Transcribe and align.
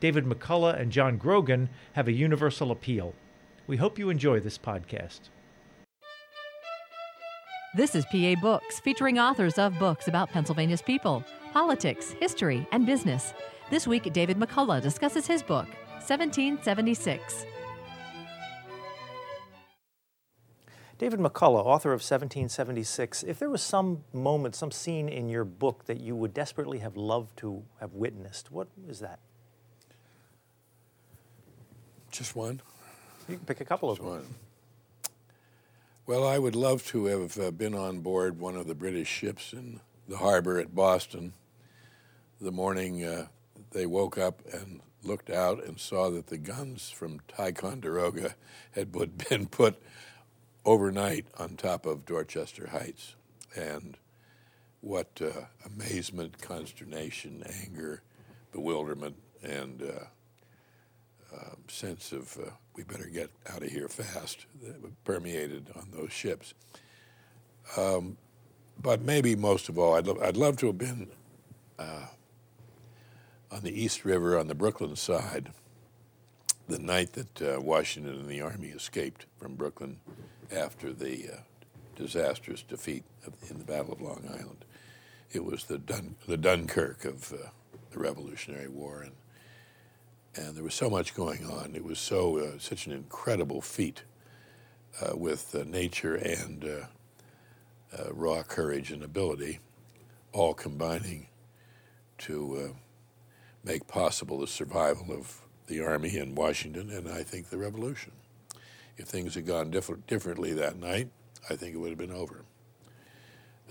David 0.00 0.24
McCullough, 0.24 0.80
and 0.80 0.90
John 0.90 1.18
Grogan 1.18 1.68
have 1.92 2.08
a 2.08 2.12
universal 2.12 2.70
appeal. 2.70 3.14
We 3.66 3.76
hope 3.76 3.98
you 3.98 4.08
enjoy 4.08 4.40
this 4.40 4.56
podcast. 4.56 5.28
This 7.76 7.94
is 7.94 8.06
PA 8.06 8.34
Books, 8.40 8.80
featuring 8.80 9.18
authors 9.18 9.58
of 9.58 9.78
books 9.78 10.08
about 10.08 10.30
Pennsylvania's 10.30 10.82
people, 10.82 11.22
politics, 11.52 12.12
history, 12.18 12.66
and 12.72 12.86
business. 12.86 13.34
This 13.70 13.86
week, 13.86 14.10
David 14.12 14.38
McCullough 14.38 14.82
discusses 14.82 15.26
his 15.26 15.42
book, 15.42 15.68
1776. 15.98 17.44
David 20.98 21.20
McCullough, 21.20 21.64
author 21.64 21.92
of 21.92 22.00
1776, 22.00 23.22
if 23.22 23.38
there 23.38 23.48
was 23.48 23.62
some 23.62 24.04
moment, 24.12 24.54
some 24.54 24.70
scene 24.70 25.08
in 25.08 25.28
your 25.28 25.44
book 25.44 25.84
that 25.84 26.00
you 26.00 26.16
would 26.16 26.34
desperately 26.34 26.78
have 26.78 26.96
loved 26.96 27.36
to 27.38 27.62
have 27.80 27.92
witnessed, 27.92 28.50
what 28.50 28.68
is 28.88 29.00
that? 29.00 29.20
Just 32.10 32.34
one? 32.36 32.60
You 33.28 33.36
can 33.36 33.44
pick 33.46 33.60
a 33.60 33.64
couple 33.64 33.90
Just 33.90 34.00
of 34.00 34.06
them. 34.06 34.14
one. 34.16 34.34
Well, 36.06 36.26
I 36.26 36.38
would 36.38 36.56
love 36.56 36.84
to 36.88 37.06
have 37.06 37.38
uh, 37.38 37.50
been 37.52 37.74
on 37.74 38.00
board 38.00 38.40
one 38.40 38.56
of 38.56 38.66
the 38.66 38.74
British 38.74 39.08
ships 39.08 39.52
in 39.52 39.80
the 40.08 40.16
harbor 40.16 40.58
at 40.58 40.74
Boston 40.74 41.34
the 42.40 42.50
morning 42.50 43.04
uh, 43.04 43.26
they 43.72 43.84
woke 43.84 44.16
up 44.16 44.40
and 44.52 44.80
looked 45.02 45.30
out 45.30 45.62
and 45.64 45.78
saw 45.78 46.10
that 46.10 46.28
the 46.28 46.38
guns 46.38 46.90
from 46.90 47.20
Ticonderoga 47.28 48.34
had 48.72 48.90
been 49.28 49.46
put 49.46 49.80
overnight 50.64 51.26
on 51.38 51.56
top 51.56 51.86
of 51.86 52.06
Dorchester 52.06 52.68
Heights. 52.68 53.14
And 53.54 53.96
what 54.80 55.20
uh, 55.20 55.42
amazement, 55.66 56.40
consternation, 56.40 57.44
anger, 57.62 58.02
bewilderment, 58.52 59.16
and 59.42 59.82
uh, 59.82 60.04
sense 61.68 62.12
of 62.12 62.36
uh, 62.38 62.50
we 62.74 62.82
better 62.82 63.06
get 63.06 63.30
out 63.52 63.62
of 63.62 63.68
here 63.68 63.88
fast 63.88 64.46
that 64.62 65.04
permeated 65.04 65.66
on 65.76 65.88
those 65.92 66.12
ships. 66.12 66.54
Um, 67.76 68.16
but 68.82 69.02
maybe 69.02 69.36
most 69.36 69.68
of 69.68 69.78
all, 69.78 69.94
I'd, 69.94 70.06
lo- 70.06 70.20
I'd 70.22 70.36
love 70.36 70.56
to 70.58 70.66
have 70.66 70.78
been 70.78 71.08
uh, 71.78 72.06
on 73.50 73.62
the 73.62 73.82
East 73.82 74.04
River 74.04 74.38
on 74.38 74.48
the 74.48 74.54
Brooklyn 74.54 74.96
side 74.96 75.50
the 76.68 76.78
night 76.78 77.12
that 77.14 77.42
uh, 77.42 77.60
Washington 77.60 78.14
and 78.14 78.28
the 78.28 78.40
Army 78.40 78.68
escaped 78.68 79.26
from 79.38 79.56
Brooklyn 79.56 79.98
after 80.54 80.92
the 80.92 81.30
uh, 81.32 81.36
disastrous 81.96 82.62
defeat 82.62 83.04
of, 83.26 83.34
in 83.50 83.58
the 83.58 83.64
Battle 83.64 83.92
of 83.92 84.00
Long 84.00 84.24
Island. 84.28 84.64
It 85.32 85.44
was 85.44 85.64
the, 85.64 85.78
Dun- 85.78 86.14
the 86.26 86.36
Dunkirk 86.36 87.04
of 87.04 87.32
uh, 87.32 87.48
the 87.90 87.98
Revolutionary 87.98 88.68
War, 88.68 89.02
and 89.02 89.12
and 90.36 90.56
there 90.56 90.64
was 90.64 90.74
so 90.74 90.88
much 90.88 91.14
going 91.14 91.44
on. 91.44 91.74
It 91.74 91.84
was 91.84 91.98
so 91.98 92.38
uh, 92.38 92.58
such 92.58 92.86
an 92.86 92.92
incredible 92.92 93.60
feat 93.60 94.02
uh, 95.00 95.16
with 95.16 95.54
uh, 95.54 95.64
nature 95.66 96.14
and 96.14 96.64
uh, 96.64 97.98
uh, 97.98 98.12
raw 98.12 98.42
courage 98.42 98.90
and 98.90 99.02
ability, 99.02 99.58
all 100.32 100.54
combining 100.54 101.26
to 102.18 102.56
uh, 102.56 102.76
make 103.64 103.86
possible 103.86 104.38
the 104.38 104.46
survival 104.46 105.12
of 105.12 105.40
the 105.66 105.80
army 105.80 106.16
in 106.16 106.34
Washington 106.34 106.90
and 106.90 107.08
I 107.08 107.22
think 107.22 107.48
the 107.48 107.58
revolution. 107.58 108.12
If 108.96 109.08
things 109.08 109.34
had 109.34 109.46
gone 109.46 109.70
different, 109.70 110.06
differently 110.06 110.52
that 110.54 110.78
night, 110.78 111.08
I 111.48 111.56
think 111.56 111.74
it 111.74 111.78
would 111.78 111.90
have 111.90 111.98
been 111.98 112.12
over. 112.12 112.44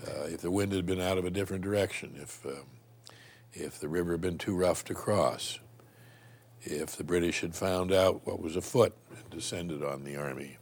If 0.02 0.40
the 0.40 0.50
wind 0.50 0.72
had 0.72 0.86
been 0.86 1.00
out 1.00 1.18
of 1.18 1.26
a 1.26 1.30
different 1.30 1.62
direction, 1.62 2.14
if 2.16 2.44
um, 2.46 2.64
if 3.52 3.78
the 3.78 3.88
river 3.88 4.12
had 4.12 4.22
been 4.22 4.38
too 4.38 4.56
rough 4.56 4.82
to 4.86 4.94
cross, 4.94 5.58
if 6.62 6.96
the 6.96 7.04
British 7.04 7.40
had 7.40 7.54
found 7.54 7.92
out 7.92 8.26
what 8.26 8.40
was 8.40 8.56
afoot 8.56 8.94
and 9.14 9.30
descended 9.30 9.82
on 9.82 10.04
the 10.04 10.16
army 10.16 10.58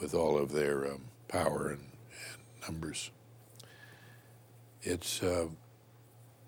with 0.00 0.14
all 0.14 0.36
of 0.36 0.52
their 0.52 0.86
um, 0.92 1.02
power 1.28 1.68
and, 1.70 1.80
and, 1.80 2.72
numbers. 2.74 3.10
It's 4.82 5.22
uh, 5.22 5.46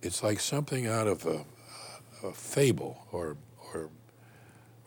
it's 0.02 0.22
like 0.22 0.40
something 0.40 0.86
out 0.86 1.06
of 1.06 1.26
a, 1.26 1.44
a 2.26 2.32
fable 2.32 3.06
or 3.12 3.36
or 3.72 3.90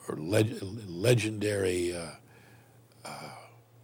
or 0.07 0.15
leg- 0.17 0.59
legendary 0.87 1.95
uh, 1.95 2.11
uh, 3.05 3.29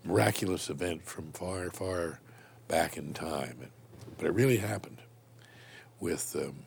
miraculous 0.03 0.69
event 0.69 1.03
from 1.03 1.31
far 1.31 1.69
far 1.71 2.19
back 2.67 2.97
in 2.97 3.13
time, 3.13 3.57
but 4.17 4.27
it 4.27 4.33
really 4.33 4.57
happened 4.57 4.97
with 5.99 6.35
um, 6.35 6.65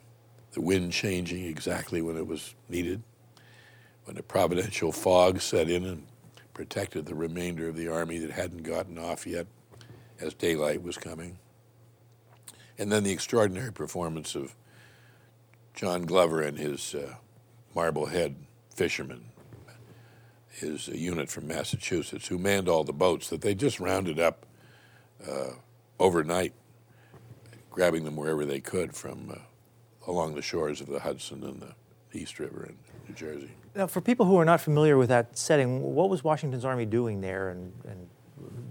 the 0.53 0.61
wind 0.61 0.91
changing 0.91 1.45
exactly 1.45 2.01
when 2.01 2.17
it 2.17 2.25
was 2.25 2.55
needed 2.69 3.03
when 4.09 4.15
the 4.15 4.23
providential 4.23 4.91
fog 4.91 5.39
set 5.39 5.69
in 5.69 5.85
and 5.85 6.07
protected 6.55 7.05
the 7.05 7.13
remainder 7.13 7.69
of 7.69 7.75
the 7.75 7.87
army 7.87 8.17
that 8.17 8.31
hadn't 8.31 8.63
gotten 8.63 8.97
off 8.97 9.27
yet 9.27 9.45
as 10.19 10.33
daylight 10.33 10.81
was 10.81 10.97
coming. 10.97 11.37
And 12.79 12.91
then 12.91 13.03
the 13.03 13.11
extraordinary 13.11 13.71
performance 13.71 14.33
of 14.33 14.55
John 15.75 16.07
Glover 16.07 16.41
and 16.41 16.57
his 16.57 16.95
uh, 16.95 17.17
Marblehead 17.75 18.35
fishermen, 18.73 19.25
his 20.49 20.89
uh, 20.89 20.93
unit 20.93 21.29
from 21.29 21.45
Massachusetts, 21.45 22.29
who 22.29 22.39
manned 22.39 22.67
all 22.67 22.83
the 22.83 22.91
boats 22.91 23.29
that 23.29 23.41
they 23.41 23.53
just 23.53 23.79
rounded 23.79 24.19
up 24.19 24.47
uh, 25.29 25.51
overnight, 25.99 26.53
grabbing 27.69 28.05
them 28.05 28.15
wherever 28.15 28.43
they 28.43 28.59
could 28.59 28.95
from 28.95 29.29
uh, 29.29 30.09
along 30.09 30.33
the 30.33 30.41
shores 30.41 30.81
of 30.81 30.87
the 30.87 31.01
Hudson 31.01 31.43
and 31.43 31.61
the 31.61 31.75
East 32.19 32.39
River 32.39 32.65
in 32.65 32.75
New 33.07 33.13
Jersey. 33.13 33.51
Now, 33.75 33.87
for 33.87 34.01
people 34.01 34.25
who 34.25 34.37
are 34.37 34.45
not 34.45 34.61
familiar 34.61 34.97
with 34.97 35.09
that 35.09 35.37
setting, 35.37 35.81
what 35.81 36.09
was 36.09 36.23
Washington's 36.23 36.65
army 36.65 36.85
doing 36.85 37.21
there, 37.21 37.49
and, 37.49 37.71
and 37.87 38.09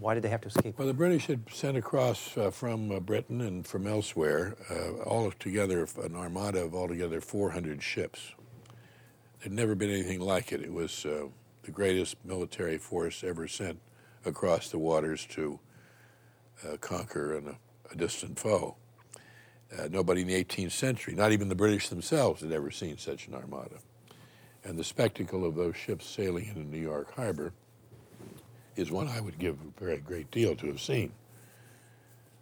why 0.01 0.15
did 0.15 0.23
they 0.23 0.29
have 0.29 0.41
to 0.43 0.49
escape? 0.49 0.79
Well, 0.79 0.89
the 0.89 0.95
British 0.95 1.27
had 1.27 1.43
sent 1.53 1.77
across 1.77 2.37
uh, 2.37 2.51
from 2.51 2.91
uh, 2.91 3.01
Britain 3.01 3.41
and 3.41 3.67
from 3.67 3.87
elsewhere, 3.87 4.57
uh, 4.71 5.03
all 5.03 5.31
together, 5.33 5.87
an 6.03 6.17
armada 6.17 6.65
of 6.65 6.75
altogether 6.75 7.21
400 7.21 7.83
ships. 7.83 8.33
There'd 9.41 9.53
never 9.53 9.75
been 9.75 9.91
anything 9.91 10.21
like 10.21 10.53
it. 10.53 10.63
It 10.63 10.73
was 10.73 11.07
uh, 11.07 11.29
the 11.63 11.71
greatest 11.71 12.17
military 12.25 12.79
force 12.79 13.23
ever 13.23 13.47
sent 13.47 13.79
across 14.25 14.69
the 14.69 14.79
waters 14.79 15.27
to 15.31 15.61
uh, 16.67 16.77
conquer 16.79 17.37
an, 17.37 17.57
a 17.91 17.97
distant 17.97 18.39
foe. 18.39 18.77
Uh, 19.77 19.87
nobody 19.91 20.23
in 20.23 20.29
the 20.29 20.45
18th 20.45 20.73
century, 20.73 21.15
not 21.15 21.31
even 21.31 21.49
the 21.49 21.55
British 21.55 21.89
themselves, 21.89 22.41
had 22.41 22.53
ever 22.53 22.71
seen 22.71 22.97
such 22.97 23.29
an 23.29 23.35
armada. 23.35 23.77
And 24.65 24.79
the 24.79 24.85
spectacle 24.85 25.45
of 25.45 25.55
those 25.55 25.77
ships 25.77 26.07
sailing 26.07 26.47
into 26.47 26.61
New 26.61 26.81
York 26.81 27.15
Harbor 27.15 27.53
is 28.77 28.91
one 28.91 29.09
I 29.09 29.21
would 29.21 29.39
give 29.39 29.57
a 29.57 29.81
very 29.81 29.99
great 29.99 30.31
deal 30.31 30.55
to 30.57 30.67
have 30.67 30.81
seen. 30.81 31.13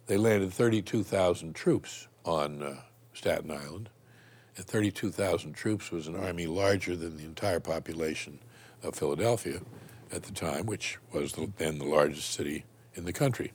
They 0.07 0.17
landed 0.17 0.53
32,000 0.53 1.53
troops 1.53 2.07
on 2.23 2.61
uh, 2.61 2.81
Staten 3.13 3.51
Island, 3.51 3.89
and 4.55 4.65
32,000 4.65 5.53
troops 5.53 5.91
was 5.91 6.07
an 6.07 6.15
army 6.15 6.47
larger 6.47 6.95
than 6.95 7.17
the 7.17 7.25
entire 7.25 7.59
population 7.59 8.39
of 8.83 8.95
Philadelphia 8.95 9.61
at 10.11 10.23
the 10.23 10.31
time, 10.31 10.65
which 10.65 10.97
was 11.11 11.33
the, 11.33 11.51
then 11.57 11.79
the 11.79 11.85
largest 11.85 12.31
city 12.31 12.65
in 12.95 13.05
the 13.05 13.13
country. 13.13 13.51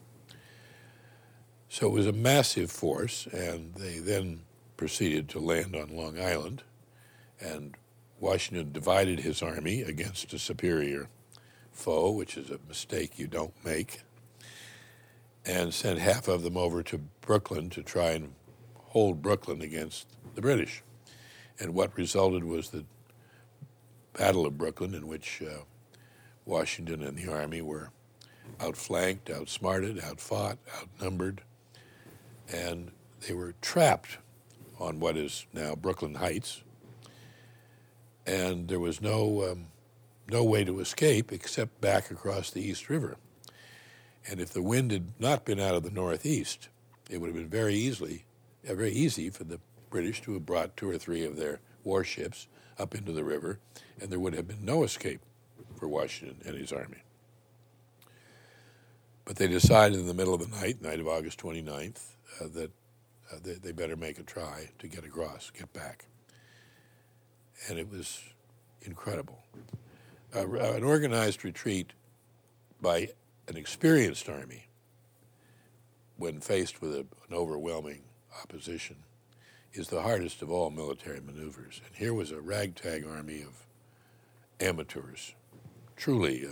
So 1.69 1.87
it 1.87 1.93
was 1.93 2.06
a 2.06 2.12
massive 2.12 2.70
force, 2.70 3.26
and 3.32 3.75
they 3.75 3.99
then 3.99 4.41
proceeded 4.76 5.29
to 5.31 5.38
land 5.38 5.75
on 5.75 5.97
Long 5.97 6.20
Island, 6.20 6.62
and 7.41 7.76
Washington 8.22 8.70
divided 8.70 9.19
his 9.19 9.42
army 9.42 9.82
against 9.82 10.32
a 10.32 10.38
superior 10.38 11.08
foe, 11.72 12.12
which 12.12 12.36
is 12.36 12.50
a 12.50 12.60
mistake 12.69 13.19
you 13.19 13.26
don't 13.26 13.52
make, 13.64 14.02
and 15.44 15.74
sent 15.74 15.98
half 15.98 16.28
of 16.28 16.44
them 16.44 16.56
over 16.56 16.84
to 16.84 16.98
Brooklyn 17.20 17.69
to 17.70 17.82
try 17.82 18.10
and 18.12 18.34
hold 18.76 19.22
Brooklyn 19.22 19.60
against 19.60 20.06
the 20.36 20.40
British. 20.40 20.84
And 21.58 21.74
what 21.74 21.98
resulted 21.98 22.44
was 22.44 22.70
the 22.70 22.84
Battle 24.12 24.46
of 24.46 24.56
Brooklyn, 24.56 24.94
in 24.94 25.08
which 25.08 25.42
uh, 25.42 25.64
Washington 26.44 27.02
and 27.02 27.19
the 27.19 27.28
army 27.28 27.60
were 27.60 27.90
outflanked, 28.60 29.30
outsmarted, 29.30 29.98
outfought, 29.98 30.58
outnumbered, 30.80 31.42
and 32.52 32.92
they 33.26 33.34
were 33.34 33.54
trapped 33.60 34.19
on 34.78 35.00
what 35.00 35.16
is 35.16 35.44
now 35.52 35.74
Brooklyn 35.74 36.14
Heights. 36.14 36.62
And 38.26 38.69
there 38.69 38.80
was 38.80 39.00
no 39.00 39.50
um, 39.50 39.66
no 40.28 40.44
way 40.44 40.64
to 40.64 40.80
escape 40.80 41.32
except 41.32 41.80
back 41.80 42.10
across 42.10 42.50
the 42.50 42.62
East 42.62 42.88
River. 42.88 43.16
And 44.28 44.40
if 44.40 44.50
the 44.50 44.62
wind 44.62 44.92
had 44.92 45.12
not 45.19 45.44
been 45.44 45.58
out 45.58 45.74
of 45.74 45.82
the 45.82 45.90
northeast, 45.90 46.69
it 47.10 47.19
would 47.19 47.28
have 47.28 47.36
been 47.36 47.48
very 47.48 47.74
easily, 47.74 48.24
uh, 48.69 48.74
very 48.74 48.92
easy 48.92 49.30
for 49.30 49.44
the 49.44 49.60
British 49.90 50.22
to 50.22 50.34
have 50.34 50.46
brought 50.46 50.76
two 50.76 50.88
or 50.88 50.98
three 50.98 51.24
of 51.24 51.36
their 51.36 51.60
warships 51.84 52.46
up 52.78 52.94
into 52.94 53.12
the 53.12 53.24
river, 53.24 53.58
and 54.00 54.10
there 54.10 54.20
would 54.20 54.34
have 54.34 54.48
been 54.48 54.64
no 54.64 54.84
escape 54.84 55.20
for 55.76 55.88
Washington 55.88 56.38
and 56.46 56.56
his 56.56 56.72
army. 56.72 57.02
But 59.24 59.36
they 59.36 59.48
decided 59.48 59.98
in 59.98 60.06
the 60.06 60.14
middle 60.14 60.34
of 60.34 60.40
the 60.40 60.56
night, 60.56 60.80
night 60.80 61.00
of 61.00 61.06
August 61.06 61.38
29th, 61.40 62.00
uh, 62.40 62.48
that 62.54 62.70
uh, 63.30 63.36
they, 63.42 63.54
they, 63.54 63.72
better 63.72 63.96
make 63.96 64.19
a 64.19 64.22
try 64.22 64.70
to 64.78 64.88
get 64.88 65.04
across, 65.04 65.50
get 65.50 65.72
back. 65.72 66.06
And 67.69 67.78
it 67.78 67.90
was 67.90 68.20
incredible. 68.82 69.38
Uh, 70.34 70.49
an 70.49 70.82
organized 70.82 71.44
retreat 71.44 71.93
by 72.81 73.08
an 73.49 73.56
experienced 73.56 74.28
army, 74.28 74.69
when 76.16 76.40
faced 76.40 76.81
with 76.81 76.94
a, 76.94 77.00
an 77.00 77.34
overwhelming 77.34 78.02
opposition, 78.43 78.96
is 79.72 79.88
the 79.88 80.02
hardest 80.02 80.43
of 80.43 80.50
all 80.50 80.70
military 80.70 81.20
maneuvers. 81.20 81.81
And 81.87 81.96
here 81.96 82.14
was 82.14 82.31
a 82.31 82.40
ragtag 82.40 83.06
army 83.06 83.43
of 83.43 83.66
amateurs, 84.60 85.34
truly 85.96 86.46
uh, 86.46 86.50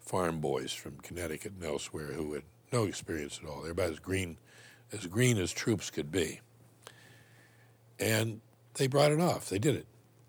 farm 0.00 0.40
boys 0.40 0.72
from 0.72 0.98
Connecticut 0.98 1.52
and 1.52 1.64
elsewhere 1.64 2.12
who 2.12 2.34
had 2.34 2.44
no 2.72 2.84
experience 2.84 3.40
at 3.42 3.48
all. 3.48 3.62
They're 3.62 3.72
about 3.72 3.90
as 3.90 3.98
green 3.98 4.38
as 4.92 5.06
green 5.06 5.38
as 5.38 5.52
troops 5.52 5.90
could 5.90 6.12
be. 6.12 6.40
And 7.98 8.40
they 8.74 8.86
brought 8.86 9.10
it 9.10 9.20
off. 9.20 9.48
They 9.48 9.58
did 9.58 9.74
it. 9.74 9.86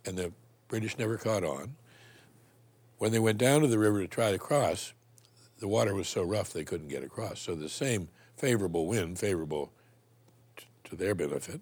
And 0.07 0.17
the 0.17 0.31
British 0.69 0.97
never 0.97 1.17
caught 1.17 1.43
on. 1.43 1.75
When 2.97 3.11
they 3.11 3.19
went 3.19 3.37
down 3.37 3.61
to 3.61 3.67
the 3.67 3.77
river 3.77 4.01
to 4.01 4.07
try 4.07 4.31
to 4.31 4.39
cross, 4.39 4.93
the 5.59 5.67
water 5.67 5.93
was 5.93 6.07
so 6.07 6.23
rough 6.23 6.53
they 6.53 6.63
couldn't 6.63 6.87
get 6.87 7.03
across. 7.03 7.41
So 7.41 7.55
the 7.55 7.69
same 7.69 8.07
favorable 8.37 8.87
wind, 8.87 9.19
favorable 9.19 9.71
t- 10.55 10.65
to 10.85 10.95
their 10.95 11.13
benefit, 11.13 11.61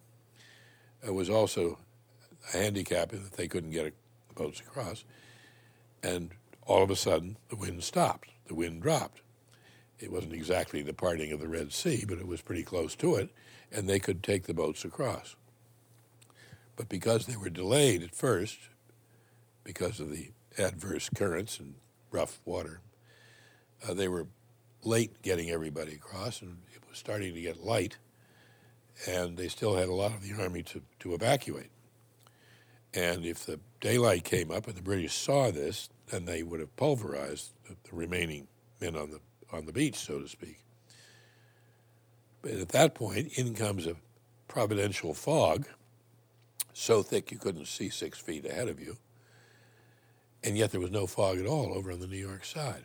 uh, 1.06 1.12
was 1.12 1.30
also 1.30 1.80
a 2.54 2.58
handicap 2.58 3.14
in 3.14 3.24
that 3.24 3.34
they 3.34 3.48
couldn't 3.48 3.72
get 3.72 3.94
the 4.28 4.34
boats 4.36 4.60
across. 4.60 5.04
And 6.04 6.32
all 6.68 6.84
of 6.84 6.92
a 6.92 6.96
sudden, 6.96 7.38
the 7.50 7.56
wind 7.56 7.84
stopped. 7.84 8.30
The 8.48 8.56
wind 8.56 8.82
dropped. 8.84 9.22
It 10.00 10.12
wasn't 10.12 10.34
exactly 10.34 10.84
the 10.84 10.94
parting 10.94 11.32
of 11.32 11.40
the 11.40 11.48
Red 11.48 11.74
Sea, 11.74 12.06
but 12.08 12.20
it 12.20 12.28
was 12.28 12.42
pretty 12.42 12.64
close 12.64 12.96
to 12.98 13.16
it, 13.16 13.30
and 13.72 13.90
they 13.90 14.00
could 14.00 14.22
take 14.22 14.44
the 14.44 14.54
boats 14.54 14.86
across. 14.86 15.36
But 16.76 16.90
because 16.90 17.26
they 17.26 17.38
were 17.38 17.50
delayed 17.50 18.04
at 18.04 18.16
first, 18.16 18.58
because 19.64 20.00
of 20.00 20.12
the 20.12 20.32
adverse 20.58 21.10
currents 21.10 21.60
and 21.60 21.76
rough 22.12 22.40
water, 22.46 22.82
uh, 23.88 23.94
they 23.94 24.08
were 24.08 24.28
late 24.84 25.22
getting 25.22 25.50
everybody 25.50 25.94
across, 25.94 26.42
and 26.42 26.58
it 26.74 26.82
was 26.88 26.98
starting 26.98 27.34
to 27.34 27.42
get 27.42 27.64
light, 27.64 27.98
and 29.08 29.38
they 29.38 29.48
still 29.48 29.76
had 29.76 29.90
a 29.90 29.94
lot 29.94 30.14
of 30.14 30.22
the 30.22 30.34
army 30.42 30.64
to, 30.64 30.82
to 31.00 31.14
evacuate. 31.14 31.72
And 32.94 33.26
if 33.26 33.46
the 33.46 33.60
daylight 33.82 34.24
came 34.24 34.52
up 34.52 34.68
and 34.68 34.76
the 34.76 34.82
British 34.82 35.14
saw 35.14 35.52
this, 35.52 35.90
then 36.08 36.26
they 36.26 36.44
would 36.44 36.60
have 36.60 36.76
pulverized 36.78 37.52
the, 37.68 37.76
the 37.90 37.96
remaining 37.96 38.48
men 38.80 38.96
on 38.96 39.12
the 39.12 39.20
on 39.52 39.66
the 39.66 39.74
beach, 39.74 39.96
so 39.96 40.20
to 40.20 40.28
speak. 40.28 40.60
But 42.42 42.54
at 42.54 42.70
that 42.70 42.96
point, 42.96 43.38
in 43.38 43.54
comes 43.54 43.88
a 43.88 43.96
providential 44.48 45.14
fog, 45.14 45.68
so 46.78 47.02
thick 47.02 47.32
you 47.32 47.38
couldn't 47.38 47.68
see 47.68 47.90
six 47.90 48.20
feet 48.20 48.46
ahead 48.46 48.68
of 48.68 48.82
you, 48.82 48.98
and 50.44 50.58
yet 50.58 50.72
there 50.72 50.82
was 50.82 50.92
no 50.92 51.08
fog 51.08 51.40
at 51.40 51.46
all 51.46 51.74
over 51.74 51.90
on 51.90 52.02
the 52.02 52.08
New 52.08 52.18
York 52.18 52.44
side. 52.44 52.84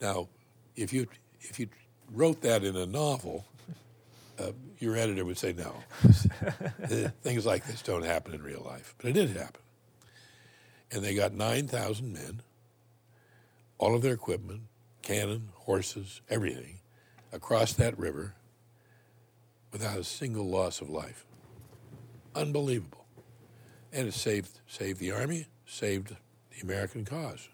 Now, 0.00 0.28
if 0.76 0.92
you 0.92 1.08
if 1.40 1.58
you 1.58 1.68
wrote 2.12 2.40
that 2.42 2.62
in 2.62 2.76
a 2.76 2.86
novel, 2.86 3.44
uh, 4.38 4.52
your 4.78 4.96
editor 4.96 5.24
would 5.24 5.38
say 5.38 5.52
no. 5.52 5.74
Things 7.22 7.44
like 7.44 7.66
this 7.66 7.82
don't 7.82 8.04
happen 8.04 8.32
in 8.32 8.42
real 8.42 8.62
life, 8.64 8.94
but 8.96 9.08
it 9.08 9.14
did 9.14 9.30
happen. 9.30 9.60
And 10.92 11.02
they 11.04 11.14
got 11.14 11.32
nine 11.34 11.66
thousand 11.66 12.12
men, 12.12 12.42
all 13.78 13.96
of 13.96 14.02
their 14.02 14.14
equipment, 14.14 14.62
cannon, 15.02 15.48
horses, 15.52 16.20
everything, 16.30 16.78
across 17.32 17.72
that 17.72 17.98
river 17.98 18.34
without 19.72 19.98
a 19.98 20.04
single 20.04 20.48
loss 20.48 20.80
of 20.80 20.88
life. 20.88 21.26
Unbelievable. 22.36 22.95
And 23.92 24.08
it 24.08 24.14
saved 24.14 24.60
saved 24.66 25.00
the 25.00 25.12
army, 25.12 25.46
saved 25.66 26.16
the 26.50 26.60
American 26.62 27.04
cause. 27.04 27.48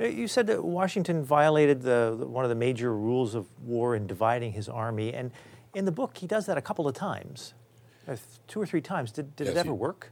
Uh, 0.00 0.06
you 0.06 0.26
said 0.26 0.46
that 0.48 0.64
Washington 0.64 1.22
violated 1.24 1.82
the, 1.82 2.16
the, 2.18 2.26
one 2.26 2.44
of 2.44 2.48
the 2.48 2.54
major 2.54 2.94
rules 2.96 3.34
of 3.34 3.46
war 3.60 3.94
in 3.94 4.06
dividing 4.06 4.52
his 4.52 4.68
army, 4.68 5.12
and 5.12 5.30
in 5.74 5.84
the 5.84 5.92
book 5.92 6.16
he 6.16 6.26
does 6.26 6.46
that 6.46 6.58
a 6.58 6.62
couple 6.62 6.88
of 6.88 6.94
times, 6.94 7.54
uh, 8.08 8.16
two 8.48 8.60
or 8.60 8.66
three 8.66 8.80
times. 8.80 9.12
Did, 9.12 9.36
did 9.36 9.46
yes, 9.46 9.56
it 9.56 9.58
ever 9.58 9.70
he, 9.70 9.76
work? 9.76 10.10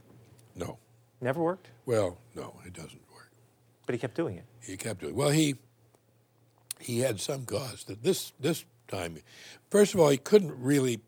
No. 0.55 0.77
Never 1.19 1.41
worked. 1.41 1.69
Well, 1.85 2.17
no, 2.35 2.59
it 2.65 2.73
doesn't 2.73 3.01
work. 3.13 3.31
But 3.85 3.95
he 3.95 3.99
kept 3.99 4.15
doing 4.15 4.37
it. 4.37 4.45
He 4.61 4.77
kept 4.77 5.01
doing. 5.01 5.13
It. 5.13 5.15
Well, 5.15 5.29
he 5.29 5.55
he 6.79 6.99
had 6.99 7.19
some 7.19 7.45
cause 7.45 7.85
that 7.85 8.03
this 8.03 8.33
this 8.39 8.65
time, 8.87 9.17
first 9.69 9.93
of 9.93 9.99
all, 9.99 10.09
he 10.09 10.17
couldn't 10.17 10.53
really 10.59 11.01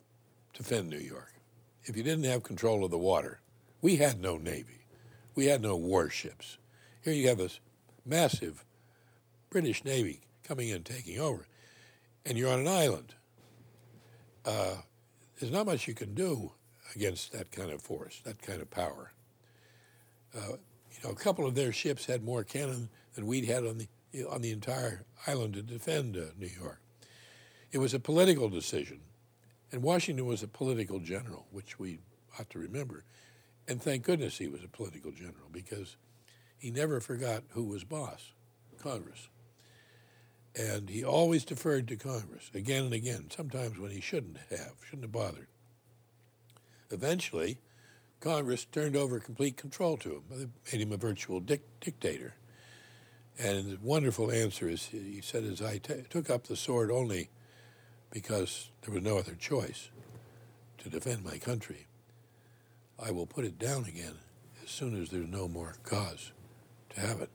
defend 0.53 0.89
New 0.89 0.97
York 0.97 1.33
if 1.83 1.97
you 1.97 2.03
didn't 2.03 2.23
have 2.25 2.43
control 2.43 2.83
of 2.83 2.91
the 2.91 2.97
water. 2.97 3.41
We 3.81 3.97
had 3.97 4.19
no 4.19 4.37
navy, 4.37 4.85
we 5.35 5.45
had 5.45 5.61
no 5.61 5.75
warships. 5.75 6.57
Here 7.01 7.13
you 7.13 7.27
have 7.27 7.37
this 7.37 7.59
massive 8.05 8.65
British 9.49 9.85
Navy 9.85 10.21
coming 10.43 10.69
in, 10.69 10.83
taking 10.83 11.19
over, 11.19 11.45
and 12.25 12.37
you're 12.37 12.51
on 12.51 12.59
an 12.59 12.67
island. 12.67 13.13
Uh, 14.43 14.75
there's 15.39 15.51
not 15.51 15.65
much 15.65 15.87
you 15.87 15.93
can 15.93 16.13
do 16.13 16.51
against 16.95 17.31
that 17.33 17.51
kind 17.51 17.71
of 17.71 17.81
force, 17.81 18.21
that 18.23 18.41
kind 18.41 18.61
of 18.61 18.69
power. 18.69 19.11
Uh, 20.35 20.57
you 20.91 20.97
know, 21.03 21.09
a 21.09 21.15
couple 21.15 21.45
of 21.45 21.55
their 21.55 21.71
ships 21.71 22.05
had 22.05 22.23
more 22.23 22.43
cannon 22.43 22.89
than 23.13 23.25
we'd 23.25 23.45
had 23.45 23.65
on 23.65 23.77
the 23.77 23.87
on 24.29 24.41
the 24.41 24.51
entire 24.51 25.03
island 25.27 25.53
to 25.53 25.61
defend 25.61 26.15
uh, 26.15 26.21
New 26.37 26.47
York. 26.47 26.79
It 27.71 27.79
was 27.79 27.93
a 27.93 27.99
political 27.99 28.47
decision, 28.47 29.01
and 29.71 29.83
Washington 29.83 30.25
was 30.25 30.41
a 30.41 30.47
political 30.47 30.99
general, 30.99 31.47
which 31.51 31.77
we 31.77 31.99
ought 32.39 32.49
to 32.51 32.59
remember. 32.59 33.03
And 33.67 33.81
thank 33.81 34.03
goodness 34.03 34.37
he 34.37 34.47
was 34.47 34.63
a 34.63 34.67
political 34.67 35.11
general 35.11 35.49
because 35.51 35.97
he 36.57 36.71
never 36.71 36.99
forgot 36.99 37.43
who 37.49 37.63
was 37.63 37.83
boss 37.83 38.33
Congress. 38.81 39.29
And 40.55 40.89
he 40.89 41.03
always 41.03 41.43
deferred 41.43 41.87
to 41.87 41.95
Congress 41.95 42.49
again 42.53 42.85
and 42.85 42.93
again, 42.93 43.29
sometimes 43.35 43.77
when 43.77 43.91
he 43.91 43.99
shouldn't 43.99 44.37
have, 44.49 44.73
shouldn't 44.83 45.03
have 45.03 45.11
bothered. 45.11 45.47
Eventually, 46.91 47.57
Congress 48.19 48.65
turned 48.65 48.95
over 48.95 49.19
complete 49.19 49.57
control 49.57 49.97
to 49.97 50.09
him. 50.11 50.23
They 50.29 50.47
made 50.71 50.87
him 50.87 50.91
a 50.93 50.97
virtual 50.97 51.39
dic- 51.39 51.79
dictator. 51.79 52.35
And 53.37 53.67
his 53.67 53.79
wonderful 53.81 54.31
answer 54.31 54.69
is 54.69 54.85
he 54.85 55.19
said, 55.21 55.43
as 55.43 55.61
I 55.61 55.79
t- 55.79 56.03
took 56.09 56.29
up 56.29 56.47
the 56.47 56.55
sword 56.55 56.89
only 56.89 57.29
because 58.11 58.69
there 58.81 58.93
was 58.93 59.03
no 59.03 59.17
other 59.17 59.35
choice 59.35 59.89
to 60.77 60.89
defend 60.89 61.25
my 61.25 61.37
country, 61.37 61.87
I 62.99 63.11
will 63.11 63.25
put 63.25 63.45
it 63.45 63.59
down 63.59 63.85
again 63.85 64.15
as 64.63 64.69
soon 64.69 65.01
as 65.01 65.09
there's 65.09 65.27
no 65.27 65.47
more 65.47 65.75
cause 65.83 66.31
to 66.91 67.01
have 67.01 67.21
it. 67.21 67.29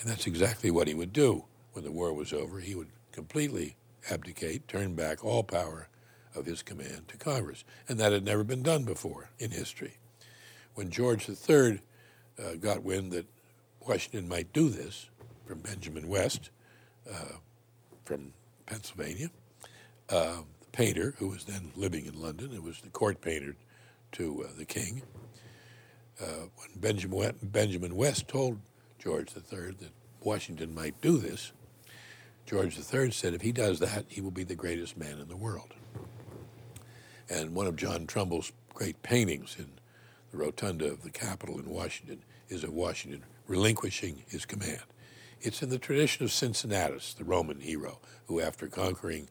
And 0.00 0.08
that's 0.08 0.26
exactly 0.26 0.70
what 0.70 0.88
he 0.88 0.94
would 0.94 1.12
do 1.12 1.44
when 1.72 1.84
the 1.84 1.92
war 1.92 2.12
was 2.12 2.32
over. 2.32 2.60
He 2.60 2.74
would 2.74 2.88
completely 3.12 3.76
abdicate, 4.10 4.66
turn 4.66 4.94
back 4.94 5.24
all 5.24 5.42
power 5.42 5.88
of 6.34 6.46
his 6.46 6.62
command 6.62 7.08
to 7.08 7.16
Congress. 7.16 7.64
And 7.88 7.98
that 8.00 8.12
had 8.12 8.24
never 8.24 8.44
been 8.44 8.62
done 8.62 8.84
before 8.84 9.30
in 9.38 9.50
history. 9.50 9.98
When 10.74 10.90
George 10.90 11.28
III 11.28 11.80
uh, 12.38 12.54
got 12.60 12.82
wind 12.82 13.12
that 13.12 13.26
Washington 13.86 14.28
might 14.28 14.52
do 14.52 14.68
this 14.68 15.08
from 15.46 15.60
Benjamin 15.60 16.08
West 16.08 16.50
uh, 17.08 17.36
from 18.04 18.32
Pennsylvania, 18.66 19.30
uh, 20.08 20.38
the 20.60 20.70
painter 20.72 21.14
who 21.18 21.28
was 21.28 21.44
then 21.44 21.70
living 21.76 22.06
in 22.06 22.20
London, 22.20 22.52
it 22.52 22.62
was 22.62 22.80
the 22.80 22.88
court 22.88 23.20
painter 23.20 23.54
to 24.14 24.44
uh, 24.44 24.52
the 24.56 24.64
king. 24.64 25.02
Uh, 26.20 26.46
when 26.56 26.68
Benjamin, 26.76 27.34
Benjamin 27.42 27.96
West 27.96 28.28
told 28.28 28.58
George 28.98 29.30
III 29.36 29.72
that 29.80 29.92
Washington 30.22 30.74
might 30.74 31.00
do 31.00 31.18
this, 31.18 31.52
George 32.46 32.78
III 32.78 33.10
said 33.10 33.34
if 33.34 33.40
he 33.40 33.52
does 33.52 33.80
that, 33.80 34.04
he 34.08 34.20
will 34.20 34.30
be 34.30 34.44
the 34.44 34.54
greatest 34.54 34.96
man 34.96 35.18
in 35.18 35.28
the 35.28 35.36
world. 35.36 35.74
And 37.28 37.54
one 37.54 37.66
of 37.66 37.76
John 37.76 38.06
Trumbull's 38.06 38.52
great 38.72 39.02
paintings 39.02 39.56
in 39.58 39.68
the 40.30 40.36
rotunda 40.36 40.86
of 40.86 41.02
the 41.02 41.10
Capitol 41.10 41.58
in 41.58 41.68
Washington 41.68 42.22
is 42.48 42.64
of 42.64 42.72
Washington 42.72 43.22
relinquishing 43.46 44.22
his 44.28 44.44
command. 44.44 44.82
It's 45.40 45.62
in 45.62 45.68
the 45.68 45.78
tradition 45.78 46.24
of 46.24 46.32
Cincinnatus, 46.32 47.14
the 47.14 47.24
Roman 47.24 47.60
hero, 47.60 47.98
who, 48.26 48.40
after 48.40 48.66
conquering, 48.66 49.28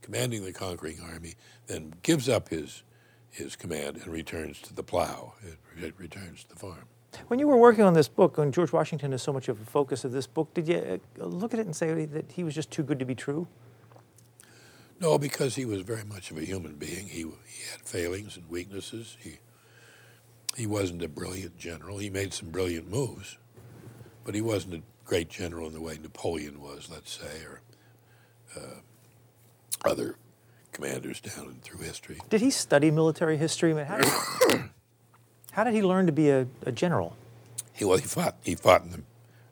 commanding 0.00 0.44
the 0.44 0.52
conquering 0.52 1.00
army, 1.02 1.34
then 1.66 1.94
gives 2.02 2.28
up 2.28 2.48
his 2.48 2.82
his 3.32 3.56
command 3.56 3.96
and 3.96 4.06
returns 4.08 4.60
to 4.60 4.74
the 4.74 4.82
plow. 4.82 5.32
It 5.80 5.94
returns 5.98 6.44
to 6.44 6.50
the 6.50 6.56
farm. 6.56 6.84
When 7.28 7.38
you 7.38 7.46
were 7.46 7.56
working 7.56 7.84
on 7.84 7.94
this 7.94 8.08
book, 8.08 8.38
when 8.38 8.52
George 8.52 8.72
Washington 8.72 9.12
is 9.12 9.22
so 9.22 9.32
much 9.32 9.48
of 9.48 9.60
a 9.60 9.64
focus 9.64 10.04
of 10.04 10.12
this 10.12 10.26
book, 10.26 10.52
did 10.54 10.68
you 10.68 11.00
uh, 11.20 11.24
look 11.24 11.52
at 11.52 11.60
it 11.60 11.66
and 11.66 11.74
say 11.74 12.04
that 12.06 12.32
he 12.32 12.44
was 12.44 12.54
just 12.54 12.70
too 12.70 12.82
good 12.82 12.98
to 12.98 13.04
be 13.04 13.14
true? 13.14 13.46
No, 15.00 15.18
because 15.18 15.56
he 15.56 15.64
was 15.64 15.82
very 15.82 16.04
much 16.04 16.30
of 16.30 16.38
a 16.38 16.44
human 16.44 16.76
being. 16.76 17.08
He, 17.08 17.20
he 17.20 17.70
had 17.70 17.80
failings 17.84 18.36
and 18.36 18.48
weaknesses. 18.48 19.16
He, 19.18 19.38
he 20.56 20.66
wasn't 20.66 21.02
a 21.02 21.08
brilliant 21.08 21.58
general. 21.58 21.98
He 21.98 22.08
made 22.08 22.32
some 22.32 22.50
brilliant 22.50 22.88
moves, 22.88 23.36
but 24.24 24.34
he 24.34 24.40
wasn't 24.40 24.74
a 24.74 24.82
great 25.04 25.28
general 25.28 25.66
in 25.66 25.74
the 25.74 25.80
way 25.80 25.98
Napoleon 26.00 26.60
was, 26.60 26.88
let's 26.90 27.18
say, 27.18 27.42
or 27.44 27.60
uh, 28.56 29.88
other 29.90 30.16
commanders 30.72 31.20
down 31.20 31.46
and 31.46 31.62
through 31.62 31.80
history. 31.80 32.18
Did 32.30 32.40
he 32.40 32.50
study 32.50 32.90
military 32.90 33.36
history? 33.36 33.72
I 33.72 33.74
mean, 33.74 33.84
how, 33.84 33.98
did, 33.98 34.08
how, 35.52 35.64
did, 35.64 35.74
he 35.74 35.82
learn 35.82 36.06
to 36.06 36.12
be 36.12 36.30
a, 36.30 36.46
a, 36.66 36.72
general? 36.72 37.16
He 37.72 37.84
well, 37.84 37.98
he 37.98 38.06
fought. 38.06 38.36
He 38.42 38.54
fought 38.54 38.82
in 38.82 38.90
the 38.90 39.02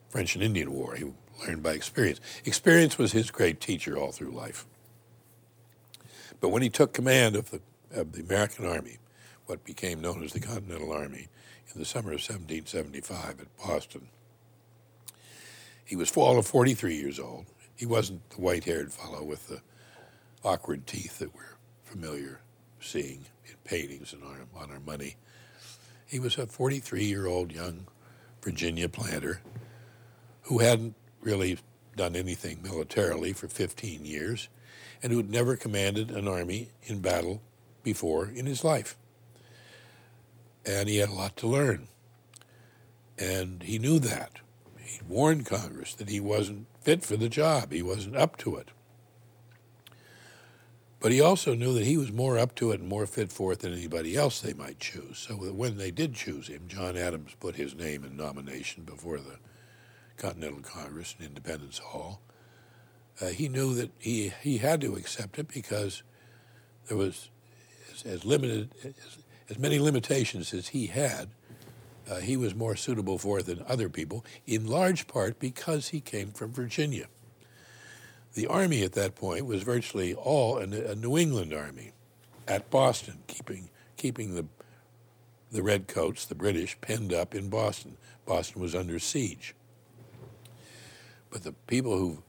French 0.09 0.35
and 0.35 0.43
Indian 0.43 0.73
War. 0.73 0.95
He 0.95 1.05
learned 1.45 1.63
by 1.63 1.73
experience. 1.73 2.19
Experience 2.45 2.97
was 2.97 3.11
his 3.11 3.31
great 3.31 3.59
teacher 3.61 3.97
all 3.97 4.11
through 4.11 4.31
life. 4.31 4.65
But 6.39 6.49
when 6.49 6.61
he 6.61 6.69
took 6.69 6.93
command 6.93 7.35
of 7.35 7.51
the 7.51 7.61
of 7.93 8.13
the 8.13 8.21
American 8.21 8.65
Army, 8.65 8.97
what 9.45 9.63
became 9.63 10.01
known 10.01 10.23
as 10.23 10.33
the 10.33 10.39
Continental 10.39 10.91
Army, 10.91 11.27
in 11.73 11.79
the 11.79 11.85
summer 11.85 12.09
of 12.09 12.19
1775 12.19 13.41
at 13.41 13.57
Boston, 13.57 14.07
he 15.85 15.95
was 15.95 16.11
all 16.15 16.39
of 16.39 16.47
43 16.47 16.95
years 16.95 17.19
old. 17.19 17.45
He 17.75 17.85
wasn't 17.85 18.29
the 18.29 18.39
white-haired 18.39 18.93
fellow 18.93 19.23
with 19.23 19.47
the 19.47 19.61
awkward 20.43 20.87
teeth 20.87 21.19
that 21.19 21.35
we're 21.35 21.57
familiar 21.83 22.41
seeing 22.79 23.25
in 23.45 23.55
paintings 23.63 24.13
and 24.13 24.23
on, 24.23 24.47
on 24.55 24.71
our 24.71 24.79
money. 24.79 25.15
He 26.05 26.19
was 26.19 26.37
a 26.37 26.47
43 26.47 27.03
year 27.03 27.27
old 27.27 27.51
young 27.51 27.87
Virginia 28.41 28.89
planter 28.89 29.41
who 30.43 30.59
hadn't 30.59 30.95
really 31.21 31.59
done 31.95 32.15
anything 32.15 32.61
militarily 32.63 33.33
for 33.33 33.47
15 33.47 34.05
years 34.05 34.49
and 35.03 35.11
who 35.11 35.17
had 35.17 35.29
never 35.29 35.55
commanded 35.55 36.11
an 36.11 36.27
army 36.27 36.69
in 36.83 36.99
battle 36.99 37.41
before 37.83 38.27
in 38.27 38.45
his 38.45 38.63
life. 38.63 38.95
And 40.65 40.87
he 40.87 40.97
had 40.97 41.09
a 41.09 41.13
lot 41.13 41.35
to 41.37 41.47
learn. 41.47 41.87
And 43.17 43.63
he 43.63 43.79
knew 43.79 43.99
that. 43.99 44.39
He 44.79 44.99
warned 45.07 45.45
Congress 45.45 45.93
that 45.95 46.09
he 46.09 46.19
wasn't 46.19 46.67
fit 46.81 47.03
for 47.03 47.17
the 47.17 47.29
job, 47.29 47.71
he 47.71 47.81
wasn't 47.81 48.17
up 48.17 48.37
to 48.37 48.57
it. 48.57 48.69
But 51.01 51.11
he 51.11 51.19
also 51.19 51.55
knew 51.55 51.73
that 51.73 51.85
he 51.85 51.97
was 51.97 52.11
more 52.11 52.37
up 52.37 52.53
to 52.55 52.71
it 52.71 52.79
and 52.79 52.87
more 52.87 53.07
fit 53.07 53.31
for 53.31 53.51
it 53.51 53.59
than 53.59 53.73
anybody 53.73 54.15
else 54.15 54.39
they 54.39 54.53
might 54.53 54.79
choose. 54.79 55.17
So 55.17 55.33
when 55.33 55.77
they 55.77 55.89
did 55.89 56.13
choose 56.13 56.47
him, 56.47 56.67
John 56.67 56.95
Adams 56.95 57.35
put 57.39 57.55
his 57.55 57.73
name 57.73 58.03
in 58.03 58.15
nomination 58.15 58.83
before 58.83 59.17
the 59.17 59.39
Continental 60.17 60.61
Congress 60.61 61.15
in 61.19 61.25
Independence 61.25 61.79
Hall. 61.79 62.21
Uh, 63.19 63.27
he 63.27 63.49
knew 63.49 63.73
that 63.73 63.89
he, 63.97 64.31
he 64.41 64.59
had 64.59 64.79
to 64.81 64.95
accept 64.95 65.39
it 65.39 65.47
because 65.47 66.03
there 66.87 66.97
was 66.97 67.29
as, 67.91 68.03
as 68.03 68.23
limited 68.23 68.69
as, 68.83 68.93
as, 69.49 69.57
many 69.57 69.79
limitations 69.79 70.53
as 70.53 70.67
he 70.67 70.85
had. 70.85 71.29
Uh, 72.09 72.17
he 72.17 72.37
was 72.37 72.53
more 72.53 72.75
suitable 72.75 73.17
for 73.17 73.39
it 73.39 73.47
than 73.47 73.63
other 73.67 73.89
people, 73.89 74.23
in 74.45 74.67
large 74.67 75.07
part 75.07 75.39
because 75.39 75.89
he 75.89 75.99
came 75.99 76.31
from 76.31 76.51
Virginia 76.51 77.07
the 78.33 78.47
army 78.47 78.83
at 78.83 78.93
that 78.93 79.15
point 79.15 79.45
was 79.45 79.63
virtually 79.63 80.13
all 80.13 80.57
a, 80.57 80.95
New 80.95 81.17
England 81.17 81.53
army 81.53 81.93
at 82.47 82.69
Boston, 82.69 83.19
keeping 83.27 83.69
keeping 83.97 84.35
the 84.35 84.45
the 85.51 85.63
redcoats, 85.63 86.25
the 86.25 86.35
British, 86.35 86.79
penned 86.79 87.13
up 87.13 87.35
in 87.35 87.49
Boston. 87.49 87.97
Boston 88.25 88.61
was 88.61 88.73
under 88.73 88.99
siege. 88.99 89.53
But 91.29 91.43
the 91.43 91.51
people 91.51 91.97
who 91.97 92.23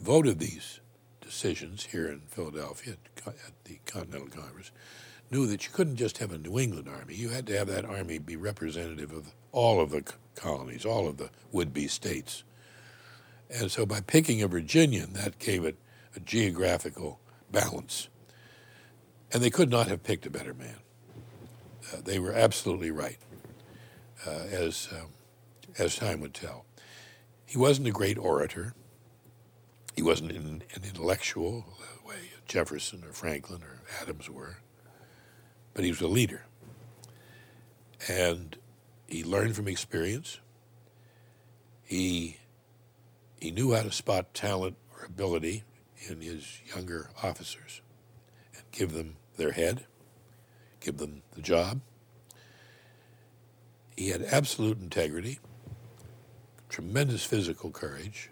voted 0.00 0.40
these 0.40 0.80
decisions 1.20 1.86
here 1.86 2.08
in 2.08 2.20
Philadelphia 2.28 2.96
at 3.26 3.34
the 3.64 3.78
Continental 3.86 4.28
Congress 4.28 4.72
knew 5.30 5.46
that 5.46 5.64
you 5.64 5.72
couldn't 5.72 5.96
just 5.96 6.18
have 6.18 6.32
a 6.32 6.38
New 6.38 6.58
England 6.58 6.88
army. 6.88 7.14
You 7.14 7.30
had 7.30 7.46
to 7.46 7.56
have 7.56 7.68
that 7.68 7.84
army 7.84 8.18
be 8.18 8.36
representative 8.36 9.12
of 9.12 9.34
all 9.52 9.80
of 9.80 9.90
the 9.90 10.04
colonies, 10.34 10.84
all 10.84 11.08
of 11.08 11.16
the 11.16 11.30
would 11.52 11.72
be 11.72 11.88
states. 11.88 12.44
And 13.50 13.70
so 13.70 13.86
by 13.86 14.00
picking 14.00 14.42
a 14.42 14.48
Virginian, 14.48 15.12
that 15.14 15.38
gave 15.38 15.64
it 15.64 15.76
a 16.16 16.20
geographical 16.20 17.20
balance. 17.50 18.08
And 19.32 19.42
they 19.42 19.50
could 19.50 19.70
not 19.70 19.88
have 19.88 20.02
picked 20.02 20.26
a 20.26 20.30
better 20.30 20.54
man. 20.54 20.76
Uh, 21.92 21.98
they 22.02 22.18
were 22.18 22.32
absolutely 22.32 22.90
right, 22.90 23.18
uh, 24.26 24.44
as, 24.50 24.88
um, 24.92 25.08
as 25.78 25.96
time 25.96 26.20
would 26.20 26.34
tell. 26.34 26.64
He 27.44 27.58
wasn't 27.58 27.88
a 27.88 27.92
great 27.92 28.18
orator. 28.18 28.74
He 29.94 30.02
wasn't 30.02 30.32
an, 30.32 30.62
an 30.74 30.82
intellectual 30.84 31.64
the 31.78 32.08
way 32.08 32.16
Jefferson 32.46 33.04
or 33.04 33.12
Franklin 33.12 33.62
or 33.62 33.82
Adams 34.00 34.28
were, 34.28 34.58
but 35.72 35.84
he 35.84 35.90
was 35.90 36.00
a 36.00 36.08
leader. 36.08 36.46
And 38.08 38.56
he 39.06 39.22
learned 39.22 39.56
from 39.56 39.68
experience. 39.68 40.40
He 41.84 42.38
knew 43.54 43.72
how 43.72 43.82
to 43.82 43.92
spot 43.92 44.34
talent 44.34 44.76
or 44.96 45.06
ability 45.06 45.62
in 46.08 46.20
his 46.20 46.60
younger 46.74 47.10
officers 47.22 47.80
and 48.54 48.64
give 48.72 48.92
them 48.92 49.16
their 49.36 49.52
head, 49.52 49.86
give 50.80 50.98
them 50.98 51.22
the 51.32 51.40
job. 51.40 51.80
He 53.96 54.08
had 54.08 54.22
absolute 54.22 54.80
integrity, 54.80 55.38
tremendous 56.68 57.24
physical 57.24 57.70
courage, 57.70 58.30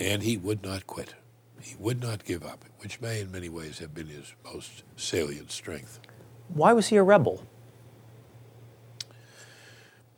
and 0.00 0.22
he 0.22 0.36
would 0.36 0.62
not 0.62 0.86
quit. 0.86 1.14
He 1.60 1.76
would 1.78 2.00
not 2.00 2.24
give 2.24 2.44
up, 2.44 2.64
which 2.78 3.00
may 3.00 3.20
in 3.20 3.30
many 3.30 3.48
ways 3.48 3.78
have 3.78 3.94
been 3.94 4.08
his 4.08 4.34
most 4.44 4.82
salient 4.96 5.50
strength. 5.50 6.00
Why 6.48 6.72
was 6.72 6.88
he 6.88 6.96
a 6.96 7.02
rebel? 7.02 7.46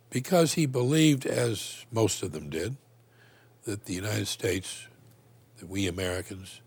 Because 0.09 0.53
he 0.53 0.65
believed, 0.65 1.25
as 1.25 1.85
most 1.91 2.23
of 2.23 2.31
them 2.31 2.49
did, 2.49 2.77
that 3.67 3.83
the 3.83 3.93
United 3.93 4.27
States, 4.27 4.87
that 5.59 5.67
we 5.67 5.87
Americans 5.87 6.61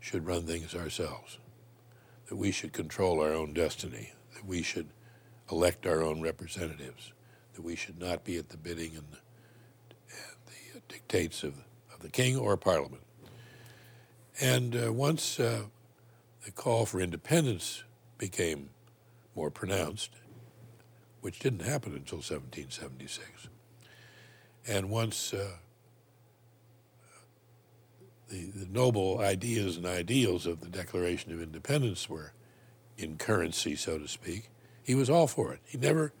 should 0.00 0.26
run 0.26 0.42
things 0.42 0.74
ourselves, 0.74 1.38
that 2.28 2.36
we 2.36 2.52
should 2.52 2.74
control 2.74 3.22
our 3.22 3.32
own 3.32 3.54
destiny, 3.54 4.12
that 4.34 4.44
we 4.44 4.62
should 4.62 4.90
elect 5.50 5.86
our 5.86 6.02
own 6.02 6.20
representatives, 6.20 7.14
that 7.54 7.62
we 7.62 7.74
should 7.74 7.98
not 7.98 8.22
be 8.22 8.36
at 8.36 8.50
the 8.50 8.58
bidding 8.58 8.90
and, 8.90 9.06
and 10.10 10.36
the 10.74 10.80
dictates 10.88 11.42
of, 11.42 11.54
of 11.90 12.00
the 12.00 12.10
king 12.10 12.36
or 12.36 12.54
parliament. 12.58 13.02
And 14.38 14.76
uh, 14.76 14.92
once 14.92 15.40
uh, 15.40 15.62
the 16.44 16.50
call 16.50 16.84
for 16.84 17.00
independence 17.00 17.82
became 18.18 18.68
more 19.34 19.50
pronounced, 19.50 20.10
which 21.22 21.38
didn't 21.38 21.62
happen 21.62 21.92
until 21.92 22.18
1776, 22.18 23.48
and 24.68 24.90
once 24.90 25.32
uh, 25.32 25.52
the, 28.32 28.46
the 28.46 28.66
noble 28.66 29.20
ideas 29.20 29.76
and 29.76 29.84
ideals 29.84 30.46
of 30.46 30.60
the 30.60 30.68
Declaration 30.68 31.32
of 31.32 31.42
Independence 31.42 32.08
were 32.08 32.32
in 32.96 33.18
currency, 33.18 33.76
so 33.76 33.98
to 33.98 34.08
speak, 34.08 34.48
he 34.82 34.94
was 34.94 35.10
all 35.10 35.26
for 35.26 35.52
it. 35.52 35.60
He 35.66 35.76
never, 35.76 36.14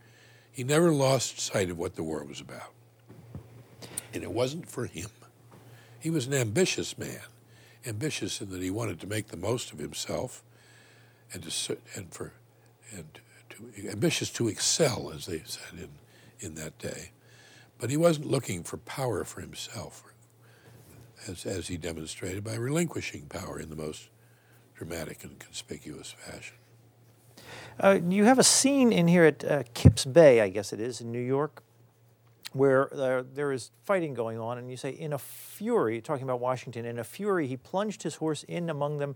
he 0.50 0.62
never 0.62 0.92
lost 0.92 1.40
sight 1.40 1.70
of 1.70 1.78
what 1.78 1.96
the 1.96 2.02
war 2.02 2.22
was 2.24 2.40
about. 2.40 2.72
And 4.12 4.22
it 4.22 4.30
wasn't 4.30 4.68
for 4.68 4.84
him. 4.84 5.08
He 5.98 6.10
was 6.10 6.26
an 6.26 6.34
ambitious 6.34 6.98
man, 6.98 7.22
ambitious 7.86 8.42
in 8.42 8.50
that 8.50 8.60
he 8.60 8.70
wanted 8.70 9.00
to 9.00 9.06
make 9.06 9.28
the 9.28 9.36
most 9.38 9.72
of 9.72 9.78
himself, 9.78 10.42
and 11.32 11.42
to 11.44 11.78
and 11.94 12.12
for 12.12 12.32
and 12.94 13.20
to, 13.50 13.88
ambitious 13.90 14.28
to 14.32 14.48
excel, 14.48 15.10
as 15.14 15.24
they 15.26 15.42
said 15.46 15.78
in 15.78 15.88
in 16.40 16.56
that 16.56 16.78
day. 16.78 17.12
But 17.78 17.88
he 17.88 17.96
wasn't 17.96 18.26
looking 18.26 18.64
for 18.64 18.76
power 18.76 19.24
for 19.24 19.40
himself 19.40 20.11
as, 21.28 21.46
as 21.46 21.68
he 21.68 21.76
demonstrated 21.76 22.44
by 22.44 22.54
relinquishing 22.54 23.26
power 23.26 23.58
in 23.58 23.70
the 23.70 23.76
most 23.76 24.08
dramatic 24.74 25.24
and 25.24 25.38
conspicuous 25.38 26.12
fashion. 26.12 26.56
Uh, 27.78 27.98
you 28.08 28.24
have 28.24 28.38
a 28.38 28.44
scene 28.44 28.92
in 28.92 29.08
here 29.08 29.24
at 29.24 29.44
uh, 29.44 29.62
Kips 29.74 30.04
Bay, 30.04 30.40
I 30.40 30.48
guess 30.48 30.72
it 30.72 30.80
is, 30.80 31.00
in 31.00 31.10
New 31.10 31.20
York, 31.20 31.62
where 32.52 32.92
uh, 32.94 33.22
there 33.34 33.52
is 33.52 33.70
fighting 33.84 34.14
going 34.14 34.38
on, 34.38 34.58
and 34.58 34.70
you 34.70 34.76
say, 34.76 34.90
in 34.90 35.12
a 35.12 35.18
fury, 35.18 36.00
talking 36.00 36.24
about 36.24 36.40
Washington, 36.40 36.84
in 36.84 36.98
a 36.98 37.04
fury, 37.04 37.46
he 37.46 37.56
plunged 37.56 38.02
his 38.02 38.16
horse 38.16 38.44
in 38.44 38.68
among 38.68 38.98
them, 38.98 39.14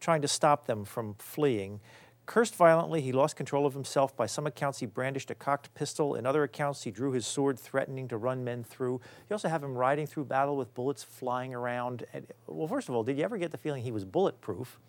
trying 0.00 0.22
to 0.22 0.28
stop 0.28 0.66
them 0.66 0.84
from 0.84 1.14
fleeing. 1.18 1.80
Cursed 2.26 2.54
violently, 2.54 3.02
he 3.02 3.12
lost 3.12 3.36
control 3.36 3.66
of 3.66 3.74
himself. 3.74 4.16
By 4.16 4.26
some 4.26 4.46
accounts, 4.46 4.78
he 4.78 4.86
brandished 4.86 5.30
a 5.30 5.34
cocked 5.34 5.74
pistol. 5.74 6.14
In 6.14 6.24
other 6.24 6.42
accounts, 6.42 6.82
he 6.82 6.90
drew 6.90 7.12
his 7.12 7.26
sword, 7.26 7.58
threatening 7.58 8.08
to 8.08 8.16
run 8.16 8.42
men 8.44 8.64
through. 8.64 9.00
You 9.28 9.34
also 9.34 9.48
have 9.48 9.62
him 9.62 9.74
riding 9.74 10.06
through 10.06 10.24
battle 10.24 10.56
with 10.56 10.72
bullets 10.74 11.02
flying 11.02 11.54
around. 11.54 12.06
Well, 12.46 12.66
first 12.66 12.88
of 12.88 12.94
all, 12.94 13.02
did 13.02 13.18
you 13.18 13.24
ever 13.24 13.36
get 13.36 13.50
the 13.50 13.58
feeling 13.58 13.82
he 13.82 13.92
was 13.92 14.04
bulletproof? 14.04 14.78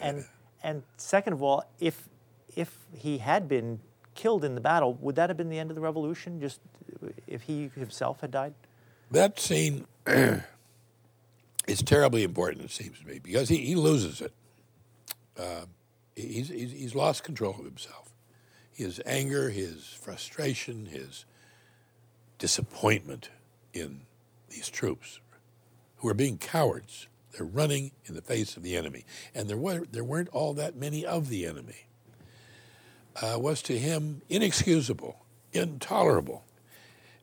And 0.00 0.24
and 0.62 0.82
second 0.96 1.34
of 1.34 1.42
all, 1.42 1.62
if 1.78 2.08
if 2.56 2.76
he 2.92 3.18
had 3.18 3.48
been 3.48 3.78
killed 4.14 4.44
in 4.44 4.56
the 4.56 4.60
battle, 4.60 4.94
would 4.94 5.14
that 5.14 5.30
have 5.30 5.36
been 5.36 5.48
the 5.48 5.58
end 5.58 5.70
of 5.70 5.76
the 5.76 5.80
revolution? 5.80 6.40
Just 6.40 6.60
if 7.28 7.42
he 7.42 7.70
himself 7.76 8.20
had 8.20 8.32
died? 8.32 8.54
That 9.12 9.38
scene 9.38 9.86
is 11.66 11.82
terribly 11.84 12.24
important, 12.24 12.64
it 12.64 12.70
seems 12.72 12.98
to 12.98 13.06
me, 13.06 13.20
because 13.20 13.48
he, 13.48 13.58
he 13.58 13.74
loses 13.76 14.20
it. 14.20 14.32
Uh, 15.38 15.66
he's, 16.18 16.48
he's, 16.48 16.72
he's 16.72 16.94
lost 16.94 17.24
control 17.24 17.56
of 17.58 17.64
himself. 17.64 18.12
His 18.72 19.00
anger, 19.06 19.50
his 19.50 19.86
frustration, 20.00 20.86
his 20.86 21.24
disappointment 22.38 23.30
in 23.72 24.02
these 24.48 24.68
troops 24.68 25.20
who 25.98 26.08
are 26.08 26.14
being 26.14 26.38
cowards. 26.38 27.08
They're 27.32 27.46
running 27.46 27.92
in 28.06 28.14
the 28.14 28.22
face 28.22 28.56
of 28.56 28.62
the 28.62 28.76
enemy. 28.76 29.04
And 29.34 29.48
there, 29.48 29.56
were, 29.56 29.84
there 29.90 30.04
weren't 30.04 30.28
all 30.30 30.54
that 30.54 30.76
many 30.76 31.04
of 31.04 31.28
the 31.28 31.46
enemy. 31.46 31.86
Uh, 33.20 33.36
was 33.38 33.62
to 33.62 33.76
him 33.76 34.22
inexcusable, 34.28 35.24
intolerable. 35.52 36.44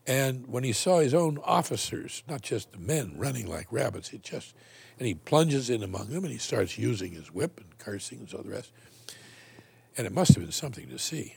And 0.05 0.45
when 0.47 0.63
he 0.63 0.73
saw 0.73 0.99
his 0.99 1.13
own 1.13 1.39
officers, 1.43 2.21
not 2.27 2.41
just 2.41 2.71
the 2.73 2.77
men, 2.77 3.13
running 3.17 3.47
like 3.47 3.67
rabbits, 3.71 4.11
it 4.11 4.21
just, 4.21 4.53
and 4.97 5.07
he 5.07 5.13
plunges 5.13 5.69
in 5.69 5.83
among 5.83 6.07
them 6.07 6.23
and 6.23 6.31
he 6.31 6.39
starts 6.39 6.77
using 6.77 7.11
his 7.11 7.33
whip 7.33 7.59
and 7.59 7.77
cursing 7.77 8.19
and 8.19 8.29
so 8.29 8.37
the 8.37 8.49
rest. 8.49 8.71
And 9.97 10.05
it 10.05 10.13
must 10.13 10.33
have 10.35 10.43
been 10.43 10.51
something 10.51 10.89
to 10.89 10.99
see. 10.99 11.35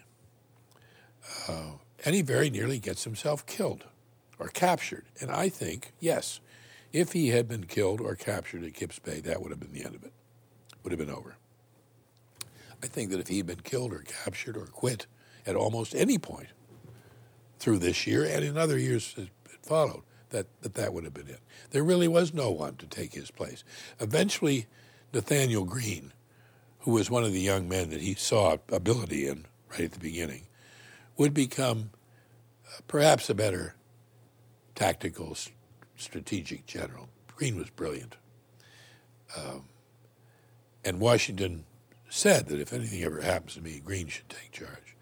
Uh, 1.48 1.72
and 2.04 2.14
he 2.14 2.22
very 2.22 2.50
nearly 2.50 2.78
gets 2.78 3.04
himself 3.04 3.46
killed 3.46 3.84
or 4.38 4.48
captured. 4.48 5.04
And 5.20 5.30
I 5.30 5.48
think, 5.48 5.92
yes, 6.00 6.40
if 6.92 7.12
he 7.12 7.28
had 7.28 7.48
been 7.48 7.64
killed 7.64 8.00
or 8.00 8.14
captured 8.14 8.64
at 8.64 8.74
Kips 8.74 8.98
Bay, 8.98 9.20
that 9.20 9.42
would 9.42 9.50
have 9.50 9.60
been 9.60 9.72
the 9.72 9.84
end 9.84 9.94
of 9.94 10.04
it. 10.04 10.12
Would 10.82 10.92
have 10.92 10.98
been 10.98 11.14
over. 11.14 11.36
I 12.82 12.86
think 12.86 13.10
that 13.10 13.20
if 13.20 13.28
he 13.28 13.38
had 13.38 13.46
been 13.46 13.60
killed 13.60 13.92
or 13.92 14.04
captured 14.24 14.56
or 14.56 14.66
quit 14.66 15.06
at 15.46 15.56
almost 15.56 15.94
any 15.94 16.18
point 16.18 16.48
through 17.58 17.78
this 17.78 18.06
year 18.06 18.24
and 18.24 18.44
in 18.44 18.56
other 18.56 18.78
years 18.78 19.14
that 19.14 19.28
followed, 19.62 20.02
that, 20.30 20.46
that 20.62 20.74
that 20.74 20.92
would 20.92 21.04
have 21.04 21.14
been 21.14 21.28
it. 21.28 21.40
There 21.70 21.84
really 21.84 22.08
was 22.08 22.34
no 22.34 22.50
one 22.50 22.76
to 22.76 22.86
take 22.86 23.14
his 23.14 23.30
place. 23.30 23.64
Eventually, 24.00 24.66
Nathaniel 25.12 25.64
Greene, 25.64 26.12
who 26.80 26.92
was 26.92 27.10
one 27.10 27.24
of 27.24 27.32
the 27.32 27.40
young 27.40 27.68
men 27.68 27.90
that 27.90 28.00
he 28.00 28.14
saw 28.14 28.56
ability 28.70 29.26
in 29.26 29.46
right 29.70 29.82
at 29.82 29.92
the 29.92 29.98
beginning, 29.98 30.46
would 31.16 31.34
become 31.34 31.90
uh, 32.66 32.80
perhaps 32.86 33.28
a 33.28 33.34
better 33.34 33.74
tactical, 34.74 35.36
strategic 35.96 36.66
general. 36.66 37.08
Greene 37.36 37.56
was 37.56 37.70
brilliant. 37.70 38.16
Um, 39.36 39.64
and 40.84 41.00
Washington 41.00 41.64
said 42.08 42.46
that 42.48 42.60
if 42.60 42.72
anything 42.72 43.02
ever 43.02 43.20
happens 43.20 43.54
to 43.54 43.60
me, 43.60 43.80
Greene 43.84 44.08
should 44.08 44.28
take 44.28 44.52
charge. 44.52 44.96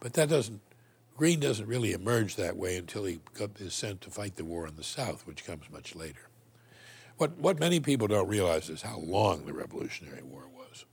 But 0.00 0.14
that 0.14 0.28
doesn't, 0.28 0.60
Greene 1.16 1.40
doesn't 1.40 1.66
really 1.66 1.92
emerge 1.92 2.36
that 2.36 2.56
way 2.56 2.76
until 2.76 3.04
he 3.04 3.20
is 3.58 3.74
sent 3.74 4.00
to 4.02 4.10
fight 4.10 4.36
the 4.36 4.44
war 4.44 4.66
in 4.66 4.76
the 4.76 4.84
South, 4.84 5.26
which 5.26 5.44
comes 5.44 5.70
much 5.70 5.94
later. 5.94 6.28
What, 7.18 7.38
what 7.38 7.60
many 7.60 7.80
people 7.80 8.08
don't 8.08 8.28
realize 8.28 8.70
is 8.70 8.82
how 8.82 8.98
long 8.98 9.44
the 9.44 9.52
Revolutionary 9.52 10.22
War 10.22 10.44
was. 10.56 10.84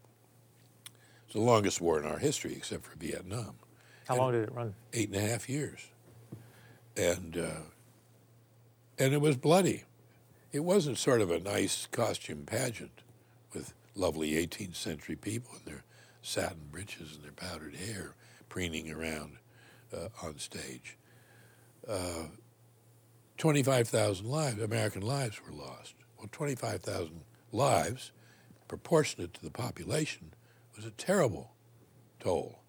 It's 1.25 1.33
the 1.33 1.41
longest 1.41 1.79
war 1.79 1.99
in 1.99 2.05
our 2.05 2.19
history, 2.19 2.53
except 2.53 2.85
for 2.85 2.97
Vietnam. 2.97 3.55
How 4.07 4.17
long 4.17 4.33
did 4.33 4.43
it 4.43 4.53
run? 4.53 4.75
Eight 4.93 5.09
and 5.09 5.17
a 5.17 5.27
half 5.27 5.47
years. 5.47 5.87
And, 6.97 7.37
uh, 7.37 7.61
and 8.97 9.13
it 9.13 9.21
was 9.21 9.37
bloody. 9.37 9.85
It 10.51 10.61
wasn't 10.61 10.97
sort 10.97 11.21
of 11.21 11.31
a 11.31 11.39
nice 11.39 11.87
costume 11.91 12.43
pageant 12.45 13.03
with 13.53 13.73
lovely 13.95 14.31
18th 14.31 14.75
century 14.75 15.15
people 15.15 15.51
in 15.59 15.71
their 15.71 15.83
satin 16.21 16.67
breeches 16.71 17.15
and 17.15 17.23
their 17.23 17.31
powdered 17.31 17.75
hair 17.75 18.15
preening 18.49 18.91
around 18.91 19.37
on 20.23 20.37
stage. 20.37 20.97
Uh, 21.87 22.25
25,000 23.37 24.25
lives, 24.25 24.61
American 24.61 25.01
lives 25.01 25.39
were 25.45 25.55
lost. 25.55 25.95
Well, 26.17 26.27
25,000 26.31 27.21
lives, 27.51 28.11
proportionate 28.67 29.33
to 29.35 29.43
the 29.43 29.49
population, 29.49 30.33
was 30.75 30.85
a 30.85 30.91
terrible 30.91 31.51
toll. 32.19 32.59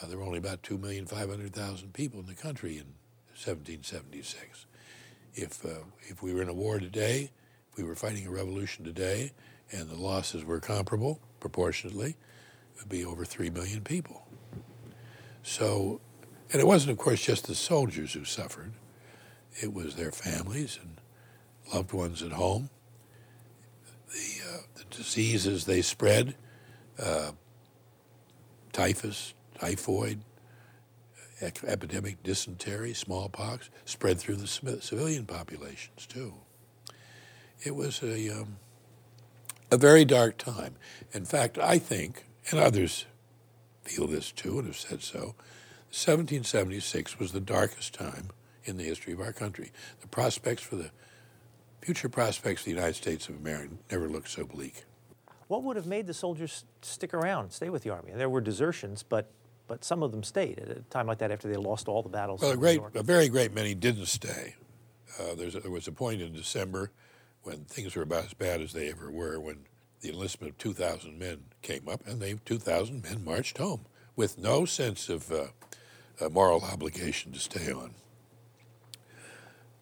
Uh, 0.00 0.06
there 0.06 0.18
were 0.18 0.24
only 0.24 0.38
about 0.38 0.62
2,500,000 0.62 1.92
people 1.92 2.20
in 2.20 2.26
the 2.26 2.34
country 2.34 2.72
in 2.72 2.94
1776. 3.34 4.66
If, 5.34 5.64
uh, 5.64 5.84
if 6.02 6.22
we 6.22 6.32
were 6.32 6.42
in 6.42 6.48
a 6.48 6.54
war 6.54 6.78
today, 6.78 7.30
if 7.70 7.76
we 7.76 7.84
were 7.84 7.94
fighting 7.96 8.26
a 8.26 8.30
revolution 8.30 8.84
today, 8.84 9.32
and 9.72 9.88
the 9.88 9.96
losses 9.96 10.44
were 10.44 10.60
comparable 10.60 11.20
proportionately, 11.40 12.10
it 12.10 12.80
would 12.80 12.88
be 12.88 13.04
over 13.04 13.24
3 13.24 13.50
million 13.50 13.82
people. 13.82 14.26
So, 15.42 16.00
and 16.52 16.60
it 16.60 16.66
wasn't, 16.66 16.92
of 16.92 16.98
course, 16.98 17.22
just 17.22 17.46
the 17.46 17.54
soldiers 17.54 18.12
who 18.12 18.24
suffered, 18.24 18.72
it 19.60 19.72
was 19.72 19.96
their 19.96 20.12
families 20.12 20.78
and 20.80 21.00
loved 21.74 21.92
ones 21.92 22.22
at 22.22 22.32
home. 22.32 22.70
The, 24.12 24.52
uh, 24.52 24.58
the 24.74 24.84
diseases 24.90 25.64
they 25.64 25.82
spread, 25.82 26.34
uh, 26.98 27.32
typhus, 28.72 29.34
typhoid, 29.58 30.20
epidemic 31.42 32.22
dysentery, 32.22 32.92
smallpox, 32.92 33.70
spread 33.84 34.18
through 34.18 34.36
the 34.36 34.46
civilian 34.46 35.26
populations 35.26 36.06
too. 36.06 36.34
It 37.62 37.74
was 37.74 38.02
a, 38.02 38.30
um, 38.30 38.56
a 39.70 39.76
very 39.76 40.04
dark 40.04 40.38
time. 40.38 40.76
In 41.12 41.24
fact, 41.24 41.58
I 41.58 41.78
think, 41.78 42.24
and 42.50 42.58
others 42.58 43.06
feel 43.90 44.06
this 44.06 44.30
too 44.30 44.58
and 44.58 44.66
have 44.66 44.76
said 44.76 45.02
so, 45.02 45.34
1776 45.90 47.18
was 47.18 47.32
the 47.32 47.40
darkest 47.40 47.92
time 47.94 48.30
in 48.64 48.76
the 48.76 48.84
history 48.84 49.12
of 49.12 49.20
our 49.20 49.32
country. 49.32 49.72
The 50.00 50.06
prospects 50.06 50.62
for 50.62 50.76
the 50.76 50.90
future 51.80 52.08
prospects 52.08 52.62
of 52.62 52.66
the 52.66 52.70
United 52.70 52.94
States 52.94 53.28
of 53.28 53.36
America 53.36 53.74
never 53.90 54.08
looked 54.08 54.28
so 54.28 54.44
bleak. 54.44 54.84
What 55.48 55.64
would 55.64 55.76
have 55.76 55.86
made 55.86 56.06
the 56.06 56.14
soldiers 56.14 56.64
stick 56.82 57.12
around, 57.12 57.50
stay 57.50 57.70
with 57.70 57.82
the 57.82 57.90
army? 57.90 58.12
There 58.14 58.28
were 58.28 58.40
desertions, 58.40 59.02
but 59.02 59.30
but 59.66 59.84
some 59.84 60.02
of 60.02 60.10
them 60.10 60.24
stayed 60.24 60.58
at 60.58 60.68
a 60.68 60.80
time 60.90 61.06
like 61.06 61.18
that 61.18 61.30
after 61.30 61.46
they 61.46 61.54
lost 61.54 61.86
all 61.86 62.02
the 62.02 62.08
battles. 62.08 62.42
Well, 62.42 62.50
a 62.50 62.56
great, 62.56 62.80
a 62.96 63.04
very 63.04 63.28
great 63.28 63.54
many 63.54 63.72
didn't 63.72 64.06
stay. 64.06 64.56
Uh, 65.18 65.32
a, 65.32 65.36
there 65.36 65.70
was 65.70 65.86
a 65.86 65.92
point 65.92 66.20
in 66.20 66.32
December 66.32 66.90
when 67.44 67.64
things 67.66 67.94
were 67.94 68.02
about 68.02 68.24
as 68.24 68.34
bad 68.34 68.60
as 68.60 68.72
they 68.72 68.90
ever 68.90 69.12
were, 69.12 69.38
when 69.38 69.58
the 70.00 70.10
enlistment 70.10 70.52
of 70.52 70.58
2,000 70.58 71.18
men 71.18 71.44
came 71.62 71.88
up, 71.88 72.06
and 72.06 72.20
they 72.20 72.34
2,000 72.44 73.02
men 73.02 73.24
marched 73.24 73.58
home 73.58 73.86
with 74.16 74.38
no 74.38 74.64
sense 74.64 75.08
of 75.08 75.30
uh, 75.30 75.46
moral 76.30 76.62
obligation 76.62 77.32
to 77.32 77.38
stay 77.38 77.70
on. 77.70 77.94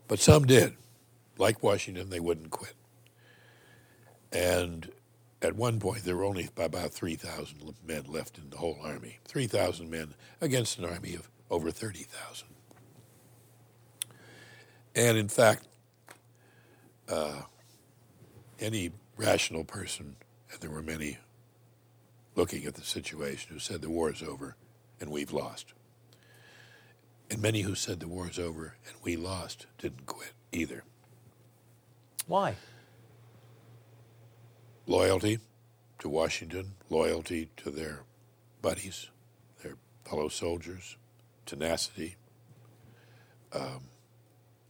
But 0.07 0.18
some 0.18 0.46
did. 0.46 0.74
Like 1.37 1.62
Washington, 1.62 2.11
they 2.11 2.20
wouldn't 2.20 2.50
quit. 2.50 2.74
And 4.33 4.90
at 5.40 5.54
one 5.54 5.78
point, 5.78 6.04
there 6.04 6.16
were 6.16 6.24
only 6.24 6.48
about 6.57 6.92
3,000 6.92 7.74
men 7.87 8.04
left 8.09 8.38
in 8.38 8.50
the 8.50 8.57
whole 8.57 8.78
army. 8.83 9.18
3,000 9.24 9.88
men 9.88 10.14
against 10.40 10.78
an 10.78 10.85
army 10.85 11.14
of 11.14 11.31
over 11.50 11.70
30,000. 11.70 12.48
And 14.96 15.16
in 15.16 15.28
fact, 15.28 15.68
uh, 17.09 17.42
any 18.59 18.90
rational 19.18 19.64
person, 19.64 20.16
and 20.50 20.61
there 20.61 20.70
were 20.70 20.83
many 20.83 21.18
looking 22.35 22.64
at 22.64 22.74
the 22.74 22.83
situation, 22.83 23.52
who 23.52 23.59
said 23.59 23.83
the 23.83 23.90
war 23.90 24.11
is 24.11 24.22
over 24.22 24.57
and 25.00 25.11
we've 25.11 25.33
lost. 25.33 25.74
And 27.31 27.42
many 27.42 27.61
who 27.61 27.74
said 27.74 28.00
the 28.00 28.09
war 28.09 28.31
is 28.31 28.38
over 28.38 28.76
and 28.87 28.96
we 29.02 29.16
lost 29.16 29.66
didn't 29.76 30.07
quit 30.07 30.33
either. 30.52 30.85
Why? 32.26 32.57
loyalty 34.88 35.38
to 35.98 36.09
Washington, 36.09 36.72
loyalty 36.88 37.50
to 37.59 37.70
their 37.70 38.00
buddies, 38.62 39.11
their 39.62 39.74
fellow 40.04 40.28
soldiers, 40.28 40.96
tenacity, 41.44 42.16
um, 43.52 43.83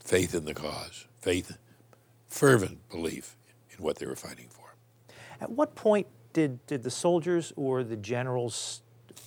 faith 0.00 0.34
in 0.34 0.44
the 0.44 0.54
cause, 0.54 1.06
faith, 1.20 1.56
fervent 2.28 2.88
belief 2.90 3.36
in 3.78 3.84
what 3.84 3.98
they 3.98 4.06
were 4.06 4.16
fighting 4.16 4.48
for. 4.50 4.74
At 5.40 5.50
what 5.50 5.74
point 5.74 6.06
did, 6.32 6.64
did 6.66 6.82
the 6.82 6.90
soldiers 6.90 7.52
or 7.56 7.84
the 7.84 7.96
generals 7.96 8.82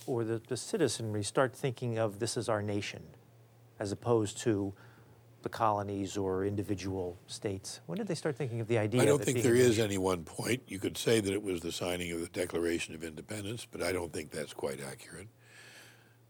or 0.06 0.24
the, 0.24 0.40
the 0.48 0.56
citizenry 0.56 1.22
start 1.22 1.54
thinking 1.54 1.98
of 1.98 2.18
this 2.18 2.36
as 2.36 2.48
our 2.48 2.62
nation 2.62 3.02
as 3.78 3.92
opposed 3.92 4.38
to 4.38 4.72
the 5.42 5.48
colonies 5.48 6.16
or 6.16 6.44
individual 6.44 7.18
states? 7.26 7.80
When 7.86 7.98
did 7.98 8.06
they 8.06 8.14
start 8.14 8.36
thinking 8.36 8.60
of 8.60 8.68
the 8.68 8.78
idea? 8.78 9.02
I 9.02 9.04
don't 9.04 9.22
think 9.22 9.42
there 9.42 9.54
is 9.54 9.78
any 9.78 9.98
one 9.98 10.24
point. 10.24 10.62
You 10.68 10.78
could 10.78 10.96
say 10.96 11.20
that 11.20 11.32
it 11.32 11.42
was 11.42 11.60
the 11.60 11.72
signing 11.72 12.12
of 12.12 12.20
the 12.20 12.28
Declaration 12.28 12.94
of 12.94 13.02
Independence, 13.02 13.66
but 13.70 13.82
I 13.82 13.92
don't 13.92 14.12
think 14.12 14.30
that's 14.30 14.52
quite 14.52 14.80
accurate. 14.80 15.28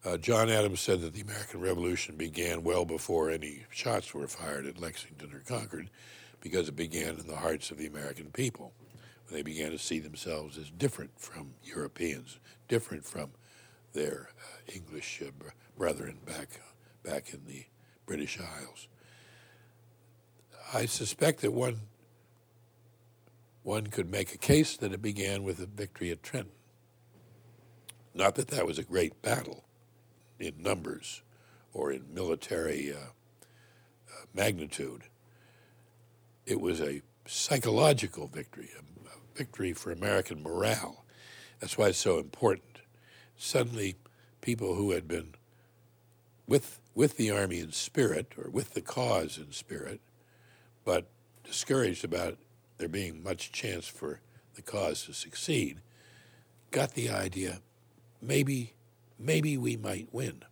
Uh, 0.04 0.16
John 0.16 0.50
Adams 0.50 0.80
said 0.80 1.00
that 1.02 1.12
the 1.12 1.20
American 1.20 1.60
Revolution 1.60 2.16
began 2.16 2.64
well 2.64 2.84
before 2.84 3.30
any 3.30 3.64
shots 3.70 4.12
were 4.12 4.26
fired 4.26 4.66
at 4.66 4.80
Lexington 4.80 5.32
or 5.32 5.40
Concord 5.40 5.90
because 6.42 6.68
it 6.68 6.76
began 6.76 7.18
in 7.18 7.26
the 7.26 7.36
hearts 7.36 7.70
of 7.70 7.78
the 7.78 7.86
American 7.86 8.26
people. 8.26 8.74
When 9.26 9.36
they 9.36 9.42
began 9.42 9.70
to 9.70 9.78
see 9.78 10.00
themselves 10.00 10.58
as 10.58 10.68
different 10.70 11.12
from 11.18 11.54
Europeans, 11.62 12.38
different 12.68 13.06
from 13.06 13.30
their 13.94 14.28
uh, 14.38 14.72
English 14.74 15.22
uh, 15.22 15.30
br- 15.38 15.48
brethren 15.78 16.18
back 16.26 16.60
back 17.02 17.32
in 17.32 17.44
the 17.46 17.64
British 18.04 18.38
Isles. 18.38 18.88
I 20.74 20.86
suspect 20.86 21.40
that 21.40 21.52
one 21.52 21.80
one 23.62 23.86
could 23.86 24.10
make 24.10 24.34
a 24.34 24.38
case 24.38 24.76
that 24.76 24.92
it 24.92 25.00
began 25.00 25.44
with 25.44 25.58
the 25.58 25.66
victory 25.66 26.10
at 26.10 26.22
Trenton. 26.22 26.52
Not 28.14 28.34
that 28.34 28.48
that 28.48 28.66
was 28.66 28.78
a 28.78 28.82
great 28.82 29.22
battle 29.22 29.64
in 30.40 30.60
numbers 30.60 31.22
or 31.72 31.92
in 31.92 32.12
military 32.12 32.92
uh, 32.92 32.96
uh, 32.96 34.24
magnitude. 34.34 35.04
It 36.46 36.60
was 36.60 36.80
a 36.80 37.02
psychological 37.26 38.26
victory, 38.26 38.70
a, 38.78 38.82
victory 39.36 39.72
for 39.72 39.92
American 39.92 40.42
morale. 40.42 41.04
That's 41.60 41.78
why 41.78 41.88
it's 41.88 41.98
so 41.98 42.18
important. 42.18 42.80
Suddenly, 43.36 43.96
people 44.40 44.74
who 44.74 44.90
had 44.92 45.06
been 45.08 45.34
with 46.46 46.80
with 46.94 47.16
the 47.16 47.30
army 47.30 47.60
in 47.60 47.72
spirit 47.72 48.34
or 48.36 48.50
with 48.50 48.74
the 48.74 48.82
cause 48.82 49.38
in 49.38 49.52
spirit, 49.52 50.00
but 50.84 51.06
discouraged 51.44 52.04
about 52.04 52.36
there 52.78 52.88
being 52.88 53.22
much 53.22 53.52
chance 53.52 53.86
for 53.86 54.20
the 54.54 54.62
cause 54.62 55.04
to 55.04 55.14
succeed, 55.14 55.80
got 56.70 56.94
the 56.94 57.08
idea 57.08 57.60
maybe 58.20 58.74
maybe 59.18 59.56
we 59.58 59.76
might 59.76 60.08
win. 60.12 60.42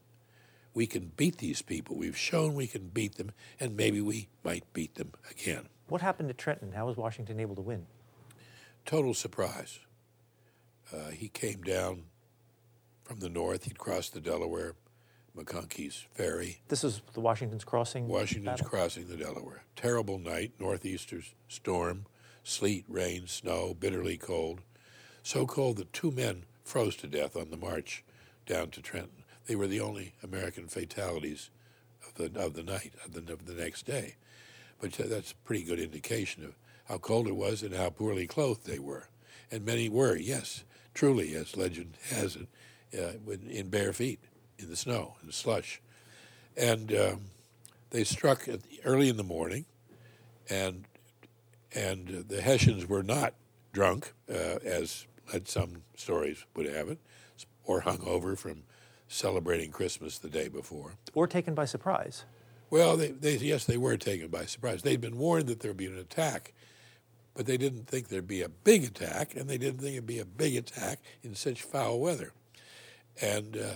We 0.75 0.87
can 0.87 1.13
beat 1.17 1.39
these 1.39 1.63
people. 1.63 1.97
We've 1.97 2.17
shown 2.17 2.55
we 2.55 2.67
can 2.67 2.89
beat 2.89 3.17
them, 3.17 3.33
and 3.59 3.77
maybe 3.77 4.01
we 4.01 4.29
might 4.45 4.65
beat 4.73 4.95
them 4.95 5.13
again. 5.31 5.69
What 5.89 6.01
happened 6.01 6.29
to 6.29 6.35
Trenton? 6.35 6.73
How 6.73 6.87
was 6.87 6.97
Washington 6.97 7.41
able 7.41 7.57
to 7.57 7.63
win? 7.63 7.87
Total 8.87 9.13
surprise. 9.13 9.81
Uh, 10.93 11.11
he 11.11 11.29
came 11.29 11.63
down 11.63 12.05
from 13.03 13.19
the 13.21 13.29
north. 13.29 13.65
He'd 13.65 13.79
crossed 13.79 14.15
the 14.15 14.21
Delaware, 14.21 14.75
McConkey's 15.37 16.07
Ferry. 16.15 16.61
This 16.69 16.85
is 16.85 17.03
the 17.15 17.21
Washington's 17.21 17.65
Crossing. 17.65 18.07
Washington's 18.07 18.61
battle? 18.61 18.67
crossing 18.69 19.09
the 19.09 19.17
Delaware. 19.17 19.65
Terrible 19.77 20.19
night, 20.19 20.53
northeaster 20.61 21.23
storm, 21.49 22.07
sleet, 22.45 22.85
rain, 22.89 23.27
snow, 23.27 23.75
bitterly 23.75 24.17
cold. 24.17 24.61
So 25.23 25.47
cold 25.47 25.77
that 25.79 25.93
two 25.93 26.11
men 26.11 26.45
froze 26.65 26.97
to 26.97 27.07
death 27.09 27.37
on 27.37 27.51
the 27.51 27.57
march 27.57 28.05
down 28.47 28.71
to 28.71 28.81
Trenton. 28.83 29.20
They 29.47 29.57
were 29.57 29.67
the 29.67 29.81
only 29.81 30.15
American 30.23 30.69
fatalities 30.69 31.51
of 32.07 32.15
the 32.15 32.41
of 32.41 32.55
the 32.55 32.63
night 32.63 32.93
of 33.05 33.13
the 33.13 33.33
of 33.33 33.47
the 33.47 33.55
next 33.55 33.87
day. 33.87 34.17
But 34.81 34.93
that's 34.93 35.33
a 35.33 35.37
pretty 35.47 35.65
good 35.65 35.81
indication 35.81 36.45
of 36.45 36.57
how 36.89 36.99
cold 36.99 37.27
it 37.27 37.37
was 37.37 37.63
and 37.63 37.75
how 37.75 37.91
poorly 37.91 38.27
clothed 38.27 38.67
they 38.67 38.79
were. 38.79 39.09
And 39.51 39.65
many 39.65 39.89
were, 39.89 40.17
yes, 40.17 40.65
truly, 40.95 41.35
as 41.35 41.57
legend 41.57 41.95
has 42.11 42.37
it, 42.37 42.49
uh, 42.99 43.33
in 43.49 43.69
bare 43.69 43.93
feet 43.93 44.21
in 44.59 44.69
the 44.71 44.77
snow 44.77 45.15
in 45.21 45.27
the 45.27 45.33
slush. 45.33 45.81
And 46.57 46.93
um, 46.95 47.21
they 47.91 48.05
struck 48.05 48.45
the, 48.45 48.61
early 48.85 49.09
in 49.09 49.17
the 49.17 49.25
morning, 49.25 49.67
and 50.49 50.85
and 51.75 52.25
the 52.29 52.43
Hessians 52.43 52.89
were 52.89 53.03
not 53.03 53.35
drunk, 53.73 54.13
uh, 54.29 54.59
as 54.65 55.07
some 55.45 55.83
stories 55.95 56.45
would 56.57 56.67
have 56.67 56.89
it, 56.89 56.99
or 57.65 57.83
hungover 57.83 58.37
from 58.37 58.65
celebrating 59.11 59.73
Christmas 59.73 60.19
the 60.19 60.29
day 60.29 60.49
before. 60.49 60.93
Or 61.15 61.27
taken 61.27 61.55
by 61.55 61.65
surprise. 61.65 62.25
Well, 62.71 62.97
they, 62.97 63.09
they, 63.09 63.37
yes, 63.37 63.65
they 63.65 63.77
were 63.77 63.97
taken 63.97 64.29
by 64.29 64.47
surprise. 64.47 64.83
They'd 64.83 65.01
been 65.01 65.19
warned 65.19 65.49
that 65.49 65.61
there 65.61 65.71
would 65.71 65.77
be 65.77 65.87
an 65.87 65.99
attack, 65.99 66.55
but 67.35 67.45
they 67.45 67.57
didn't 67.57 67.89
think 67.89 68.07
there'd 68.09 68.29
be 68.29 68.43
a 68.43 68.49
big 68.49 68.85
attack, 68.85 69.35
and 69.35 69.51
they 69.51 69.59
didn't 69.59 69.81
think 69.81 69.95
it'd 69.95 70.07
be 70.07 70.21
a 70.21 70.25
big 70.25 70.55
attack 70.55 71.01
in 71.25 71.35
such 71.35 71.63
foul 71.63 71.99
weather. 71.99 72.33
And, 73.21 73.57
uh, 73.57 73.75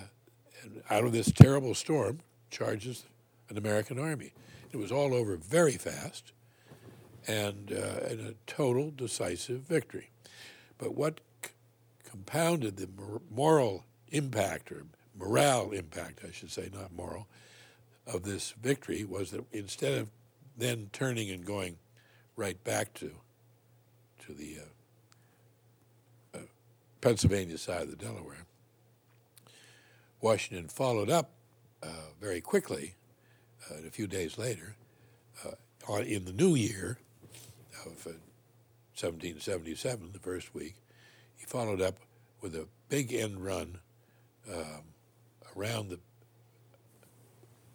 and 0.63 0.83
out 0.89 1.05
of 1.05 1.13
this 1.13 1.33
terrible 1.33 1.75
storm 1.75 2.21
charges 2.51 3.05
an 3.51 3.59
American 3.59 3.99
army. 3.99 4.33
It 4.71 4.77
was 4.77 4.93
all 4.93 5.13
over 5.13 5.37
very 5.37 5.73
fast, 5.73 6.33
and, 7.27 7.73
uh, 7.73 8.07
and 8.09 8.21
a 8.21 8.35
total 8.47 8.93
decisive 8.93 9.63
victory. 9.63 10.11
But 10.79 10.95
what 10.95 11.21
c- 11.45 11.51
compounded 12.09 12.77
the 12.77 12.89
mor- 12.97 13.23
moral 13.29 13.85
impact, 14.11 14.71
or 14.71 14.85
morale 15.17 15.71
impact, 15.71 16.21
I 16.27 16.33
should 16.33 16.51
say, 16.51 16.71
not 16.73 16.93
moral, 16.93 17.27
of 18.07 18.23
this 18.23 18.53
victory 18.63 19.05
was 19.05 19.31
that 19.31 19.45
instead 19.53 19.99
of 19.99 20.11
then 20.57 20.91
turning 20.93 21.31
and 21.31 21.45
going 21.45 21.77
right 22.37 22.63
back 22.65 22.93
to 22.95 23.11
to 24.27 24.33
the 24.33 24.57
uh, 26.35 26.39
uh, 26.39 26.43
Pennsylvania 27.01 27.59
side 27.59 27.83
of 27.83 27.91
the 27.91 27.97
Delaware, 27.97 28.47
Washington 30.21 30.69
followed 30.69 31.11
up 31.11 31.31
uh, 31.83 31.89
very 32.19 32.41
quickly, 32.41 32.95
uh, 33.71 33.87
a 33.87 33.91
few 33.91 34.07
days 34.07 34.39
later, 34.39 34.77
uh, 35.45 35.51
on, 35.87 36.05
in 36.05 36.25
the 36.25 36.33
new 36.33 36.55
year 36.55 36.99
of 37.85 38.07
uh, 38.07 38.17
1777, 38.97 40.13
the 40.13 40.19
first 40.19 40.55
week, 40.55 40.77
he 41.37 41.45
followed 41.45 41.83
up 41.83 41.97
with 42.41 42.55
a 42.55 42.67
big 42.89 43.13
end 43.13 43.45
run 43.45 43.79
um, 44.51 44.94
around 45.57 45.89
the 45.89 45.99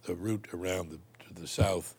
the 0.04 0.16
route 0.16 0.48
around 0.54 0.90
the, 0.90 1.00
to 1.26 1.34
the 1.34 1.48
south 1.48 1.96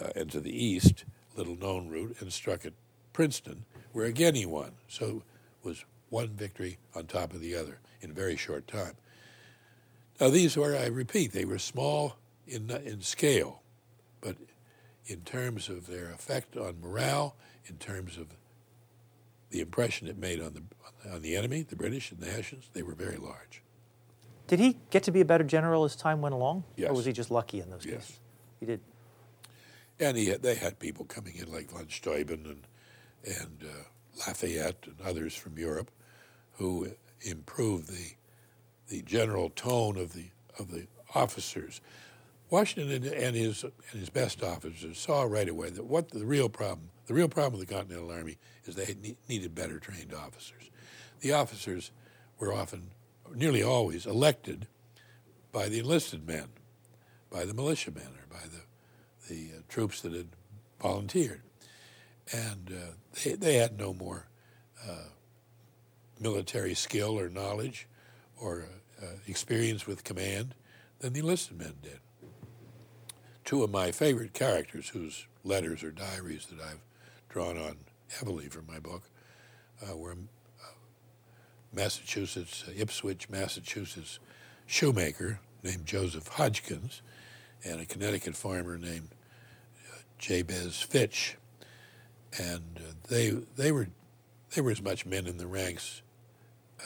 uh, 0.00 0.08
and 0.14 0.30
to 0.30 0.40
the 0.40 0.64
east, 0.64 1.04
little 1.36 1.56
known 1.56 1.88
route, 1.88 2.16
and 2.20 2.32
struck 2.32 2.66
at 2.66 2.72
Princeton, 3.12 3.64
where 3.92 4.06
again 4.06 4.34
he 4.34 4.44
won. 4.44 4.72
So 4.86 5.22
it 5.62 5.66
was 5.66 5.84
one 6.10 6.28
victory 6.28 6.78
on 6.94 7.06
top 7.06 7.32
of 7.32 7.40
the 7.40 7.54
other 7.54 7.78
in 8.00 8.10
a 8.10 8.14
very 8.14 8.36
short 8.36 8.66
time. 8.66 8.94
Now 10.20 10.28
these 10.28 10.56
were, 10.56 10.76
I 10.76 10.86
repeat, 10.86 11.32
they 11.32 11.44
were 11.44 11.58
small 11.58 12.16
in 12.46 12.70
in 12.70 13.02
scale, 13.02 13.62
but 14.20 14.36
in 15.06 15.20
terms 15.22 15.68
of 15.68 15.86
their 15.86 16.10
effect 16.10 16.56
on 16.56 16.80
morale, 16.80 17.36
in 17.66 17.76
terms 17.76 18.16
of 18.18 18.26
the 19.50 19.60
impression 19.60 20.06
it 20.06 20.18
made 20.18 20.40
on 20.40 20.54
the 20.54 21.10
on 21.10 21.22
the 21.22 21.36
enemy, 21.36 21.62
the 21.62 21.76
British 21.76 22.10
and 22.10 22.20
the 22.20 22.30
Hessians, 22.30 22.68
they 22.72 22.82
were 22.82 22.94
very 22.94 23.16
large. 23.16 23.62
Did 24.48 24.58
he 24.58 24.78
get 24.90 25.04
to 25.04 25.12
be 25.12 25.20
a 25.20 25.24
better 25.24 25.44
general 25.44 25.84
as 25.84 25.94
time 25.94 26.20
went 26.20 26.34
along? 26.34 26.64
Yes. 26.76 26.90
Or 26.90 26.94
was 26.94 27.04
he 27.04 27.12
just 27.12 27.30
lucky 27.30 27.60
in 27.60 27.70
those 27.70 27.84
Yes. 27.84 27.94
cases? 27.94 28.20
He 28.60 28.66
did. 28.66 28.80
And 30.00 30.16
he 30.16 30.26
had, 30.26 30.42
they 30.42 30.54
had 30.56 30.78
people 30.78 31.04
coming 31.04 31.36
in 31.36 31.52
like 31.52 31.70
von 31.70 31.88
Steuben 31.88 32.44
and 32.46 32.66
and 33.24 33.64
uh, 33.64 33.84
Lafayette 34.26 34.86
and 34.86 34.96
others 35.04 35.34
from 35.34 35.58
Europe, 35.58 35.90
who 36.54 36.88
improved 37.22 37.88
the 37.88 38.14
the 38.88 39.02
general 39.02 39.50
tone 39.50 39.96
of 39.96 40.12
the 40.14 40.26
of 40.58 40.70
the 40.70 40.86
officers. 41.14 41.80
Washington 42.50 43.04
and, 43.12 43.36
his 43.36 43.62
and 43.64 44.00
his 44.00 44.08
best 44.08 44.42
officers 44.42 44.98
saw 44.98 45.22
right 45.24 45.48
away 45.48 45.68
that 45.70 45.84
what 45.84 46.10
the 46.10 46.24
real 46.24 46.48
problem 46.48 46.88
the 47.06 47.14
real 47.14 47.28
problem 47.28 47.58
with 47.58 47.68
the 47.68 47.74
Continental 47.74 48.10
Army 48.10 48.38
is 48.64 48.74
they 48.76 48.94
ne- 49.02 49.16
needed 49.28 49.54
better 49.54 49.78
trained 49.78 50.14
officers. 50.14 50.70
The 51.20 51.32
officers 51.32 51.90
were 52.38 52.52
often, 52.52 52.90
nearly 53.34 53.62
always, 53.62 54.06
elected 54.06 54.66
by 55.52 55.68
the 55.68 55.78
enlisted 55.78 56.26
men, 56.26 56.48
by 57.30 57.44
the 57.44 57.54
militiamen, 57.54 58.06
or 58.06 58.26
by 58.30 58.44
the 58.44 58.62
the 59.28 59.50
uh, 59.58 59.60
troops 59.68 60.00
that 60.00 60.12
had 60.12 60.28
volunteered, 60.80 61.42
and 62.32 62.72
uh, 62.72 62.92
they 63.22 63.34
they 63.34 63.54
had 63.54 63.78
no 63.78 63.92
more 63.92 64.26
uh, 64.88 65.10
military 66.20 66.74
skill 66.74 67.18
or 67.18 67.28
knowledge 67.28 67.86
or 68.40 68.66
uh, 69.02 69.06
experience 69.26 69.86
with 69.86 70.04
command 70.04 70.54
than 71.00 71.12
the 71.12 71.20
enlisted 71.20 71.58
men 71.58 71.74
did. 71.82 72.00
Two 73.44 73.62
of 73.62 73.70
my 73.70 73.92
favorite 73.92 74.32
characters, 74.34 74.88
whose 74.90 75.26
letters 75.44 75.82
or 75.82 75.90
diaries 75.90 76.46
that 76.46 76.60
I've 76.60 76.82
drawn 77.28 77.56
on 77.56 77.76
heavily 78.08 78.48
for 78.48 78.62
my 78.62 78.78
book, 78.78 79.02
uh, 79.82 79.96
were 79.96 80.16
Massachusetts, 81.72 82.64
uh, 82.66 82.72
Ipswich, 82.76 83.28
Massachusetts 83.28 84.18
shoemaker 84.66 85.40
named 85.62 85.86
Joseph 85.86 86.28
Hodgkins, 86.28 87.02
and 87.64 87.80
a 87.80 87.86
Connecticut 87.86 88.36
farmer 88.36 88.78
named 88.78 89.08
uh, 89.90 89.98
Jabez 90.18 90.80
Fitch, 90.80 91.36
and 92.38 92.78
uh, 92.78 92.92
they 93.08 93.30
they 93.56 93.72
were 93.72 93.88
they 94.54 94.60
were 94.60 94.70
as 94.70 94.82
much 94.82 95.04
men 95.04 95.26
in 95.26 95.36
the 95.38 95.46
ranks 95.46 96.02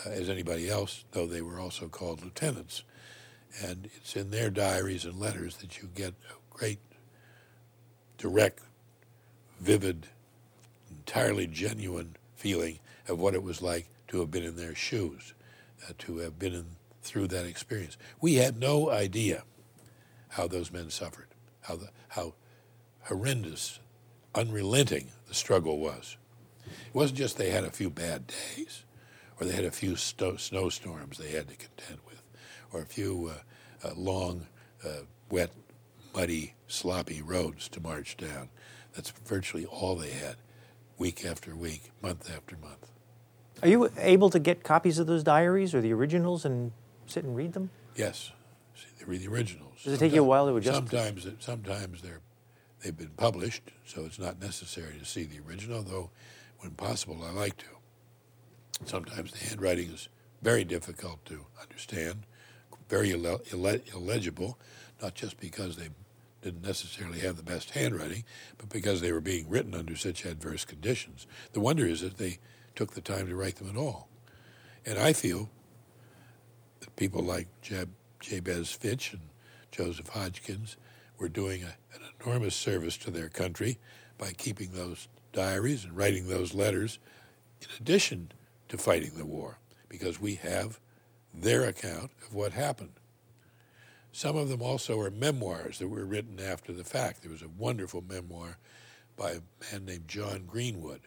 uh, 0.05 0.11
as 0.11 0.29
anybody 0.29 0.69
else, 0.69 1.05
though 1.13 1.27
they 1.27 1.43
were 1.43 1.61
also 1.61 1.89
called 1.89 2.23
lieutenants. 2.23 2.83
And 3.63 3.91
it's 3.97 4.17
in 4.17 4.31
their 4.31 4.49
diaries 4.51 5.05
and 5.05 5.21
letters 5.21 5.59
that 5.59 5.83
you 5.83 5.89
get 5.95 6.15
a 6.31 6.35
great, 6.57 6.79
direct, 8.17 8.61
vivid, 9.61 10.07
entirely 10.91 11.47
genuine 11.47 12.17
feeling 12.35 12.79
of 13.09 13.19
what 13.19 13.35
it 13.35 13.43
was 13.43 13.61
like 13.61 13.89
to 14.13 14.21
have 14.21 14.31
been 14.31 14.45
in 14.45 14.57
their 14.57 14.77
shoes, 14.77 15.35
uh, 15.89 15.93
to 15.99 16.19
have 16.19 16.39
been 16.39 16.55
in, 16.55 16.67
through 17.03 17.29
that 17.29 17.47
experience. 17.47 17.99
We 18.21 18.35
had 18.37 18.59
no 18.61 18.91
idea 18.91 19.45
how 20.31 20.47
those 20.49 20.73
men 20.73 20.91
suffered, 20.91 21.29
how, 21.63 21.77
the, 21.77 21.89
how 22.11 22.35
horrendous, 23.05 23.81
unrelenting 24.35 25.09
the 25.29 25.35
struggle 25.35 25.79
was. 25.81 26.17
It 26.67 26.95
wasn't 26.95 27.19
just 27.19 27.39
they 27.39 27.51
had 27.51 27.65
a 27.65 27.71
few 27.71 27.91
bad 27.91 28.27
days 28.29 28.85
or 29.41 29.47
they 29.47 29.55
had 29.55 29.65
a 29.65 29.71
few 29.73 29.97
sto- 29.97 30.37
snowstorms 30.37 31.19
they 31.19 31.31
had 31.33 31.49
to 31.49 31.57
contend 31.57 32.01
with. 32.07 32.23
or 32.73 32.83
a 32.83 32.87
few 32.87 33.33
uh, 33.85 33.89
uh, 33.89 33.95
long, 33.97 34.47
uh, 34.85 35.03
wet, 35.31 35.53
muddy, 36.15 36.55
sloppy 36.69 37.23
roads 37.23 37.69
to 37.71 37.81
march 37.81 38.17
down. 38.17 38.51
That's 38.95 39.11
virtually 39.11 39.67
all 39.67 39.97
they 39.97 40.11
had, 40.11 40.37
week 40.99 41.25
after 41.25 41.57
week, 41.57 41.91
month 42.03 42.31
after 42.35 42.57
month. 42.59 42.92
Are 43.63 43.69
you 43.69 43.91
able 43.99 44.29
to 44.31 44.39
get 44.41 44.65
copies 44.65 44.99
of 44.99 45.07
those 45.07 45.23
diaries 45.23 45.75
or 45.75 45.81
the 45.81 45.93
originals 45.93 46.45
and 46.45 46.73
sit 47.07 47.25
and 47.25 47.37
read 47.37 47.53
them? 47.53 47.71
Yes, 47.97 48.33
See, 48.75 48.87
they 48.99 49.05
read 49.05 49.21
the 49.21 49.29
originals. 49.29 49.83
Does 49.85 49.93
it 49.95 49.99
take 49.99 50.13
you 50.13 50.23
a 50.23 50.25
while 50.25 50.47
to 50.49 50.57
adjust? 50.57 50.77
Sometimes, 50.77 51.27
it- 51.27 51.43
sometimes 51.43 52.03
they're 52.03 52.21
they've 52.83 52.97
been 52.97 53.11
published, 53.17 53.63
so 53.87 54.05
it's 54.05 54.19
not 54.19 54.41
necessary 54.41 54.99
to 54.99 55.05
see 55.05 55.23
the 55.23 55.39
original. 55.47 55.83
Though, 55.83 56.11
when 56.59 56.73
possible, 56.73 57.23
I 57.23 57.31
like 57.31 57.57
to. 57.59 57.67
Sometimes 58.87 59.31
the 59.33 59.39
handwriting 59.39 59.91
is 59.91 60.09
very 60.41 60.65
difficult 60.65 61.25
to 61.27 61.47
understand, 61.61 62.25
very 62.89 63.11
ille- 63.11 63.41
illegible, 63.95 64.59
not 65.01 65.15
just 65.15 65.39
because 65.39 65.77
they 65.77 65.91
didn't 66.43 66.63
necessarily 66.65 67.21
have 67.21 67.37
the 67.37 67.43
best 67.45 67.71
handwriting, 67.71 68.25
but 68.59 68.69
because 68.69 69.01
they 69.01 69.13
were 69.13 69.21
being 69.21 69.49
written 69.49 69.75
under 69.77 69.95
such 69.95 70.25
adverse 70.25 70.65
conditions. 70.65 71.29
The 71.53 71.61
wonder 71.61 71.87
is 71.87 72.01
that 72.01 72.17
they 72.19 72.39
took 72.75 72.93
the 72.93 73.01
time 73.01 73.27
to 73.29 73.37
write 73.37 73.57
them 73.57 73.69
at 73.69 73.77
all. 73.77 74.09
And 74.85 74.99
I 74.99 75.13
feel 75.13 75.51
that 76.81 76.97
people 76.97 77.23
like 77.23 77.49
Jeb, 77.61 77.91
Jabez 78.21 78.73
Fitch 78.73 79.13
and 79.13 79.23
Joseph 79.71 80.09
Hodgkins 80.09 80.77
were 81.19 81.29
doing 81.29 81.63
a, 81.63 81.77
an 81.95 82.03
enormous 82.21 82.55
service 82.55 82.97
to 82.99 83.11
their 83.11 83.29
country 83.29 83.79
by 84.19 84.33
keeping 84.33 84.73
those 84.73 85.09
diaries 85.33 85.85
and 85.85 85.97
writing 85.97 86.29
those 86.29 86.55
letters 86.55 86.99
in 87.61 87.69
addition 87.81 88.33
to 88.69 88.77
fighting 88.77 89.13
the 89.17 89.25
war, 89.25 89.59
because 89.89 90.21
we 90.21 90.35
have 90.37 90.81
their 91.33 91.65
account 91.65 92.11
of 92.27 92.35
what 92.35 92.53
happened. 92.53 92.93
Some 94.11 94.37
of 94.37 94.49
them 94.49 94.61
also 94.61 95.01
are 95.01 95.11
memoirs 95.11 95.79
that 95.79 95.89
were 95.89 96.05
written 96.05 96.39
after 96.39 96.73
the 96.73 96.85
fact. 96.85 97.23
There 97.23 97.31
was 97.31 97.43
a 97.43 97.49
wonderful 97.49 98.03
memoir 98.07 98.59
by 99.17 99.33
a 99.33 99.73
man 99.73 99.87
named 99.87 100.09
John 100.09 100.45
Greenwood, 100.47 101.01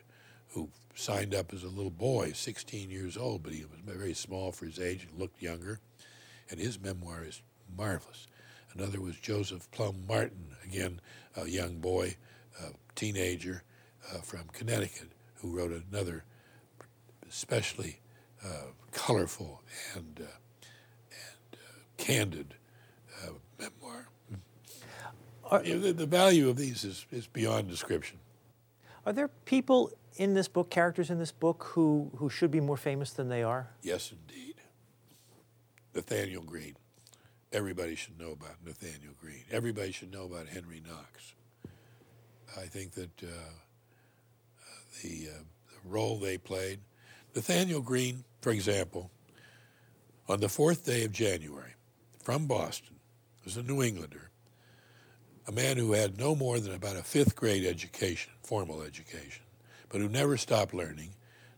who 0.56 0.70
signed 0.96 1.36
up 1.36 1.54
as 1.54 1.63
a 1.63 1.68
little 1.68 1.91
boy, 1.91 2.32
16 2.32 2.89
years 2.89 3.18
old, 3.18 3.44
but 3.44 3.52
he 3.52 3.62
was 3.62 3.80
very 3.86 4.13
small 4.13 4.54
for 4.54 4.65
his 4.65 4.80
age 4.80 5.06
and 5.08 5.20
looked 5.20 5.41
younger. 5.41 5.80
And 6.50 6.60
his 6.60 6.80
memoir 6.80 7.24
is 7.26 7.41
marvelous. 7.78 8.28
Another 8.74 9.02
was 9.02 9.18
Joseph 9.18 9.70
Plum 9.72 9.96
Martin, 10.08 10.48
again, 10.63 11.02
a 11.36 11.48
young 11.48 11.80
boy, 11.80 12.15
a 12.62 12.70
teenager 12.96 13.63
uh, 14.12 14.20
from 14.20 14.44
Connecticut, 14.54 15.10
who 15.36 15.56
wrote 15.56 15.72
another 15.91 16.24
especially 17.30 18.00
uh, 18.44 18.68
colorful 18.91 19.62
and, 19.94 20.22
uh, 20.22 20.38
and 21.12 21.54
uh, 21.54 21.58
candid 21.98 22.54
uh, 23.24 23.32
memoir. 23.60 24.08
Are- 25.52 25.63
the, 25.63 25.91
the 25.91 26.06
value 26.06 26.48
of 26.50 26.56
these 26.56 26.86
is, 26.86 27.06
is 27.12 27.28
beyond 27.28 27.68
description. 27.68 28.20
Are 29.06 29.13
there 29.13 29.28
people 29.28 29.91
in 30.15 30.34
this 30.34 30.47
book, 30.47 30.69
characters 30.69 31.10
in 31.10 31.19
this 31.19 31.32
book, 31.32 31.71
who, 31.73 32.12
who 32.17 32.30
should 32.30 32.51
be 32.51 32.60
more 32.60 32.78
famous 32.78 33.12
than 33.12 33.30
they 33.30 33.43
are? 33.43 33.69
Yes, 33.82 34.12
indeed. 34.12 34.56
Nathaniel 35.93 36.43
Greene. 36.43 36.75
Everybody 37.51 37.95
should 37.95 38.19
know 38.19 38.32
about 38.32 38.56
Nathaniel 38.65 39.13
Greene. 39.19 39.45
Everybody 39.51 39.91
should 39.91 40.12
know 40.12 40.25
about 40.25 40.47
Henry 40.47 40.82
Knox. 40.86 41.34
I 42.58 42.65
think 42.65 42.93
that 42.93 43.23
uh, 43.23 43.28
the, 45.01 45.30
uh, 45.30 45.43
the 45.84 45.89
role 45.89 46.17
they 46.17 46.38
played. 46.38 46.80
Nathaniel 47.34 47.82
Greene, 47.82 48.23
for 48.41 48.51
example, 48.51 49.12
on 50.28 50.39
the 50.39 50.49
fourth 50.49 50.86
day 50.86 51.04
of 51.06 51.12
January, 51.12 51.73
from 52.23 52.47
Boston, 52.47 52.95
was 53.43 53.58
a 53.58 53.63
New 53.63 53.84
Englander, 53.84 54.32
a 55.47 55.51
man 55.51 55.78
who 55.78 55.93
had 55.93 56.17
no 56.17 56.36
more 56.36 56.60
than 56.60 56.73
about 56.73 56.95
a 56.95 57.04
fifth 57.04 57.36
grade 57.36 57.65
education, 57.65 58.34
formal 58.41 58.82
education, 58.82 59.43
but 59.95 60.01
who 60.01 60.10
never 60.10 60.36
stopped 60.36 60.73
learning, 60.73 61.12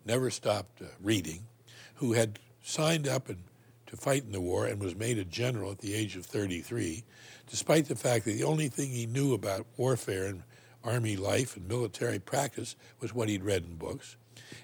never 0.05 0.29
stopped 0.29 0.79
uh, 0.79 0.85
reading, 1.01 1.47
who 1.95 2.13
had 2.13 2.37
signed 2.61 3.07
up 3.07 3.29
and 3.29 3.39
to 3.87 3.97
fight 3.97 4.25
in 4.25 4.31
the 4.31 4.39
war 4.39 4.67
and 4.67 4.79
was 4.79 4.95
made 4.95 5.17
a 5.17 5.25
general 5.25 5.71
at 5.71 5.79
the 5.79 5.95
age 5.95 6.15
of 6.15 6.23
33, 6.23 7.03
despite 7.49 7.87
the 7.87 7.95
fact 7.95 8.25
that 8.25 8.33
the 8.33 8.43
only 8.43 8.67
thing 8.67 8.91
he 8.91 9.07
knew 9.07 9.33
about 9.33 9.65
warfare 9.75 10.27
and 10.27 10.43
army 10.83 11.15
life 11.15 11.57
and 11.57 11.67
military 11.67 12.19
practice 12.19 12.75
was 12.99 13.11
what 13.11 13.27
he'd 13.27 13.43
read 13.43 13.63
in 13.63 13.73
books. 13.73 14.17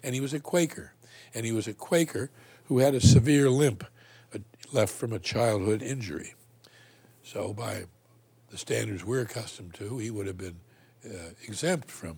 And 0.03 0.13
he 0.13 0.21
was 0.21 0.35
a 0.35 0.39
Quaker. 0.39 0.93
And 1.33 1.43
he 1.43 1.51
was 1.51 1.67
a 1.67 1.73
Quaker 1.73 2.29
who 2.65 2.77
had 2.77 2.93
a 2.93 3.01
severe 3.01 3.49
limp 3.49 3.83
uh, 4.35 4.37
left 4.71 4.93
from 4.93 5.13
a 5.13 5.17
childhood 5.17 5.81
injury. 5.81 6.35
So, 7.23 7.55
by 7.55 7.85
the 8.51 8.57
standards 8.59 9.03
we're 9.03 9.21
accustomed 9.21 9.73
to, 9.79 9.97
he 9.97 10.11
would 10.11 10.27
have 10.27 10.37
been 10.37 10.59
uh, 11.03 11.31
exempt 11.47 11.89
from, 11.89 12.17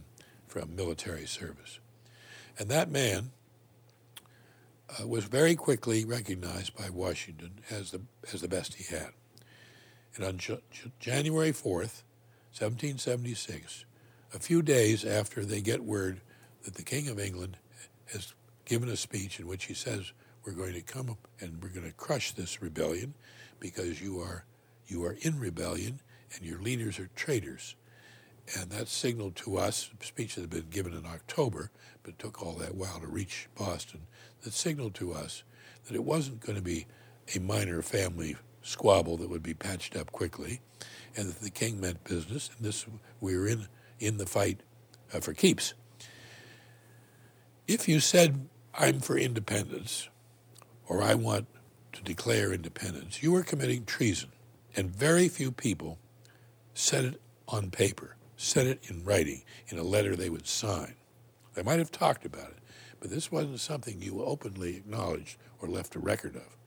from 0.55 0.73
military 0.73 1.25
service. 1.25 1.79
And 2.57 2.69
that 2.69 2.89
man 2.89 3.31
uh, 4.89 5.05
was 5.05 5.25
very 5.25 5.53
quickly 5.53 6.05
recognized 6.05 6.73
by 6.77 6.89
Washington 6.89 7.59
as 7.69 7.91
the, 7.91 7.99
as 8.31 8.39
the 8.39 8.47
best 8.47 8.75
he 8.75 8.95
had. 8.95 9.09
And 10.15 10.23
on 10.23 10.37
J- 10.37 10.61
J- 10.71 10.93
January 10.97 11.51
4th, 11.51 12.03
1776, 12.55 13.83
a 14.33 14.39
few 14.39 14.61
days 14.61 15.03
after 15.03 15.43
they 15.43 15.59
get 15.59 15.83
word 15.83 16.21
that 16.63 16.75
the 16.75 16.83
King 16.83 17.09
of 17.09 17.19
England 17.19 17.57
has 18.13 18.33
given 18.63 18.87
a 18.87 18.95
speech 18.95 19.41
in 19.41 19.47
which 19.47 19.65
he 19.65 19.73
says, 19.73 20.13
We're 20.45 20.53
going 20.53 20.73
to 20.75 20.81
come 20.81 21.17
and 21.41 21.61
we're 21.61 21.67
going 21.67 21.85
to 21.85 21.97
crush 21.97 22.31
this 22.31 22.61
rebellion 22.61 23.13
because 23.59 24.01
you 24.01 24.21
are, 24.21 24.45
you 24.87 25.03
are 25.03 25.17
in 25.19 25.37
rebellion 25.37 25.99
and 26.33 26.45
your 26.45 26.61
leaders 26.61 26.97
are 26.97 27.09
traitors. 27.13 27.75
And 28.53 28.69
that 28.69 28.87
signaled 28.87 29.35
to 29.37 29.57
us, 29.57 29.89
speech 30.01 30.35
that 30.35 30.41
had 30.41 30.49
been 30.49 30.69
given 30.69 30.93
in 30.93 31.05
October, 31.05 31.71
but 32.03 32.19
took 32.19 32.41
all 32.43 32.53
that 32.53 32.75
while 32.75 32.99
to 32.99 33.07
reach 33.07 33.47
Boston, 33.55 34.01
that 34.43 34.53
signaled 34.53 34.93
to 34.95 35.13
us 35.13 35.43
that 35.85 35.95
it 35.95 36.03
wasn't 36.03 36.41
going 36.41 36.55
to 36.55 36.61
be 36.61 36.85
a 37.35 37.39
minor 37.39 37.81
family 37.81 38.35
squabble 38.61 39.17
that 39.17 39.29
would 39.29 39.43
be 39.43 39.53
patched 39.53 39.95
up 39.95 40.11
quickly, 40.11 40.61
and 41.15 41.27
that 41.29 41.41
the 41.41 41.49
king 41.49 41.79
meant 41.79 42.03
business, 42.03 42.49
and 42.55 42.65
this 42.65 42.85
we 43.19 43.35
were 43.37 43.47
in 43.47 43.67
in 43.99 44.17
the 44.17 44.25
fight 44.25 44.59
uh, 45.13 45.19
for 45.19 45.33
keeps. 45.33 45.73
If 47.67 47.87
you 47.87 47.99
said, 47.99 48.47
"I'm 48.73 48.99
for 48.99 49.17
independence," 49.17 50.09
or 50.87 51.01
"I 51.01 51.15
want 51.15 51.47
to 51.93 52.03
declare 52.03 52.53
independence," 52.53 53.23
you 53.23 53.31
were 53.31 53.43
committing 53.43 53.85
treason, 53.85 54.31
and 54.75 54.95
very 54.95 55.29
few 55.29 55.51
people 55.51 55.97
said 56.73 57.05
it 57.05 57.21
on 57.47 57.71
paper, 57.71 58.14
said 58.37 58.67
it 58.67 58.89
in 58.89 59.03
writing, 59.03 59.43
in 59.67 59.77
a 59.77 59.83
letter 59.83 60.15
they 60.15 60.29
would 60.29 60.47
sign. 60.47 60.95
They 61.53 61.63
might 61.63 61.79
have 61.79 61.91
talked 61.91 62.25
about 62.25 62.49
it, 62.49 62.57
but 62.99 63.09
this 63.09 63.31
wasn't 63.31 63.59
something 63.59 64.01
you 64.01 64.23
openly 64.23 64.75
acknowledged 64.75 65.37
or 65.61 65.69
left 65.69 65.95
a 65.95 65.99
record 65.99 66.35
of. 66.35 66.57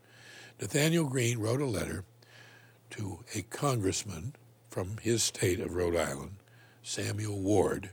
Nathaniel 0.60 1.04
Greene 1.04 1.38
wrote 1.38 1.60
a 1.60 1.66
letter 1.66 2.04
to 2.90 3.20
a 3.34 3.42
congressman 3.42 4.34
from 4.68 4.96
his 5.02 5.22
state 5.22 5.60
of 5.60 5.74
Rhode 5.74 5.96
Island, 5.96 6.36
Samuel 6.82 7.38
Ward, 7.38 7.90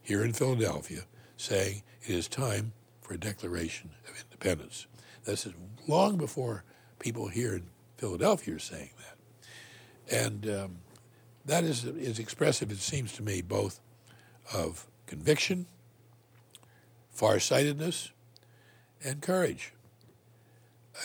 here 0.00 0.24
in 0.24 0.32
Philadelphia, 0.32 1.02
saying 1.36 1.82
it 2.02 2.14
is 2.14 2.28
time 2.28 2.72
for 3.00 3.14
a 3.14 3.18
declaration 3.18 3.90
of 4.08 4.24
independence. 4.24 4.86
This 5.24 5.46
is 5.46 5.52
long 5.86 6.16
before 6.16 6.64
people 6.98 7.28
here 7.28 7.54
in 7.54 7.64
Philadelphia 7.96 8.54
are 8.54 8.60
saying 8.60 8.90
that. 8.98 10.16
And 10.26 10.48
um, 10.48 10.78
that 11.48 11.64
is, 11.64 11.84
is 11.84 12.18
expressive, 12.18 12.70
it 12.70 12.78
seems 12.78 13.12
to 13.14 13.22
me, 13.22 13.42
both 13.42 13.80
of 14.52 14.86
conviction, 15.06 15.66
farsightedness, 17.10 18.12
and 19.04 19.20
courage. 19.20 19.72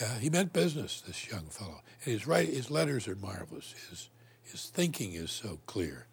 Uh, 0.02 0.16
he 0.16 0.30
meant 0.30 0.54
business, 0.54 1.02
this 1.02 1.30
young 1.30 1.46
fellow. 1.46 1.82
And 2.04 2.14
his, 2.14 2.28
write, 2.28 2.50
his 2.50 2.72
letters 2.72 3.08
are 3.08 3.16
marvelous. 3.16 3.74
His, 3.90 4.10
his 4.44 4.66
thinking 4.66 5.14
is 5.14 5.32
so 5.32 5.60
clear. 5.66 6.08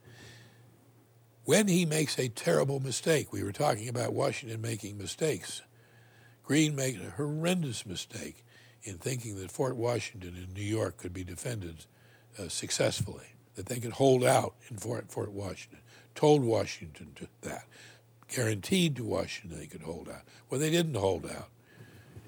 When 1.44 1.68
he 1.68 1.84
makes 1.86 2.18
a 2.18 2.28
terrible 2.28 2.80
mistake, 2.80 3.32
we 3.32 3.42
were 3.42 3.52
talking 3.52 3.88
about 3.88 4.12
Washington 4.12 4.60
making 4.60 4.98
mistakes. 4.98 5.62
Greene 6.44 6.76
makes 6.76 7.00
a 7.00 7.10
horrendous 7.10 7.86
mistake 7.86 8.44
in 8.82 8.98
thinking 8.98 9.36
that 9.36 9.50
Fort 9.50 9.76
Washington 9.76 10.36
in 10.36 10.54
New 10.54 10.62
York 10.62 10.96
could 10.96 11.12
be 11.12 11.24
defended 11.24 11.86
uh, 12.38 12.48
successfully, 12.48 13.34
that 13.54 13.66
they 13.66 13.78
could 13.78 13.92
hold 13.92 14.24
out 14.24 14.54
in 14.70 14.76
Fort, 14.76 15.10
Fort 15.10 15.32
Washington. 15.32 15.80
Told 16.14 16.42
Washington 16.42 17.12
to 17.16 17.28
that, 17.42 17.64
guaranteed 18.28 18.96
to 18.96 19.04
Washington 19.04 19.58
they 19.58 19.66
could 19.66 19.82
hold 19.82 20.08
out. 20.08 20.22
Well, 20.48 20.60
they 20.60 20.70
didn't 20.70 20.94
hold 20.94 21.26
out 21.26 21.48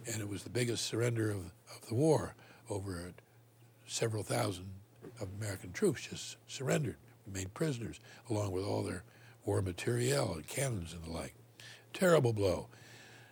and 0.06 0.20
it 0.20 0.28
was 0.28 0.42
the 0.42 0.50
biggest 0.50 0.87
surrender 0.87 1.30
of, 1.30 1.52
of 1.74 1.87
the 1.88 1.94
war. 1.94 2.35
Over 2.70 3.12
several 3.87 4.22
thousand 4.22 4.66
of 5.20 5.28
American 5.38 5.72
troops 5.72 6.08
just 6.08 6.37
surrendered, 6.46 6.96
made 7.30 7.52
prisoners, 7.54 8.00
along 8.30 8.52
with 8.52 8.64
all 8.64 8.82
their 8.82 9.04
war 9.44 9.61
materiel 9.61 10.35
and 10.35 10.46
cannons 10.46 10.92
and 10.92 11.04
the 11.04 11.11
like. 11.11 11.35
Terrible 11.92 12.32
blow. 12.32 12.68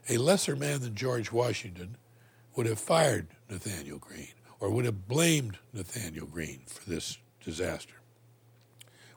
A 0.09 0.19
lesser 0.19 0.57
man 0.57 0.81
than 0.81 0.95
George 0.95 1.33
Washington 1.33 1.97
would 2.55 2.67
have 2.67 2.79
fired 2.79 3.29
Nathaniel 3.49 3.99
Greene 3.99 4.35
or 4.59 4.71
would 4.71 4.85
have 4.85 5.09
blamed 5.09 5.59
Nathaniel 5.73 6.27
Greene 6.27 6.63
for 6.67 6.89
this 6.91 7.19
disaster. 7.51 7.95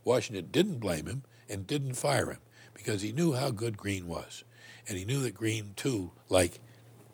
Washington 0.03 0.47
didn't 0.51 0.79
blame 0.79 1.05
him 1.05 1.23
and 1.47 1.67
didn't 1.67 1.93
fire 1.93 2.31
him 2.31 2.39
because 2.73 3.01
he 3.01 3.11
knew 3.11 3.33
how 3.33 3.51
good 3.51 3.77
Greene 3.77 4.07
was. 4.07 4.43
And 4.87 4.97
he 4.97 5.05
knew 5.05 5.21
that 5.21 5.35
Greene, 5.35 5.73
too, 5.75 6.11
like 6.29 6.59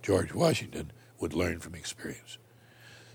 George 0.01 0.33
Washington, 0.33 0.91
would 1.19 1.33
learn 1.33 1.59
from 1.59 1.75
experience. 1.75 2.37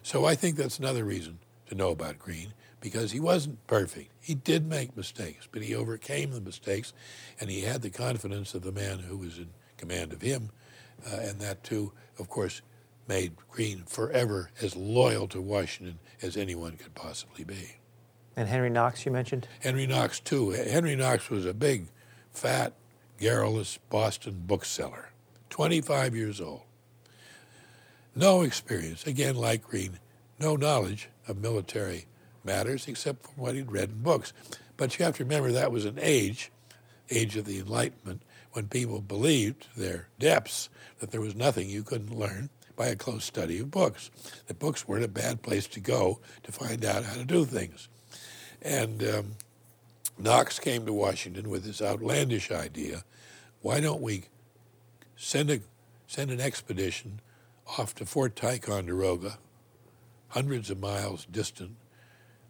So 0.02 0.24
I 0.24 0.34
think 0.34 0.56
that's 0.56 0.78
another 0.78 1.04
reason 1.04 1.38
to 1.68 1.74
know 1.74 1.90
about 1.90 2.18
Greene 2.18 2.52
because 2.80 3.12
he 3.12 3.20
wasn't 3.20 3.66
perfect. 3.66 4.12
He 4.20 4.34
did 4.34 4.66
make 4.66 4.96
mistakes, 4.96 5.48
but 5.50 5.62
he 5.62 5.74
overcame 5.74 6.32
the 6.32 6.40
mistakes 6.40 6.92
and 7.40 7.50
he 7.50 7.62
had 7.62 7.80
the 7.80 7.90
confidence 7.90 8.54
of 8.54 8.62
the 8.62 8.72
man 8.72 8.98
who 8.98 9.16
was 9.16 9.38
in 9.38 9.48
command 9.78 10.12
of 10.12 10.20
him. 10.20 10.50
Uh, 11.10 11.16
and 11.16 11.40
that, 11.40 11.64
too, 11.64 11.92
of 12.18 12.28
course, 12.28 12.60
made 13.08 13.32
Greene 13.50 13.84
forever 13.86 14.50
as 14.60 14.76
loyal 14.76 15.26
to 15.28 15.40
Washington 15.40 15.98
as 16.22 16.36
anyone 16.36 16.76
could 16.76 16.94
possibly 16.94 17.44
be. 17.44 17.76
And 18.36 18.48
Henry 18.48 18.70
Knox, 18.70 19.06
you 19.06 19.12
mentioned? 19.12 19.46
Henry 19.60 19.86
Knox, 19.86 20.20
too. 20.20 20.50
Henry 20.50 20.96
Knox 20.96 21.30
was 21.30 21.46
a 21.46 21.54
big, 21.54 21.86
fat, 22.32 22.72
garrulous 23.18 23.78
Boston 23.90 24.42
bookseller, 24.46 25.10
25 25.50 26.16
years 26.16 26.40
old. 26.40 26.62
No 28.16 28.42
experience, 28.42 29.06
again, 29.06 29.36
like 29.36 29.62
Greene, 29.62 29.98
no 30.38 30.56
knowledge 30.56 31.08
of 31.28 31.38
military 31.38 32.06
matters 32.44 32.86
except 32.88 33.24
from 33.24 33.42
what 33.42 33.54
he'd 33.54 33.70
read 33.70 33.90
in 33.90 34.02
books. 34.02 34.32
But 34.76 34.98
you 34.98 35.04
have 35.04 35.16
to 35.16 35.24
remember 35.24 35.52
that 35.52 35.72
was 35.72 35.84
an 35.84 35.98
age, 36.00 36.50
age 37.10 37.36
of 37.36 37.44
the 37.44 37.58
Enlightenment, 37.58 38.22
when 38.52 38.68
people 38.68 39.00
believed 39.00 39.68
their 39.76 40.08
depths 40.18 40.68
that 41.00 41.10
there 41.10 41.20
was 41.20 41.34
nothing 41.34 41.68
you 41.68 41.82
couldn't 41.82 42.16
learn 42.16 42.50
by 42.76 42.86
a 42.86 42.96
close 42.96 43.24
study 43.24 43.58
of 43.60 43.70
books. 43.70 44.10
That 44.46 44.58
books 44.58 44.86
weren't 44.86 45.04
a 45.04 45.08
bad 45.08 45.42
place 45.42 45.66
to 45.68 45.80
go 45.80 46.20
to 46.42 46.52
find 46.52 46.84
out 46.84 47.04
how 47.04 47.14
to 47.14 47.24
do 47.24 47.44
things. 47.44 47.88
And 48.64 49.02
um, 49.02 49.32
Knox 50.18 50.58
came 50.58 50.86
to 50.86 50.92
Washington 50.92 51.50
with 51.50 51.64
this 51.64 51.82
outlandish 51.82 52.50
idea 52.50 53.04
why 53.60 53.80
don't 53.80 54.02
we 54.02 54.24
send, 55.16 55.50
a, 55.50 55.60
send 56.06 56.30
an 56.30 56.40
expedition 56.40 57.20
off 57.78 57.94
to 57.94 58.04
Fort 58.04 58.36
Ticonderoga, 58.36 59.38
hundreds 60.28 60.68
of 60.68 60.78
miles 60.78 61.26
distant 61.30 61.76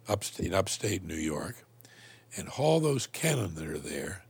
upstate, 0.09 0.47
in 0.47 0.53
upstate 0.53 1.05
New 1.05 1.15
York, 1.15 1.63
and 2.35 2.49
haul 2.49 2.81
those 2.81 3.07
cannon 3.07 3.55
that 3.55 3.67
are 3.67 3.77
there 3.77 4.23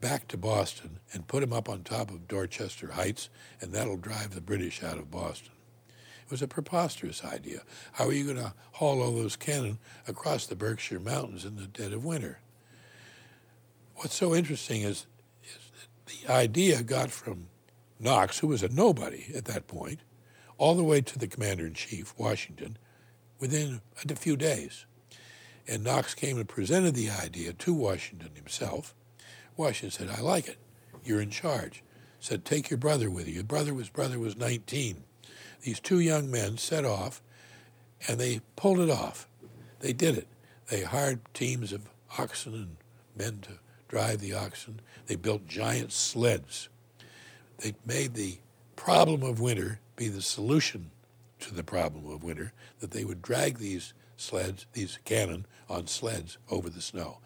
back 0.00 0.28
to 0.28 0.36
Boston 0.36 1.00
and 1.12 1.26
put 1.26 1.40
them 1.40 1.52
up 1.52 1.68
on 1.68 1.82
top 1.82 2.10
of 2.10 2.28
Dorchester 2.28 2.92
Heights, 2.92 3.28
and 3.60 3.72
that'll 3.72 3.96
drive 3.96 4.34
the 4.34 4.40
British 4.40 4.84
out 4.84 4.98
of 4.98 5.10
Boston. 5.10 5.52
Was 6.30 6.42
a 6.42 6.48
preposterous 6.48 7.24
idea. 7.24 7.60
How 7.92 8.06
are 8.06 8.12
you 8.12 8.24
going 8.24 8.36
to 8.36 8.52
haul 8.72 9.00
all 9.00 9.12
those 9.12 9.34
cannon 9.34 9.78
across 10.06 10.46
the 10.46 10.54
Berkshire 10.54 11.00
Mountains 11.00 11.44
in 11.46 11.56
the 11.56 11.66
dead 11.66 11.92
of 11.92 12.04
winter? 12.04 12.40
What's 13.96 14.14
so 14.14 14.34
interesting 14.34 14.82
is, 14.82 15.06
is 15.42 15.58
that 15.72 16.06
the 16.06 16.32
idea 16.32 16.82
got 16.82 17.10
from 17.10 17.46
Knox, 17.98 18.38
who 18.38 18.48
was 18.48 18.62
a 18.62 18.68
nobody 18.68 19.26
at 19.34 19.46
that 19.46 19.66
point, 19.66 20.00
all 20.58 20.74
the 20.74 20.84
way 20.84 21.00
to 21.00 21.18
the 21.18 21.26
commander 21.26 21.66
in 21.66 21.74
chief, 21.74 22.14
Washington, 22.18 22.76
within 23.40 23.80
a 24.08 24.14
few 24.14 24.36
days. 24.36 24.84
And 25.66 25.84
Knox 25.84 26.14
came 26.14 26.36
and 26.36 26.48
presented 26.48 26.94
the 26.94 27.10
idea 27.10 27.52
to 27.54 27.74
Washington 27.74 28.30
himself. 28.34 28.94
Washington 29.56 29.90
said, 30.08 30.16
I 30.16 30.20
like 30.20 30.46
it. 30.46 30.58
You're 31.04 31.20
in 31.20 31.30
charge. 31.30 31.82
Said, 32.20 32.44
take 32.44 32.70
your 32.70 32.78
brother 32.78 33.10
with 33.10 33.28
you. 33.28 33.34
Your 33.34 33.44
brother 33.44 33.72
was 33.72 33.88
brother 33.88 34.18
was 34.18 34.36
19. 34.36 35.04
These 35.62 35.80
two 35.80 36.00
young 36.00 36.30
men 36.30 36.56
set 36.58 36.84
off, 36.84 37.20
and 38.06 38.18
they 38.18 38.40
pulled 38.56 38.80
it 38.80 38.90
off. 38.90 39.28
They 39.80 39.92
did 39.92 40.16
it. 40.16 40.28
They 40.70 40.82
hired 40.82 41.20
teams 41.34 41.72
of 41.72 41.88
oxen 42.18 42.54
and 42.54 42.76
men 43.16 43.40
to 43.42 43.52
drive 43.88 44.20
the 44.20 44.34
oxen. 44.34 44.80
They 45.06 45.16
built 45.16 45.46
giant 45.46 45.92
sleds. 45.92 46.68
They 47.58 47.74
made 47.84 48.14
the 48.14 48.38
problem 48.76 49.22
of 49.22 49.40
winter 49.40 49.80
be 49.96 50.08
the 50.08 50.22
solution 50.22 50.90
to 51.40 51.54
the 51.54 51.64
problem 51.64 52.10
of 52.10 52.22
winter, 52.22 52.52
that 52.80 52.92
they 52.92 53.04
would 53.04 53.22
drag 53.22 53.58
these 53.58 53.92
sleds, 54.16 54.66
these 54.72 54.98
cannon, 55.04 55.46
on 55.68 55.86
sleds 55.86 56.38
over 56.50 56.70
the 56.70 56.80
snow. 56.80 57.18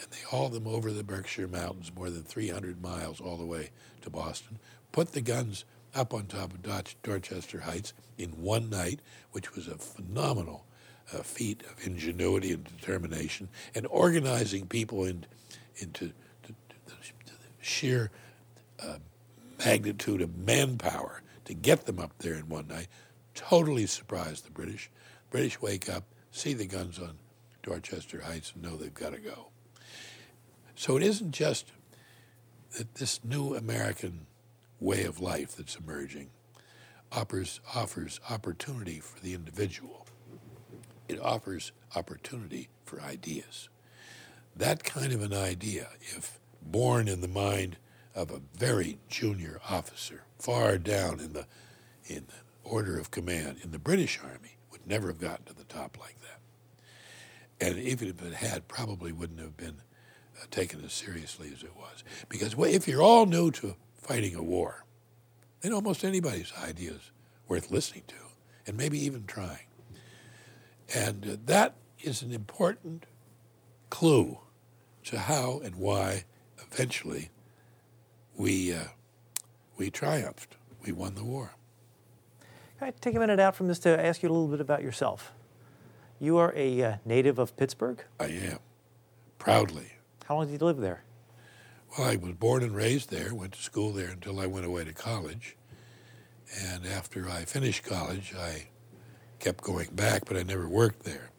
And 0.00 0.10
they 0.10 0.20
hauled 0.26 0.52
them 0.52 0.66
over 0.66 0.90
the 0.90 1.04
Berkshire 1.04 1.48
Mountains, 1.48 1.92
more 1.94 2.10
than 2.10 2.22
300 2.22 2.82
miles 2.82 3.20
all 3.20 3.36
the 3.36 3.46
way 3.46 3.70
to 4.02 4.10
Boston, 4.10 4.58
put 4.92 5.12
the 5.12 5.20
guns 5.20 5.64
up 5.96 6.12
on 6.12 6.26
top 6.26 6.52
of 6.52 6.84
Dorchester 7.02 7.60
Heights 7.60 7.92
in 8.18 8.30
one 8.30 8.70
night, 8.70 9.00
which 9.32 9.54
was 9.54 9.66
a 9.66 9.76
phenomenal 9.76 10.66
uh, 11.12 11.22
feat 11.22 11.62
of 11.62 11.86
ingenuity 11.86 12.52
and 12.52 12.64
determination, 12.64 13.48
and 13.74 13.86
organizing 13.86 14.66
people 14.66 15.04
in, 15.04 15.24
into 15.78 16.12
the, 16.42 16.54
the, 16.86 16.92
the 17.26 17.32
sheer 17.60 18.10
uh, 18.82 18.98
magnitude 19.64 20.20
of 20.20 20.36
manpower 20.36 21.22
to 21.44 21.54
get 21.54 21.86
them 21.86 21.98
up 21.98 22.12
there 22.18 22.34
in 22.34 22.48
one 22.48 22.66
night 22.68 22.88
totally 23.34 23.86
surprised 23.86 24.44
the 24.44 24.50
British. 24.50 24.90
British 25.30 25.60
wake 25.60 25.88
up, 25.88 26.04
see 26.32 26.54
the 26.54 26.66
guns 26.66 26.98
on 26.98 27.18
Dorchester 27.62 28.22
Heights, 28.22 28.52
and 28.54 28.64
know 28.64 28.76
they've 28.76 28.92
got 28.92 29.12
to 29.12 29.20
go. 29.20 29.48
So 30.74 30.96
it 30.96 31.02
isn't 31.02 31.32
just 31.32 31.70
that 32.76 32.96
this 32.96 33.24
new 33.24 33.54
American 33.54 34.26
way 34.80 35.04
of 35.04 35.20
life 35.20 35.56
that's 35.56 35.76
emerging 35.76 36.30
offers, 37.12 37.60
offers 37.74 38.20
opportunity 38.28 39.00
for 39.00 39.20
the 39.20 39.34
individual. 39.34 40.06
It 41.08 41.20
offers 41.20 41.72
opportunity 41.94 42.68
for 42.84 43.00
ideas. 43.00 43.68
That 44.54 44.84
kind 44.84 45.12
of 45.12 45.22
an 45.22 45.34
idea, 45.34 45.88
if 46.00 46.38
born 46.62 47.08
in 47.08 47.20
the 47.20 47.28
mind 47.28 47.76
of 48.14 48.30
a 48.30 48.40
very 48.56 48.98
junior 49.08 49.60
officer, 49.68 50.24
far 50.38 50.78
down 50.78 51.20
in 51.20 51.32
the, 51.32 51.46
in 52.06 52.26
the 52.26 52.68
order 52.68 52.98
of 52.98 53.10
command 53.10 53.58
in 53.62 53.70
the 53.70 53.78
British 53.78 54.18
Army, 54.22 54.56
would 54.72 54.86
never 54.86 55.08
have 55.08 55.20
gotten 55.20 55.44
to 55.46 55.54
the 55.54 55.64
top 55.64 55.98
like 56.00 56.16
that. 56.20 56.40
And 57.60 57.78
even 57.78 58.08
if 58.08 58.22
it 58.22 58.34
had, 58.34 58.68
probably 58.68 59.12
wouldn't 59.12 59.40
have 59.40 59.56
been 59.56 59.76
uh, 60.40 60.44
taken 60.50 60.84
as 60.84 60.92
seriously 60.92 61.50
as 61.54 61.62
it 61.62 61.76
was. 61.76 62.04
Because 62.28 62.54
if 62.58 62.88
you're 62.88 63.02
all 63.02 63.26
new 63.26 63.50
to 63.52 63.76
fighting 64.06 64.34
a 64.34 64.42
war, 64.42 64.84
then 65.60 65.72
almost 65.72 66.04
anybody's 66.04 66.52
idea 66.62 66.92
is 66.92 67.10
worth 67.48 67.70
listening 67.70 68.04
to 68.06 68.14
and 68.66 68.76
maybe 68.76 68.98
even 68.98 69.24
trying. 69.26 69.66
And 70.94 71.24
uh, 71.24 71.36
that 71.46 71.74
is 72.00 72.22
an 72.22 72.32
important 72.32 73.06
clue 73.90 74.38
to 75.04 75.18
how 75.18 75.60
and 75.64 75.76
why 75.76 76.24
eventually 76.58 77.30
we, 78.36 78.72
uh, 78.72 78.84
we 79.76 79.90
triumphed. 79.90 80.56
We 80.84 80.92
won 80.92 81.16
the 81.16 81.24
war. 81.24 81.54
Can 82.78 82.88
I 82.88 82.90
take 83.00 83.16
a 83.16 83.18
minute 83.18 83.40
out 83.40 83.56
from 83.56 83.66
this 83.66 83.78
to 83.80 84.04
ask 84.04 84.22
you 84.22 84.28
a 84.28 84.32
little 84.32 84.46
bit 84.46 84.60
about 84.60 84.82
yourself? 84.82 85.32
You 86.20 86.36
are 86.36 86.52
a 86.54 86.82
uh, 86.82 86.96
native 87.04 87.38
of 87.38 87.56
Pittsburgh? 87.56 88.04
I 88.20 88.26
am, 88.26 88.58
proudly. 89.38 89.92
How 90.26 90.36
long 90.36 90.46
did 90.46 90.60
you 90.60 90.64
live 90.64 90.76
there? 90.76 91.02
Well, 91.90 92.08
I 92.08 92.16
was 92.16 92.34
born 92.34 92.62
and 92.62 92.74
raised 92.74 93.10
there, 93.10 93.34
went 93.34 93.52
to 93.52 93.62
school 93.62 93.92
there 93.92 94.08
until 94.08 94.40
I 94.40 94.46
went 94.46 94.66
away 94.66 94.84
to 94.84 94.92
college. 94.92 95.56
And 96.60 96.86
after 96.86 97.28
I 97.28 97.44
finished 97.44 97.84
college, 97.84 98.34
I 98.38 98.68
kept 99.38 99.62
going 99.62 99.88
back, 99.92 100.24
but 100.26 100.36
I 100.36 100.42
never 100.42 100.68
worked 100.68 101.04
there. 101.04 101.30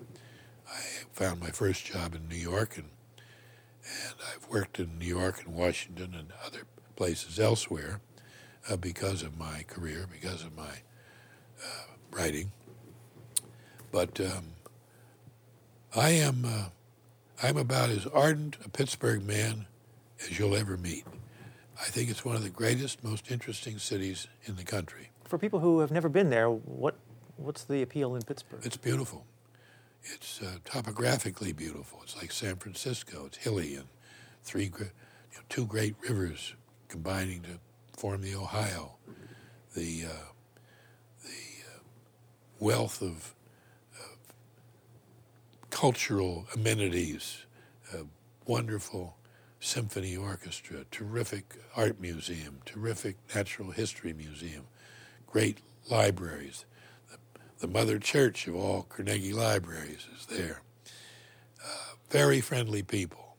I 0.68 0.82
found 1.14 1.40
my 1.40 1.50
first 1.50 1.86
job 1.86 2.14
in 2.14 2.28
New 2.28 2.36
York, 2.36 2.78
and, 2.78 2.90
and 3.84 4.16
I've 4.34 4.48
worked 4.50 4.80
in 4.80 5.00
New 5.00 5.06
York 5.06 5.44
and 5.46 5.56
Washington 5.56 6.14
and 6.18 6.34
other 6.46 6.64
places 6.96 7.40
elsewhere 7.40 8.02
uh, 8.70 8.76
because 8.76 9.24
of 9.24 9.38
my 9.38 9.64
career, 9.68 10.08
because 10.12 10.44
of 10.44 10.56
my 10.56 10.82
uh, 11.64 11.84
writing. 12.12 12.52
But 13.92 14.20
um, 14.20 14.44
I 15.96 16.10
am 16.10 16.44
uh, 16.46 16.66
I'm 17.42 17.58
about 17.58 17.90
as 17.90 18.08
ardent 18.08 18.58
a 18.66 18.70
Pittsburgh 18.70 19.24
man 19.26 19.68
as 20.22 20.38
you'll 20.38 20.56
ever 20.56 20.78
meet. 20.78 21.06
I 21.80 21.86
think 21.86 22.10
it's 22.10 22.26
one 22.26 22.36
of 22.36 22.44
the 22.44 22.50
greatest, 22.50 23.04
most 23.04 23.30
interesting 23.32 23.78
cities 23.78 24.28
in 24.46 24.56
the 24.56 24.64
country. 24.64 25.10
For 25.26 25.38
people 25.38 25.60
who 25.60 25.80
have 25.80 25.92
never 25.92 26.10
been 26.10 26.30
there, 26.30 26.50
what 26.50 26.96
what's 27.36 27.64
the 27.66 27.82
appeal 27.84 28.16
in 28.16 28.24
Pittsburgh? 28.24 28.62
It's 28.64 28.78
beautiful. 28.78 29.26
It's 30.04 30.42
uh, 30.42 30.58
topographically 30.66 31.54
beautiful. 31.54 32.00
It's 32.04 32.16
like 32.18 32.32
San 32.32 32.56
Francisco. 32.56 33.26
It's 33.28 33.38
hilly 33.38 33.76
and 33.76 33.86
three, 34.44 34.66
you 34.66 34.72
know, 34.80 35.42
two 35.50 35.66
great 35.66 35.96
rivers 36.02 36.56
combining 36.88 37.42
to 37.42 37.60
form 37.96 38.22
the 38.22 38.36
Ohio. 38.36 38.96
The 39.76 40.06
uh, 40.06 40.32
the 41.24 41.66
uh, 41.68 41.80
wealth 42.60 43.02
of, 43.02 43.36
of, 43.94 44.18
cultural 45.70 46.48
amenities, 46.56 47.46
wonderful 48.48 49.18
symphony 49.60 50.16
orchestra, 50.16 50.86
terrific 50.92 51.56
art 51.76 52.00
museum, 52.00 52.60
terrific 52.66 53.18
natural 53.34 53.72
history 53.72 54.14
museum, 54.14 54.66
great 55.26 55.60
libraries, 55.90 56.66
the, 57.12 57.18
the 57.60 57.68
mother 57.68 58.00
church 58.00 58.48
of 58.48 58.56
all 58.56 58.84
Carnegie 58.84 59.34
libraries 59.34 60.08
is 60.16 60.26
there. 60.28 60.62
Uh, 61.64 61.96
very 62.10 62.42
friendly 62.42 62.84
people. 62.84 63.36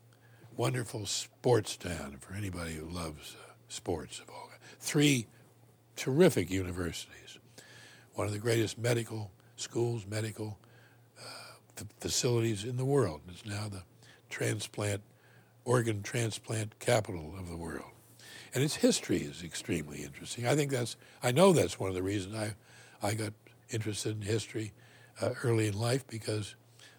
Wonderful 0.56 1.06
sports 1.06 1.76
town 1.76 2.16
for 2.20 2.34
anybody 2.34 2.74
who 2.74 2.88
loves 2.88 3.36
uh, 3.36 3.52
sports 3.68 4.18
of 4.18 4.28
all. 4.28 4.48
Three 4.80 5.26
terrific 5.96 6.50
universities. 6.50 7.38
One 8.14 8.26
of 8.26 8.32
the 8.32 8.38
greatest 8.38 8.78
medical 8.78 9.30
schools, 9.56 10.06
medical 10.06 10.58
uh, 11.18 11.82
facilities 12.00 12.64
in 12.64 12.76
the 12.76 12.84
world. 12.84 13.20
It's 13.28 13.44
now 13.44 13.68
the 13.68 13.82
transplant, 14.30 15.02
organ 15.68 16.02
transplant 16.02 16.78
capital 16.78 17.34
of 17.38 17.46
the 17.46 17.56
world. 17.56 17.90
And 18.54 18.64
its 18.64 18.76
history 18.76 19.18
is 19.18 19.44
extremely 19.44 20.02
interesting. 20.02 20.46
I 20.46 20.56
think 20.56 20.70
that's, 20.70 20.96
I 21.22 21.30
know 21.30 21.52
that's 21.52 21.78
one 21.78 21.90
of 21.90 21.94
the 21.94 22.02
reasons 22.02 22.34
I, 22.34 22.54
I 23.06 23.12
got 23.12 23.34
interested 23.68 24.16
in 24.16 24.22
history 24.22 24.72
uh, 25.20 25.30
early 25.44 25.66
in 25.68 25.78
life 25.78 26.06
because 26.06 26.54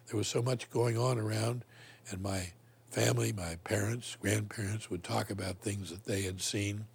there 0.06 0.16
was 0.16 0.28
so 0.28 0.40
much 0.40 0.70
going 0.70 0.96
on 0.96 1.18
around, 1.18 1.64
and 2.10 2.22
my 2.22 2.52
family, 2.90 3.32
my 3.32 3.56
parents, 3.64 4.16
grandparents 4.20 4.88
would 4.88 5.02
talk 5.02 5.30
about 5.30 5.56
things 5.58 5.90
that 5.90 6.04
they 6.04 6.22
had 6.22 6.40
seen, 6.40 6.86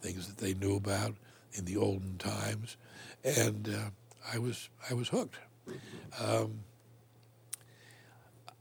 things 0.00 0.28
that 0.28 0.38
they 0.38 0.54
knew 0.54 0.76
about 0.76 1.16
in 1.54 1.64
the 1.64 1.76
olden 1.76 2.18
times, 2.18 2.76
and 3.24 3.68
uh, 3.68 3.90
I 4.32 4.38
was 4.38 4.68
I 4.88 4.94
was 4.94 5.08
hooked. 5.08 5.38
Um, 6.20 6.60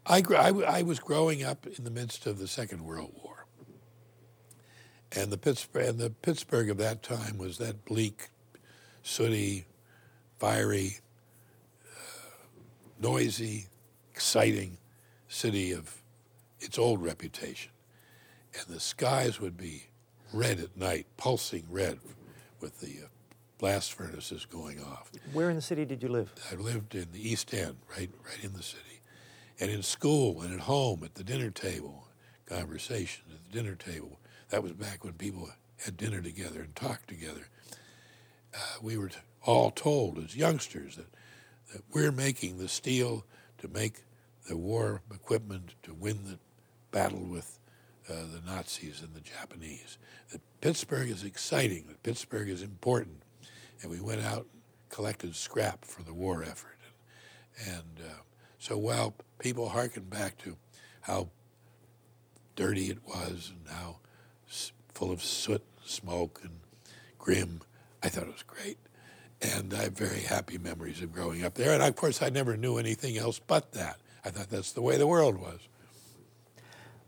I, 0.08 0.22
I, 0.30 0.50
I 0.50 0.82
was 0.84 1.00
growing 1.00 1.44
up 1.44 1.66
in 1.66 1.84
the 1.84 1.92
midst 1.92 2.26
of 2.28 2.38
the 2.38 2.48
Second 2.48 2.86
World 2.86 3.12
War, 3.24 3.46
and 5.12 5.32
the 5.32 5.38
Pittsburgh 5.38 5.88
and 5.88 6.00
the 6.00 6.10
Pittsburgh 6.10 6.70
of 6.70 6.78
that 6.78 7.02
time 7.02 7.38
was 7.38 7.58
that 7.58 7.86
bleak, 7.86 8.30
sooty, 9.02 9.66
fiery, 10.38 11.00
uh, 11.86 12.30
noisy, 13.00 13.68
exciting 14.14 14.78
city 15.28 15.72
of 15.72 16.02
its 16.60 16.78
old 16.78 17.04
reputation. 17.04 17.72
And 18.58 18.74
the 18.74 18.80
skies 18.80 19.40
would 19.42 19.58
be 19.58 19.88
red 20.32 20.60
at 20.60 20.78
night, 20.78 21.08
pulsing 21.18 21.66
red 21.70 22.00
with 22.62 22.80
the 22.80 23.06
uh, 23.06 23.08
blast 23.58 23.94
furnaces 23.94 24.46
going 24.46 24.82
off. 24.82 25.12
Where 25.34 25.50
in 25.50 25.56
the 25.56 25.62
city 25.62 25.86
did 25.86 26.04
you 26.04 26.10
live? 26.10 26.32
I 26.52 26.56
lived 26.56 26.96
in 26.96 27.08
the 27.12 27.30
East 27.30 27.54
End, 27.54 27.76
right, 27.90 28.10
right 28.26 28.44
in 28.44 28.54
the 28.54 28.64
city. 28.64 28.95
And 29.60 29.72
in 29.72 29.84
school 29.84 30.42
and 30.42 30.54
at 30.54 30.62
home, 30.62 31.04
at 31.04 31.16
the 31.16 31.24
dinner 31.24 31.52
table, 31.52 32.06
conversations 32.46 33.34
at 33.34 33.44
the 33.46 33.58
dinner 33.58 33.76
table. 33.76 34.20
That 34.50 34.64
was 34.64 34.74
back 34.74 35.04
when 35.04 35.14
people 35.14 35.50
had 35.84 35.98
dinner 35.98 36.22
together 36.22 36.62
and 36.62 36.76
talked 36.76 37.08
together. 37.08 37.48
Uh, 38.54 38.58
we 38.82 38.98
were 38.98 39.12
all 39.44 39.72
told 39.72 40.18
as 40.20 40.36
youngsters 40.36 40.96
that, 40.96 41.08
that 41.74 41.82
we're 41.94 42.12
making 42.12 42.58
the 42.58 42.68
steel 42.68 43.26
to 43.58 43.68
make 43.68 44.04
the 44.48 44.58
war 44.58 45.02
equipment 45.14 45.76
to 45.84 45.94
win 45.94 46.20
the 46.26 46.40
battle 46.92 47.24
with 47.24 47.60
uh, 48.10 48.14
the 48.14 48.42
Nazis 48.46 49.02
and 49.02 49.14
the 49.14 49.22
Japanese. 49.22 49.98
That 50.32 50.42
Pittsburgh 50.62 51.10
is 51.10 51.24
exciting, 51.24 51.86
that 51.88 52.04
Pittsburgh 52.04 52.50
is 52.50 52.62
important. 52.62 53.24
And 53.82 53.92
we 53.92 54.00
went 54.00 54.22
out 54.22 54.46
and 54.52 54.62
collected 54.90 55.36
scrap 55.36 55.84
for 55.84 56.04
the 56.04 56.14
war 56.14 56.44
effort. 56.44 56.78
And, 57.66 57.76
and 57.76 58.08
uh, 58.08 58.14
so 58.66 58.80
while 58.80 59.14
people 59.38 59.70
hearken 59.70 60.06
back 60.06 60.40
to 60.40 60.58
how 61.02 61.30
dirty 62.56 62.90
it 62.90 62.98
was 63.06 63.54
and 63.56 63.70
how 63.70 63.98
full 64.92 65.12
of 65.12 65.22
soot, 65.22 65.62
and 65.78 65.88
smoke, 65.88 66.40
and 66.42 66.62
grim, 67.20 67.62
I 68.02 68.10
thought 68.10 68.24
it 68.24 68.34
was 68.34 68.42
great. 68.42 68.80
And 69.40 69.72
I 69.72 69.84
have 69.84 69.94
very 69.94 70.22
happy 70.22 70.58
memories 70.58 71.04
of 71.04 71.14
growing 71.14 71.44
up 71.44 71.54
there. 71.54 71.76
And 71.76 71.84
of 71.84 71.96
course, 71.96 72.24
I 72.24 72.30
never 72.30 72.58
knew 72.58 72.80
anything 72.80 73.20
else 73.20 73.38
but 73.38 73.74
that. 73.74 73.98
I 74.24 74.32
thought 74.32 74.50
that's 74.50 74.72
the 74.72 74.82
way 74.82 74.98
the 74.98 75.06
world 75.06 75.40
was. 75.40 75.60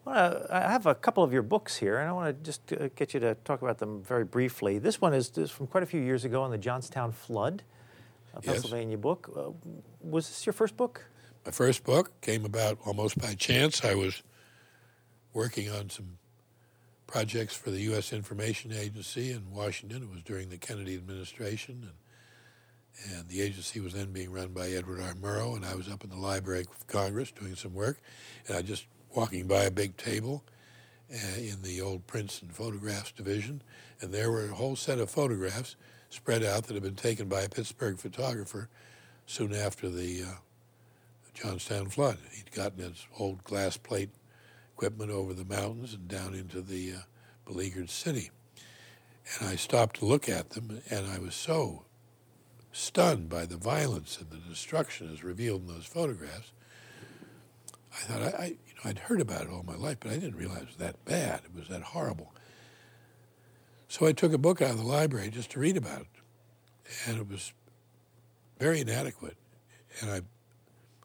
Well, 0.06 0.46
I 0.52 0.60
have 0.60 0.86
a 0.86 0.94
couple 0.94 1.24
of 1.24 1.34
your 1.34 1.42
books 1.42 1.78
here, 1.78 1.98
and 1.98 2.08
I 2.08 2.12
want 2.12 2.38
to 2.38 2.44
just 2.46 2.72
uh, 2.72 2.90
get 2.96 3.16
you 3.16 3.20
to 3.22 3.34
talk 3.34 3.64
about 3.64 3.80
them 3.80 4.04
very 4.04 4.26
briefly. 4.26 4.78
This 4.78 5.02
one 5.02 5.16
is, 5.16 5.36
is 5.36 5.50
from 5.50 5.66
quite 5.66 5.82
a 5.82 5.88
few 5.88 6.02
years 6.02 6.24
ago 6.24 6.44
on 6.44 6.52
the 6.52 6.58
Johnstown 6.60 7.12
flood, 7.12 7.64
a 8.36 8.42
Pennsylvania 8.42 8.96
yes. 8.96 9.02
book. 9.02 9.32
Uh, 9.36 9.50
was 10.02 10.28
this 10.28 10.46
your 10.46 10.54
first 10.54 10.78
book? 10.78 11.02
My 11.48 11.52
first 11.52 11.86
book 11.86 12.20
came 12.20 12.44
about 12.44 12.78
almost 12.86 13.18
by 13.18 13.34
chance. 13.34 13.86
I 13.86 13.96
was 13.96 14.22
working 15.32 15.70
on 15.70 15.90
some 15.90 16.18
projects 17.08 17.56
for 17.56 17.72
the 17.72 17.80
U.S. 17.84 18.12
Information 18.12 18.74
Agency 18.74 19.32
in 19.32 19.50
Washington. 19.50 20.04
It 20.04 20.10
was 20.10 20.24
during 20.24 20.50
the 20.50 20.58
Kennedy 20.58 20.96
administration, 20.96 21.88
and, 21.88 23.16
and 23.18 23.30
the 23.30 23.40
agency 23.40 23.80
was 23.80 23.94
then 23.94 24.12
being 24.12 24.30
run 24.30 24.50
by 24.50 24.72
Edward 24.72 25.00
R. 25.00 25.14
Murrow, 25.14 25.56
and 25.56 25.64
I 25.64 25.74
was 25.74 25.88
up 25.88 26.04
in 26.04 26.10
the 26.10 26.18
Library 26.18 26.66
of 26.70 26.86
Congress 26.88 27.32
doing 27.32 27.56
some 27.56 27.74
work, 27.74 28.02
and 28.50 28.58
I 28.58 28.62
just 28.62 28.86
walking 29.16 29.48
by 29.48 29.64
a 29.64 29.72
big 29.72 29.96
table 29.96 30.44
uh, 31.10 31.40
in 31.40 31.62
the 31.62 31.80
old 31.80 32.06
prints 32.08 32.42
and 32.42 32.54
photographs 32.54 33.14
division, 33.14 33.62
and 34.02 34.14
there 34.14 34.32
were 34.32 34.50
a 34.50 34.56
whole 34.56 34.76
set 34.76 35.00
of 35.00 35.10
photographs 35.10 35.78
spread 36.10 36.44
out 36.44 36.66
that 36.66 36.74
had 36.74 36.84
been 36.84 36.96
taken 36.96 37.30
by 37.30 37.44
a 37.44 37.50
Pittsburgh 37.50 37.98
photographer 37.98 38.68
soon 39.26 39.54
after 39.54 39.90
the 39.90 40.24
uh, 40.24 40.36
Johnstown 41.42 41.90
flood. 41.90 42.18
He'd 42.32 42.52
gotten 42.52 42.80
his 42.80 43.06
old 43.20 43.44
glass 43.44 43.78
plate 43.78 44.10
equipment 44.74 45.12
over 45.12 45.34
the 45.34 45.46
mountains 45.46 45.94
and 45.94 46.08
down 46.08 46.34
into 46.34 46.62
the 46.62 46.94
uh, 46.94 47.00
beleaguered 47.46 47.90
city. 47.90 48.32
And 49.40 49.50
I 49.50 49.56
stopped 49.56 49.98
to 49.98 50.06
look 50.06 50.30
at 50.30 50.52
them, 50.52 50.82
and 50.90 51.06
I 51.06 51.20
was 51.20 51.36
so 51.36 51.84
stunned 52.72 53.30
by 53.30 53.46
the 53.46 53.58
violence 53.58 54.18
and 54.20 54.30
the 54.30 54.50
destruction 54.50 55.12
as 55.12 55.24
revealed 55.24 55.62
in 55.62 55.68
those 55.68 55.86
photographs. 55.86 56.52
I 57.94 57.96
thought 57.98 58.22
I, 58.22 58.44
I, 58.44 58.46
you 58.46 58.74
know, 58.76 58.90
I'd 58.90 59.00
heard 59.00 59.22
about 59.22 59.44
it 59.44 59.50
all 59.50 59.64
my 59.64 59.76
life, 59.76 59.98
but 60.00 60.12
I 60.12 60.16
didn't 60.16 60.38
realize 60.38 60.62
it 60.62 60.68
was 60.68 60.76
that 60.78 61.04
bad. 61.06 61.42
It 61.46 61.56
was 61.56 61.68
that 61.70 61.82
horrible. 61.82 62.34
So 63.88 64.06
I 64.06 64.12
took 64.12 64.34
a 64.34 64.38
book 64.38 64.62
out 64.62 64.72
of 64.72 64.78
the 64.78 64.84
library 64.84 65.30
just 65.30 65.52
to 65.52 65.60
read 65.60 65.78
about 65.78 66.02
it, 66.02 66.08
and 67.06 67.18
it 67.18 67.28
was 67.28 67.54
very 68.60 68.82
inadequate. 68.82 69.38
And 70.02 70.12
I, 70.12 70.22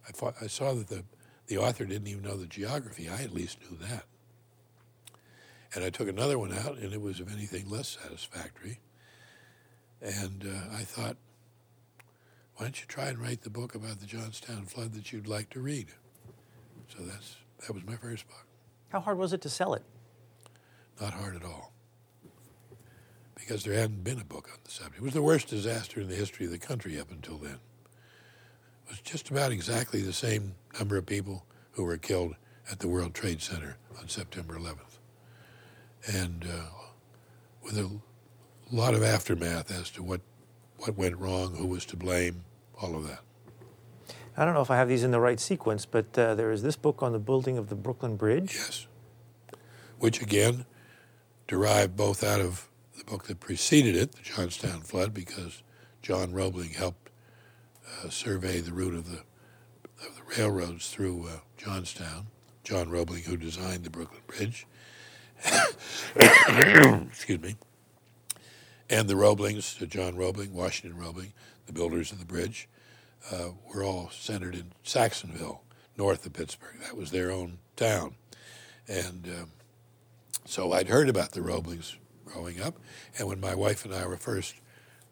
I, 0.09 0.12
thought, 0.12 0.34
I 0.40 0.46
saw 0.46 0.74
that 0.74 0.88
the 0.88 1.05
the 1.46 1.59
author 1.59 1.84
didn't 1.84 2.09
even 2.09 2.22
know 2.22 2.36
the 2.36 2.46
geography. 2.46 3.09
I 3.09 3.22
at 3.22 3.34
least 3.34 3.59
knew 3.61 3.76
that. 3.78 4.05
And 5.74 5.84
I 5.84 5.90
took 5.90 6.09
another 6.09 6.38
one 6.38 6.53
out, 6.53 6.78
and 6.78 6.92
it 6.92 7.00
was, 7.00 7.20
if 7.20 7.32
anything, 7.32 7.68
less 7.68 7.98
satisfactory. 8.03 8.80
And 10.00 10.46
uh, 10.46 10.74
I 10.74 10.82
thought, 10.82 11.16
why 12.57 12.66
don't 12.66 12.80
you 12.80 12.86
try 12.86 13.07
and 13.09 13.18
write 13.18 13.42
the 13.42 13.50
book 13.50 13.74
about 13.74 14.00
the 14.00 14.07
Johnstown 14.07 14.66
flood 14.66 14.92
that 14.94 15.12
you'd 15.12 15.26
like 15.26 15.50
to 15.50 15.61
read? 15.61 15.88
So 16.88 17.03
that's 17.05 17.36
that 17.66 17.74
was 17.74 17.84
my 17.84 17.96
first 17.96 18.26
book. 18.26 18.46
How 18.90 19.00
hard 19.00 19.18
was 19.18 19.32
it 19.32 19.40
to 19.42 19.48
sell 19.48 19.74
it? 19.74 19.82
Not 21.00 21.14
hard 21.14 21.36
at 21.36 21.44
all. 21.44 21.72
Because 23.34 23.64
there 23.64 23.74
hadn't 23.74 24.05
been 24.05 24.20
a 24.20 24.24
book 24.24 24.48
on 24.53 24.59
the 24.64 24.70
subject. 24.70 24.98
It 24.98 25.03
was 25.03 25.14
the 25.14 25.22
worst 25.22 25.48
disaster 25.48 26.00
in 26.00 26.09
the 26.09 26.14
history 26.14 26.46
of 26.46 26.53
the 26.53 26.59
country 26.59 27.00
up 27.00 27.11
until 27.11 27.38
then 27.38 27.59
was 28.89 29.01
just 29.01 29.30
about 29.30 29.53
exactly 29.53 30.03
the 30.03 30.12
same 30.12 30.55
number 30.78 30.97
of 30.97 31.07
people 31.07 31.45
who 31.72 31.85
were 31.85 31.97
killed 31.97 32.35
at 32.70 32.78
the 32.78 32.89
World 32.89 33.14
Trade 33.14 33.41
Center 33.41 33.76
on 33.99 34.09
September 34.09 34.55
11th. 34.55 34.99
And 36.07 36.45
uh, 36.45 36.68
with 37.62 37.78
a 37.78 37.91
lot 38.70 38.95
of 38.95 39.03
aftermath 39.03 39.70
as 39.70 39.91
to 39.91 40.03
what, 40.03 40.20
what 40.78 40.97
went 40.97 41.16
wrong, 41.16 41.55
who 41.57 41.66
was 41.66 41.85
to 41.87 41.97
blame, 41.97 42.45
all 42.80 42.97
of 42.97 43.07
that. 43.09 43.20
I 44.37 44.45
don't 44.45 44.55
know 44.55 44.62
if 44.62 44.70
I 44.70 44.76
have 44.76 44.89
these 44.89 45.05
in 45.05 45.11
the 45.11 45.20
right 45.20 45.39
sequence, 45.39 45.85
but 45.85 46.18
uh, 46.18 46.35
there 46.35 46.51
is 46.51 46.62
this 46.62 46.76
book 46.76 47.03
on 47.03 47.12
the 47.12 47.18
building 47.18 47.59
of 47.59 47.68
the 47.68 47.74
Brooklyn 47.74 48.16
Bridge. 48.16 48.55
Yes. 48.55 48.87
Which 49.99 50.22
again 50.22 50.64
derived 51.47 51.97
both 51.97 52.24
out 52.24 52.41
of 52.41 52.68
the 52.97 53.05
book 53.05 53.24
that 53.24 53.41
preceded 53.41 53.95
it, 53.95 54.12
the 54.12 54.22
Johnstown 54.22 54.80
Flood, 54.80 55.12
because 55.12 55.62
John 56.01 56.33
Roebling 56.33 56.70
helped 56.70 57.01
uh, 58.05 58.09
survey 58.09 58.61
the 58.61 58.72
route 58.72 58.95
of 58.95 59.11
the, 59.11 59.18
of 60.05 60.16
the 60.16 60.36
railroads 60.36 60.90
through 60.90 61.28
uh, 61.28 61.38
Johnstown. 61.57 62.26
John 62.64 62.90
Roebling, 62.90 63.24
who 63.24 63.36
designed 63.36 63.84
the 63.84 63.90
Brooklyn 63.90 64.22
Bridge. 64.26 64.66
Excuse 66.16 67.40
me. 67.40 67.57
And 68.88 69.09
the 69.09 69.16
Roeblings, 69.16 69.74
John 69.88 70.16
Roebling, 70.16 70.55
Washington 70.55 70.99
Roebling, 70.99 71.32
the 71.66 71.72
builders 71.72 72.12
of 72.12 72.18
the 72.18 72.24
bridge, 72.24 72.68
uh, 73.30 73.49
were 73.72 73.82
all 73.82 74.11
centered 74.11 74.55
in 74.55 74.72
Saxonville, 74.84 75.61
north 75.97 76.24
of 76.26 76.34
Pittsburgh. 76.34 76.78
That 76.82 76.97
was 76.97 77.11
their 77.11 77.30
own 77.30 77.59
town. 77.76 78.14
And 78.86 79.26
um, 79.26 79.51
so 80.45 80.72
I'd 80.72 80.88
heard 80.88 81.09
about 81.09 81.32
the 81.32 81.40
Roeblings 81.40 81.97
growing 82.24 82.61
up. 82.61 82.76
And 83.18 83.26
when 83.26 83.40
my 83.40 83.55
wife 83.55 83.84
and 83.84 83.95
I 83.95 84.07
were 84.07 84.16
first 84.16 84.55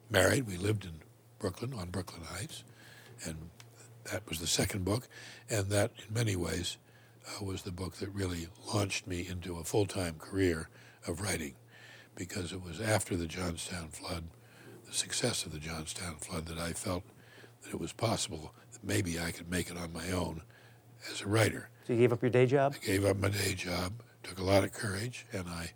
married, 0.09 0.47
we 0.47 0.57
lived 0.57 0.85
in 0.85 1.01
Brooklyn, 1.39 1.73
on 1.75 1.91
Brooklyn 1.91 2.23
Heights 2.25 2.63
and 3.25 3.37
that 4.11 4.29
was 4.29 4.41
the 4.41 4.47
second 4.47 4.85
book, 4.85 5.09
and 5.49 5.69
that 5.71 5.93
in 6.07 6.15
many 6.15 6.37
ways 6.37 6.79
uh, 7.29 7.45
was 7.45 7.63
the 7.63 7.73
book 7.73 7.97
that 7.97 8.09
really 8.11 8.49
launched 8.73 9.07
me 9.07 9.27
into 9.29 9.59
a 9.59 9.65
full-time 9.65 10.17
career 10.19 10.69
of 11.07 11.21
writing, 11.21 11.55
because 12.15 12.53
it 12.53 12.63
was 12.63 12.81
after 12.81 13.17
the 13.17 13.27
Johnstown 13.27 13.89
flood, 13.89 14.25
the 14.87 14.93
success 14.93 15.45
of 15.45 15.53
the 15.53 15.59
Johnstown 15.59 16.17
flood, 16.17 16.47
that 16.47 16.59
I 16.59 16.73
felt 16.73 17.05
that 17.63 17.71
it 17.71 17.81
was 17.81 17.93
possible 17.93 18.55
that 18.73 18.83
maybe 18.83 19.21
I 19.21 19.31
could 19.31 19.51
make 19.51 19.71
it 19.71 19.77
on 19.77 19.93
my 19.93 20.11
own 20.11 20.43
as 21.13 21.21
a 21.21 21.29
writer. 21.29 21.69
So 21.87 21.93
you 21.93 22.01
gave 22.01 22.13
up 22.13 22.23
your 22.23 22.31
day 22.31 22.47
job? 22.47 22.75
I 22.83 22.87
gave 22.87 23.05
up 23.05 23.17
my 23.19 23.29
day 23.29 23.55
job. 23.55 23.93
Took 24.23 24.39
a 24.39 24.45
lot 24.45 24.65
of 24.65 24.73
courage, 24.73 25.27
and 25.33 25.49
I, 25.49 25.73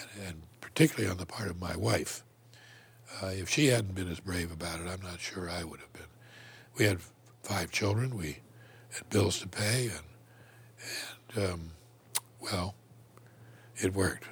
and, 0.00 0.26
and 0.26 0.42
particularly 0.60 1.10
on 1.10 1.18
the 1.18 1.26
part 1.26 1.50
of 1.50 1.60
my 1.60 1.76
wife. 1.76 2.24
Uh, 3.22 3.26
if 3.26 3.48
she 3.48 3.66
hadn't 3.66 3.94
been 3.94 4.10
as 4.10 4.20
brave 4.20 4.52
about 4.52 4.80
it, 4.80 4.86
I'm 4.86 5.02
not 5.02 5.20
sure 5.20 5.50
I 5.50 5.64
would 5.64 5.80
have. 5.80 5.89
We 6.78 6.84
had 6.84 6.98
five 7.42 7.70
children. 7.70 8.16
We 8.16 8.38
had 8.90 9.08
bills 9.10 9.38
to 9.40 9.48
pay, 9.48 9.90
and 9.90 11.34
and 11.34 11.50
um, 11.50 11.70
well, 12.40 12.74
it 13.76 13.94
worked. 13.94 14.24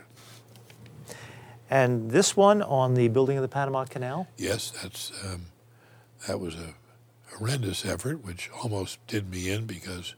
And 1.71 2.11
this 2.11 2.37
one 2.37 2.63
on 2.63 2.95
the 2.95 3.09
building 3.09 3.37
of 3.37 3.43
the 3.43 3.49
Panama 3.49 3.85
Canal? 3.85 4.27
Yes, 4.37 4.71
that's 4.71 5.13
um, 5.25 5.47
that 6.27 6.41
was 6.41 6.55
a 6.55 6.75
horrendous 7.37 7.85
effort, 7.85 8.25
which 8.25 8.51
almost 8.63 9.05
did 9.07 9.31
me 9.31 9.51
in 9.51 9.67
because 9.67 10.15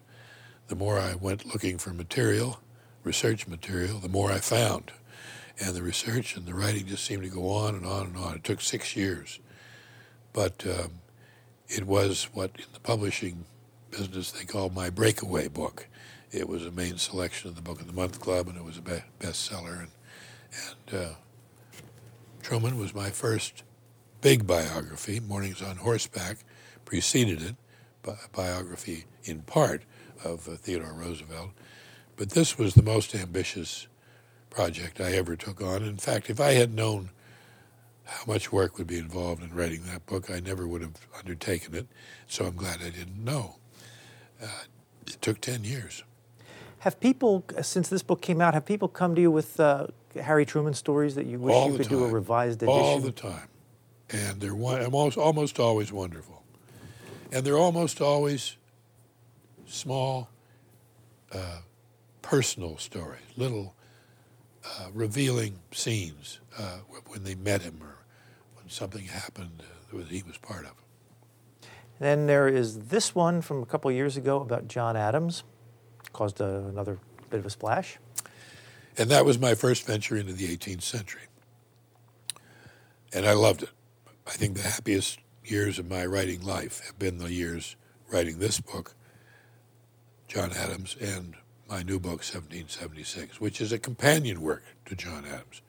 the 0.69 0.77
more 0.77 0.99
I 0.99 1.15
went 1.15 1.47
looking 1.47 1.79
for 1.79 1.91
material, 1.91 2.61
research 3.03 3.49
material, 3.49 3.99
the 3.99 4.09
more 4.09 4.31
I 4.31 4.39
found. 4.39 4.93
And 5.59 5.75
the 5.75 5.83
research 5.83 6.37
and 6.37 6.47
the 6.47 6.55
writing 6.55 6.87
just 6.87 7.05
seemed 7.05 7.25
to 7.25 7.29
go 7.29 7.51
on 7.51 7.75
and 7.75 7.85
on 7.85 8.07
and 8.07 8.17
on. 8.17 8.37
It 8.37 8.45
took 8.45 8.61
six 8.61 8.97
years. 8.97 9.41
But 10.33 10.65
um, 10.67 10.93
it 11.71 11.87
was 11.87 12.25
what 12.33 12.51
in 12.57 12.65
the 12.73 12.81
publishing 12.81 13.45
business 13.91 14.33
they 14.33 14.45
call 14.45 14.71
my 14.71 14.91
breakaway 14.91 15.49
book. 15.49 15.87
It 16.33 16.49
was 16.49 16.67
a 16.67 16.71
main 16.71 16.99
selection 16.99 17.49
of 17.49 17.57
the 17.57 17.63
Book 17.63 17.81
of 17.81 17.87
the 17.87 17.93
Month 17.93 18.21
Club, 18.21 18.49
and 18.49 18.57
it 18.57 18.65
was 18.65 18.79
a 18.79 18.83
be- 18.83 19.03
bestseller. 19.21 19.79
And, 19.79 19.89
and 20.93 21.01
uh, 21.01 21.15
Truman 22.43 22.79
was 22.79 22.95
my 22.95 23.11
first 23.11 23.63
big 24.21 24.47
biography. 24.47 25.21
Mornings 25.21 25.63
on 25.63 25.77
Horseback 25.77 26.39
preceded 26.85 27.43
it, 27.43 27.57
bi- 28.03 28.17
biography 28.33 29.05
in 29.25 29.43
part 29.43 29.83
of 30.25 30.49
uh, 30.49 30.53
Theodore 30.53 30.93
Roosevelt. 30.93 31.51
But 32.17 32.31
this 32.31 32.59
was 32.59 32.75
the 32.75 32.83
most 32.83 33.15
ambitious 33.15 33.87
project 34.51 35.01
I 35.01 35.13
ever 35.13 35.37
took 35.37 35.61
on. 35.63 35.83
In 35.85 35.97
fact, 35.97 36.29
if 36.31 36.41
I 36.41 36.53
had 36.53 36.75
known 36.75 37.11
how 38.11 38.25
much 38.27 38.51
work 38.51 38.77
would 38.77 38.89
be 38.89 38.99
involved 38.99 39.41
in 39.41 39.55
writing 39.55 39.85
that 39.85 40.05
book, 40.05 40.31
I 40.31 40.41
never 40.41 40.67
would 40.67 40.83
have 40.83 40.97
undertaken 41.17 41.77
it. 41.77 41.87
So 42.27 42.45
I'm 42.45 42.57
glad 42.57 42.81
I 42.81 42.91
didn't 42.91 43.25
know. 43.25 43.57
Uh, 44.43 44.47
it 45.07 45.23
took 45.23 45.41
10 45.41 45.63
years. 45.63 46.03
Have 46.81 46.99
people, 46.99 47.45
since 47.63 47.89
this 47.89 48.03
book 48.03 48.21
came 48.21 48.41
out, 48.41 48.53
have 48.55 48.67
people 48.67 48.89
come 48.89 49.15
to 49.15 49.21
you 49.21 49.31
with 49.31 49.61
uh, 49.61 49.87
Harry 50.21 50.45
Truman 50.45 50.75
stories 50.75 51.15
that 51.15 51.27
you 51.27 51.39
wish 51.39 51.55
All 51.55 51.71
you 51.71 51.77
could 51.77 51.89
do 51.89 52.05
a 52.05 52.09
revised 52.09 52.63
edition? 52.63 52.83
All 52.83 52.99
the 52.99 53.13
time. 53.13 53.49
And 54.11 54.41
they're 54.41 54.57
one, 54.57 54.83
almost, 54.83 55.17
almost 55.17 55.61
always 55.61 55.93
wonderful. 55.93 56.43
And 57.31 57.47
they're 57.47 57.59
almost 57.59 58.01
always 58.01 58.57
small, 59.67 60.29
uh, 61.33 61.59
personal 62.23 62.77
stories, 62.77 63.23
little 63.37 63.77
uh, 64.65 64.89
revealing 64.93 65.61
scenes 65.71 66.41
uh, 66.59 66.79
when 67.07 67.23
they 67.23 67.37
met 67.37 67.63
him 67.63 67.79
or 67.81 68.00
something 68.71 69.05
happened 69.05 69.63
that 69.93 70.09
he 70.09 70.23
was 70.23 70.39
part 70.39 70.65
of. 70.65 70.73
Then 71.99 72.27
there 72.27 72.49
is 72.49 72.89
this 72.89 73.15
one 73.15 73.43
from 73.43 73.63
a 73.63 73.67
couple 73.67 73.91
of 73.91 73.97
years 73.97 74.17
ago 74.17 74.41
about 74.41 74.69
John 74.69 74.97
Adams, 74.97 75.43
caused 76.13 76.41
a, 76.41 76.67
another 76.69 76.99
bit 77.29 77.41
of 77.41 77.47
a 77.47 77.51
splash. 77.51 77.99
And 78.97 79.11
that 79.11 79.25
was 79.25 79.39
my 79.39 79.55
first 79.55 79.87
venture 79.87 80.17
into 80.17 80.33
the 80.33 80.57
18th 80.57 80.83
century. 80.83 81.23
And 83.13 83.27
I 83.27 83.33
loved 83.33 83.65
it. 83.65 83.71
I 84.27 84.31
think 84.31 84.57
the 84.57 84.63
happiest 84.63 85.19
years 85.45 85.79
of 85.79 85.91
my 85.91 86.07
writing 86.07 86.43
life 86.43 86.81
have 86.87 86.99
been 86.99 87.19
the 87.19 87.33
years 87.33 87.77
writing 88.11 88.39
this 88.39 88.61
book, 88.61 88.95
John 90.29 90.53
Adams, 90.53 90.97
and 91.01 91.35
my 91.69 91.83
new 91.83 91.99
book, 91.99 92.21
1776, 92.23 93.41
which 93.41 93.61
is 93.61 93.73
a 93.73 93.79
companion 93.79 94.41
work 94.41 94.63
to 94.87 94.95
John 94.95 95.25
Adams. 95.27 95.63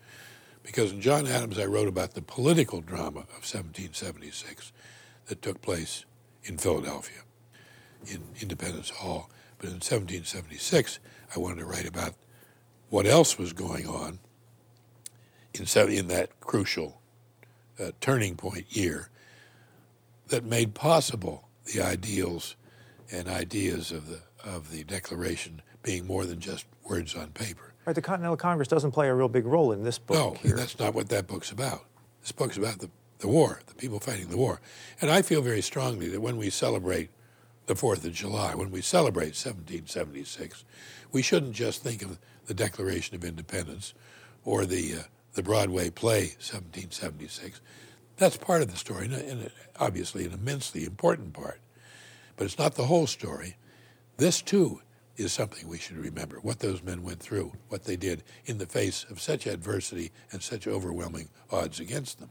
Because 0.63 0.91
in 0.91 1.01
John 1.01 1.27
Adams, 1.27 1.57
I 1.57 1.65
wrote 1.65 1.87
about 1.87 2.13
the 2.13 2.21
political 2.21 2.81
drama 2.81 3.21
of 3.21 3.43
1776 3.43 4.71
that 5.27 5.41
took 5.41 5.61
place 5.61 6.05
in 6.43 6.57
Philadelphia, 6.57 7.21
in 8.05 8.21
Independence 8.39 8.89
Hall. 8.89 9.29
But 9.57 9.67
in 9.67 9.75
1776, 9.75 10.99
I 11.35 11.39
wanted 11.39 11.59
to 11.59 11.65
write 11.65 11.87
about 11.87 12.13
what 12.89 13.05
else 13.05 13.37
was 13.37 13.53
going 13.53 13.87
on 13.87 14.19
in, 15.53 15.65
in 15.89 16.07
that 16.07 16.39
crucial 16.41 17.01
uh, 17.79 17.91
turning 17.99 18.35
point 18.35 18.65
year 18.75 19.09
that 20.27 20.43
made 20.43 20.73
possible 20.73 21.49
the 21.65 21.81
ideals 21.81 22.55
and 23.11 23.27
ideas 23.27 23.91
of 23.91 24.07
the 24.07 24.21
of 24.43 24.71
the 24.71 24.83
Declaration 24.83 25.61
being 25.83 26.05
more 26.05 26.25
than 26.25 26.39
just 26.39 26.65
words 26.83 27.15
on 27.15 27.27
paper. 27.27 27.70
Right, 27.85 27.95
the 27.95 28.01
Continental 28.01 28.37
Congress 28.37 28.67
doesn't 28.67 28.91
play 28.91 29.07
a 29.07 29.15
real 29.15 29.27
big 29.29 29.45
role 29.45 29.71
in 29.71 29.83
this 29.83 29.97
book 29.97 30.17
No, 30.17 30.33
here. 30.41 30.55
that's 30.55 30.77
not 30.77 30.93
what 30.93 31.09
that 31.09 31.27
book's 31.27 31.51
about. 31.51 31.85
This 32.21 32.31
book's 32.31 32.57
about 32.57 32.79
the, 32.79 32.89
the 33.19 33.27
war, 33.27 33.59
the 33.65 33.73
people 33.73 33.99
fighting 33.99 34.27
the 34.27 34.37
war. 34.37 34.61
And 35.01 35.09
I 35.09 35.23
feel 35.23 35.41
very 35.41 35.61
strongly 35.61 36.07
that 36.09 36.21
when 36.21 36.37
we 36.37 36.51
celebrate 36.51 37.09
the 37.65 37.73
4th 37.73 38.05
of 38.05 38.13
July, 38.13 38.53
when 38.53 38.69
we 38.69 38.81
celebrate 38.81 39.33
1776, 39.35 40.63
we 41.11 41.21
shouldn't 41.23 41.53
just 41.53 41.81
think 41.81 42.03
of 42.03 42.19
the 42.45 42.53
Declaration 42.53 43.15
of 43.15 43.23
Independence 43.25 43.93
or 44.45 44.65
the, 44.65 44.93
uh, 44.93 45.03
the 45.33 45.43
Broadway 45.43 45.89
play 45.89 46.21
1776. 46.37 47.61
That's 48.17 48.37
part 48.37 48.61
of 48.61 48.69
the 48.69 48.77
story, 48.77 49.05
and, 49.05 49.13
and 49.15 49.51
obviously 49.79 50.25
an 50.25 50.33
immensely 50.33 50.83
important 50.85 51.33
part. 51.33 51.59
But 52.35 52.45
it's 52.45 52.59
not 52.59 52.75
the 52.75 52.85
whole 52.85 53.07
story. 53.07 53.57
This, 54.17 54.41
too, 54.41 54.81
is 55.17 55.33
something 55.33 55.67
we 55.67 55.77
should 55.77 55.97
remember 55.97 56.39
what 56.41 56.59
those 56.59 56.81
men 56.83 57.03
went 57.03 57.19
through, 57.19 57.53
what 57.69 57.83
they 57.83 57.95
did 57.95 58.23
in 58.45 58.57
the 58.57 58.65
face 58.65 59.05
of 59.09 59.21
such 59.21 59.45
adversity 59.45 60.11
and 60.31 60.41
such 60.41 60.67
overwhelming 60.67 61.29
odds 61.51 61.79
against 61.79 62.19
them. 62.19 62.29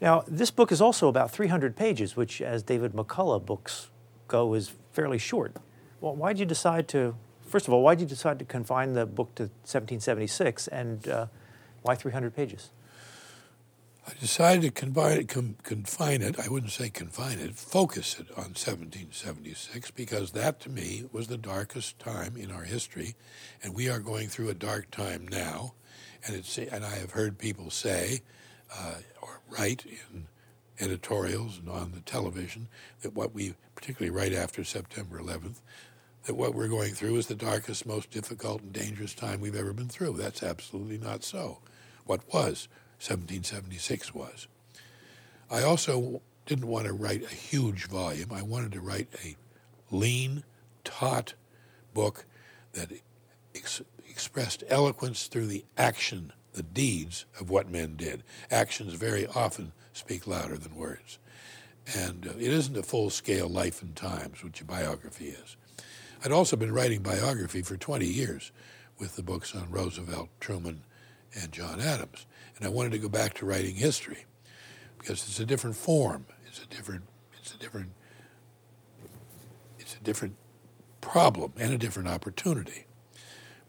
Now, 0.00 0.24
this 0.28 0.50
book 0.50 0.70
is 0.70 0.80
also 0.80 1.08
about 1.08 1.30
300 1.30 1.74
pages, 1.74 2.16
which, 2.16 2.40
as 2.40 2.62
David 2.62 2.92
McCullough 2.92 3.44
books 3.44 3.90
go, 4.28 4.54
is 4.54 4.72
fairly 4.92 5.18
short. 5.18 5.56
Well, 6.00 6.14
why 6.14 6.32
did 6.32 6.40
you 6.40 6.46
decide 6.46 6.86
to, 6.88 7.16
first 7.46 7.66
of 7.66 7.74
all, 7.74 7.82
why 7.82 7.94
did 7.94 8.02
you 8.02 8.06
decide 8.06 8.38
to 8.38 8.44
confine 8.44 8.92
the 8.92 9.06
book 9.06 9.34
to 9.36 9.44
1776, 9.44 10.68
and 10.68 11.08
uh, 11.08 11.26
why 11.82 11.96
300 11.96 12.34
pages? 12.34 12.70
I 14.08 14.12
decided 14.18 14.62
to 14.62 14.70
confine 14.70 15.18
it, 15.18 15.28
com- 15.28 15.56
confine 15.62 16.22
it, 16.22 16.40
I 16.40 16.48
wouldn't 16.48 16.72
say 16.72 16.88
confine 16.88 17.38
it, 17.38 17.56
focus 17.56 18.18
it 18.18 18.30
on 18.30 18.54
1776 18.54 19.90
because 19.90 20.30
that 20.32 20.60
to 20.60 20.70
me 20.70 21.04
was 21.12 21.26
the 21.26 21.36
darkest 21.36 21.98
time 21.98 22.34
in 22.34 22.50
our 22.50 22.62
history, 22.62 23.16
and 23.62 23.74
we 23.74 23.90
are 23.90 23.98
going 23.98 24.28
through 24.28 24.48
a 24.48 24.54
dark 24.54 24.90
time 24.90 25.28
now. 25.28 25.74
And, 26.26 26.34
it's, 26.34 26.56
and 26.56 26.86
I 26.86 26.94
have 26.96 27.10
heard 27.10 27.36
people 27.36 27.68
say 27.68 28.22
uh, 28.74 28.94
or 29.20 29.40
write 29.50 29.84
in 29.84 30.26
editorials 30.80 31.58
and 31.58 31.68
on 31.68 31.92
the 31.92 32.00
television 32.00 32.68
that 33.02 33.14
what 33.14 33.34
we, 33.34 33.56
particularly 33.74 34.16
right 34.16 34.32
after 34.32 34.64
September 34.64 35.20
11th, 35.20 35.60
that 36.24 36.34
what 36.34 36.54
we're 36.54 36.68
going 36.68 36.94
through 36.94 37.16
is 37.16 37.26
the 37.26 37.34
darkest, 37.34 37.84
most 37.84 38.10
difficult, 38.10 38.62
and 38.62 38.72
dangerous 38.72 39.12
time 39.14 39.42
we've 39.42 39.54
ever 39.54 39.74
been 39.74 39.88
through. 39.88 40.16
That's 40.16 40.42
absolutely 40.42 40.96
not 40.96 41.24
so. 41.24 41.58
What 42.06 42.22
was 42.32 42.68
1776 42.98 44.14
was. 44.14 44.48
I 45.50 45.62
also 45.62 46.20
didn't 46.46 46.66
want 46.66 46.86
to 46.86 46.92
write 46.92 47.22
a 47.22 47.34
huge 47.34 47.86
volume. 47.86 48.32
I 48.32 48.42
wanted 48.42 48.72
to 48.72 48.80
write 48.80 49.08
a 49.24 49.36
lean, 49.90 50.44
taut 50.84 51.34
book 51.94 52.24
that 52.72 52.90
ex- 53.54 53.82
expressed 54.08 54.64
eloquence 54.68 55.26
through 55.26 55.46
the 55.46 55.64
action, 55.76 56.32
the 56.52 56.62
deeds 56.62 57.24
of 57.40 57.50
what 57.50 57.70
men 57.70 57.96
did. 57.96 58.22
Actions 58.50 58.94
very 58.94 59.26
often 59.26 59.72
speak 59.92 60.26
louder 60.26 60.56
than 60.56 60.74
words. 60.74 61.18
And 61.96 62.26
uh, 62.26 62.32
it 62.38 62.52
isn't 62.52 62.76
a 62.76 62.82
full 62.82 63.10
scale 63.10 63.48
life 63.48 63.80
and 63.80 63.94
times, 63.94 64.42
which 64.42 64.60
a 64.60 64.64
biography 64.64 65.28
is. 65.28 65.56
I'd 66.24 66.32
also 66.32 66.56
been 66.56 66.72
writing 66.72 67.00
biography 67.02 67.62
for 67.62 67.76
20 67.76 68.04
years 68.04 68.50
with 68.98 69.16
the 69.16 69.22
books 69.22 69.54
on 69.54 69.70
Roosevelt, 69.70 70.28
Truman, 70.40 70.82
and 71.40 71.52
John 71.52 71.80
Adams. 71.80 72.26
And 72.58 72.66
I 72.66 72.70
wanted 72.70 72.92
to 72.92 72.98
go 72.98 73.08
back 73.08 73.34
to 73.34 73.46
writing 73.46 73.76
history 73.76 74.26
because 74.98 75.26
it's 75.28 75.38
a 75.38 75.46
different 75.46 75.76
form. 75.76 76.26
It's 76.46 76.60
a 76.62 76.66
different, 76.66 77.04
it's 77.40 77.54
a 77.54 77.58
different, 77.58 77.92
it's 79.78 79.94
a 79.94 80.00
different 80.02 80.34
problem 81.00 81.52
and 81.56 81.72
a 81.72 81.78
different 81.78 82.08
opportunity. 82.08 82.86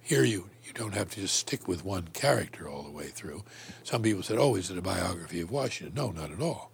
Here 0.01 0.23
you, 0.23 0.49
you 0.63 0.73
don't 0.73 0.95
have 0.95 1.11
to 1.11 1.21
just 1.21 1.35
stick 1.35 1.67
with 1.67 1.85
one 1.85 2.07
character 2.13 2.67
all 2.67 2.81
the 2.81 2.91
way 2.91 3.07
through. 3.07 3.43
Some 3.83 4.01
people 4.01 4.23
said, 4.23 4.39
oh, 4.39 4.55
is 4.55 4.71
it 4.71 4.77
a 4.77 4.81
biography 4.81 5.39
of 5.41 5.51
Washington? 5.51 5.95
No, 5.95 6.11
not 6.11 6.31
at 6.31 6.41
all. 6.41 6.71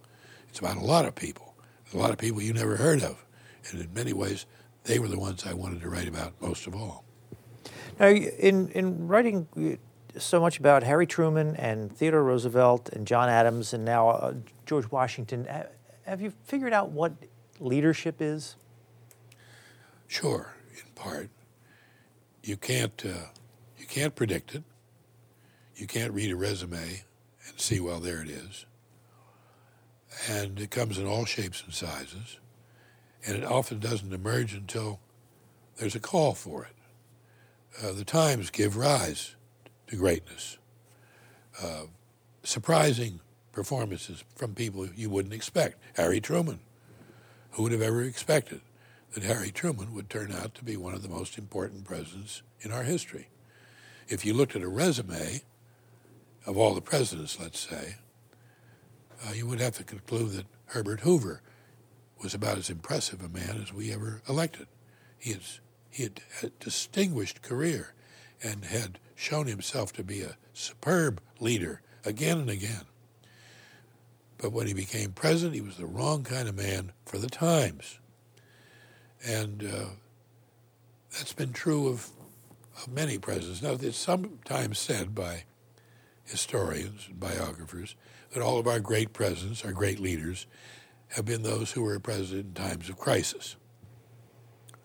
It's 0.48 0.58
about 0.58 0.78
a 0.78 0.84
lot 0.84 1.04
of 1.04 1.14
people, 1.14 1.54
a 1.92 1.98
lot 1.98 2.10
of 2.10 2.18
people 2.18 2.40
you 2.40 2.54
never 2.54 2.76
heard 2.76 3.02
of. 3.02 3.24
And 3.70 3.82
in 3.82 3.92
many 3.92 4.14
ways, 4.14 4.46
they 4.84 4.98
were 4.98 5.08
the 5.08 5.18
ones 5.18 5.44
I 5.44 5.52
wanted 5.52 5.82
to 5.82 5.90
write 5.90 6.08
about 6.08 6.32
most 6.40 6.66
of 6.66 6.74
all. 6.74 7.04
Now, 8.00 8.08
in, 8.08 8.68
in 8.70 9.06
writing 9.06 9.78
so 10.18 10.40
much 10.40 10.58
about 10.58 10.82
Harry 10.82 11.06
Truman 11.06 11.56
and 11.56 11.94
Theodore 11.94 12.22
Roosevelt 12.22 12.88
and 12.90 13.06
John 13.06 13.28
Adams 13.28 13.72
and 13.72 13.84
now 13.84 14.08
uh, 14.08 14.34
George 14.64 14.90
Washington, 14.90 15.46
have 16.04 16.20
you 16.20 16.32
figured 16.44 16.72
out 16.72 16.90
what 16.90 17.12
leadership 17.60 18.16
is? 18.20 18.56
Sure, 20.06 20.54
in 20.72 20.92
part. 20.94 21.30
You 22.42 22.56
can't 22.56 23.04
uh, 23.04 23.28
you 23.76 23.86
can't 23.86 24.14
predict 24.14 24.54
it. 24.54 24.62
You 25.74 25.86
can't 25.86 26.12
read 26.12 26.30
a 26.30 26.36
resume 26.36 27.02
and 27.46 27.60
see 27.60 27.80
well 27.80 28.00
there 28.00 28.22
it 28.22 28.30
is. 28.30 28.66
And 30.30 30.58
it 30.58 30.70
comes 30.70 30.98
in 30.98 31.06
all 31.06 31.24
shapes 31.24 31.62
and 31.64 31.74
sizes, 31.74 32.38
and 33.26 33.36
it 33.36 33.44
often 33.44 33.78
doesn't 33.78 34.12
emerge 34.12 34.54
until 34.54 35.00
there's 35.76 35.94
a 35.94 36.00
call 36.00 36.34
for 36.34 36.64
it. 36.64 37.84
Uh, 37.84 37.92
the 37.92 38.04
times 38.04 38.50
give 38.50 38.76
rise 38.76 39.35
to 39.88 39.96
greatness. 39.96 40.58
Uh, 41.62 41.84
surprising 42.42 43.20
performances 43.52 44.22
from 44.34 44.54
people 44.54 44.86
you 44.94 45.08
wouldn't 45.08 45.34
expect. 45.34 45.78
Harry 45.96 46.20
Truman. 46.20 46.60
Who 47.52 47.62
would 47.62 47.72
have 47.72 47.82
ever 47.82 48.02
expected 48.02 48.60
that 49.14 49.22
Harry 49.22 49.50
Truman 49.50 49.94
would 49.94 50.10
turn 50.10 50.30
out 50.30 50.54
to 50.56 50.64
be 50.64 50.76
one 50.76 50.92
of 50.92 51.02
the 51.02 51.08
most 51.08 51.38
important 51.38 51.84
presidents 51.84 52.42
in 52.60 52.70
our 52.70 52.82
history? 52.82 53.28
If 54.08 54.26
you 54.26 54.34
looked 54.34 54.54
at 54.54 54.62
a 54.62 54.68
resume 54.68 55.40
of 56.44 56.58
all 56.58 56.74
the 56.74 56.82
presidents, 56.82 57.40
let's 57.40 57.58
say, 57.58 57.96
uh, 59.26 59.32
you 59.32 59.46
would 59.46 59.60
have 59.60 59.76
to 59.78 59.84
conclude 59.84 60.32
that 60.32 60.46
Herbert 60.66 61.00
Hoover 61.00 61.40
was 62.22 62.34
about 62.34 62.58
as 62.58 62.68
impressive 62.68 63.22
a 63.22 63.28
man 63.28 63.60
as 63.62 63.72
we 63.72 63.92
ever 63.92 64.20
elected. 64.28 64.66
He 65.18 65.32
had, 65.32 65.42
he 65.90 66.02
had 66.02 66.20
a 66.42 66.48
distinguished 66.62 67.40
career 67.40 67.94
and 68.42 68.66
had 68.66 68.98
shown 69.16 69.46
himself 69.46 69.92
to 69.94 70.04
be 70.04 70.22
a 70.22 70.36
superb 70.52 71.20
leader 71.40 71.80
again 72.04 72.38
and 72.38 72.50
again. 72.50 72.82
But 74.38 74.52
when 74.52 74.66
he 74.66 74.74
became 74.74 75.12
president, 75.12 75.54
he 75.54 75.60
was 75.62 75.78
the 75.78 75.86
wrong 75.86 76.22
kind 76.22 76.48
of 76.48 76.54
man 76.54 76.92
for 77.06 77.18
the 77.18 77.28
times. 77.28 77.98
And 79.26 79.64
uh, 79.64 79.86
that's 81.10 81.32
been 81.32 81.52
true 81.52 81.88
of, 81.88 82.10
of 82.76 82.88
many 82.92 83.18
presidents. 83.18 83.62
Now, 83.62 83.72
it's 83.80 83.96
sometimes 83.96 84.78
said 84.78 85.14
by 85.14 85.44
historians 86.24 87.06
and 87.08 87.18
biographers 87.18 87.96
that 88.32 88.42
all 88.42 88.58
of 88.58 88.66
our 88.66 88.80
great 88.80 89.14
presidents, 89.14 89.64
our 89.64 89.72
great 89.72 89.98
leaders, 89.98 90.46
have 91.08 91.24
been 91.24 91.42
those 91.42 91.72
who 91.72 91.82
were 91.82 91.98
president 91.98 92.58
in 92.58 92.64
times 92.64 92.90
of 92.90 92.98
crisis, 92.98 93.56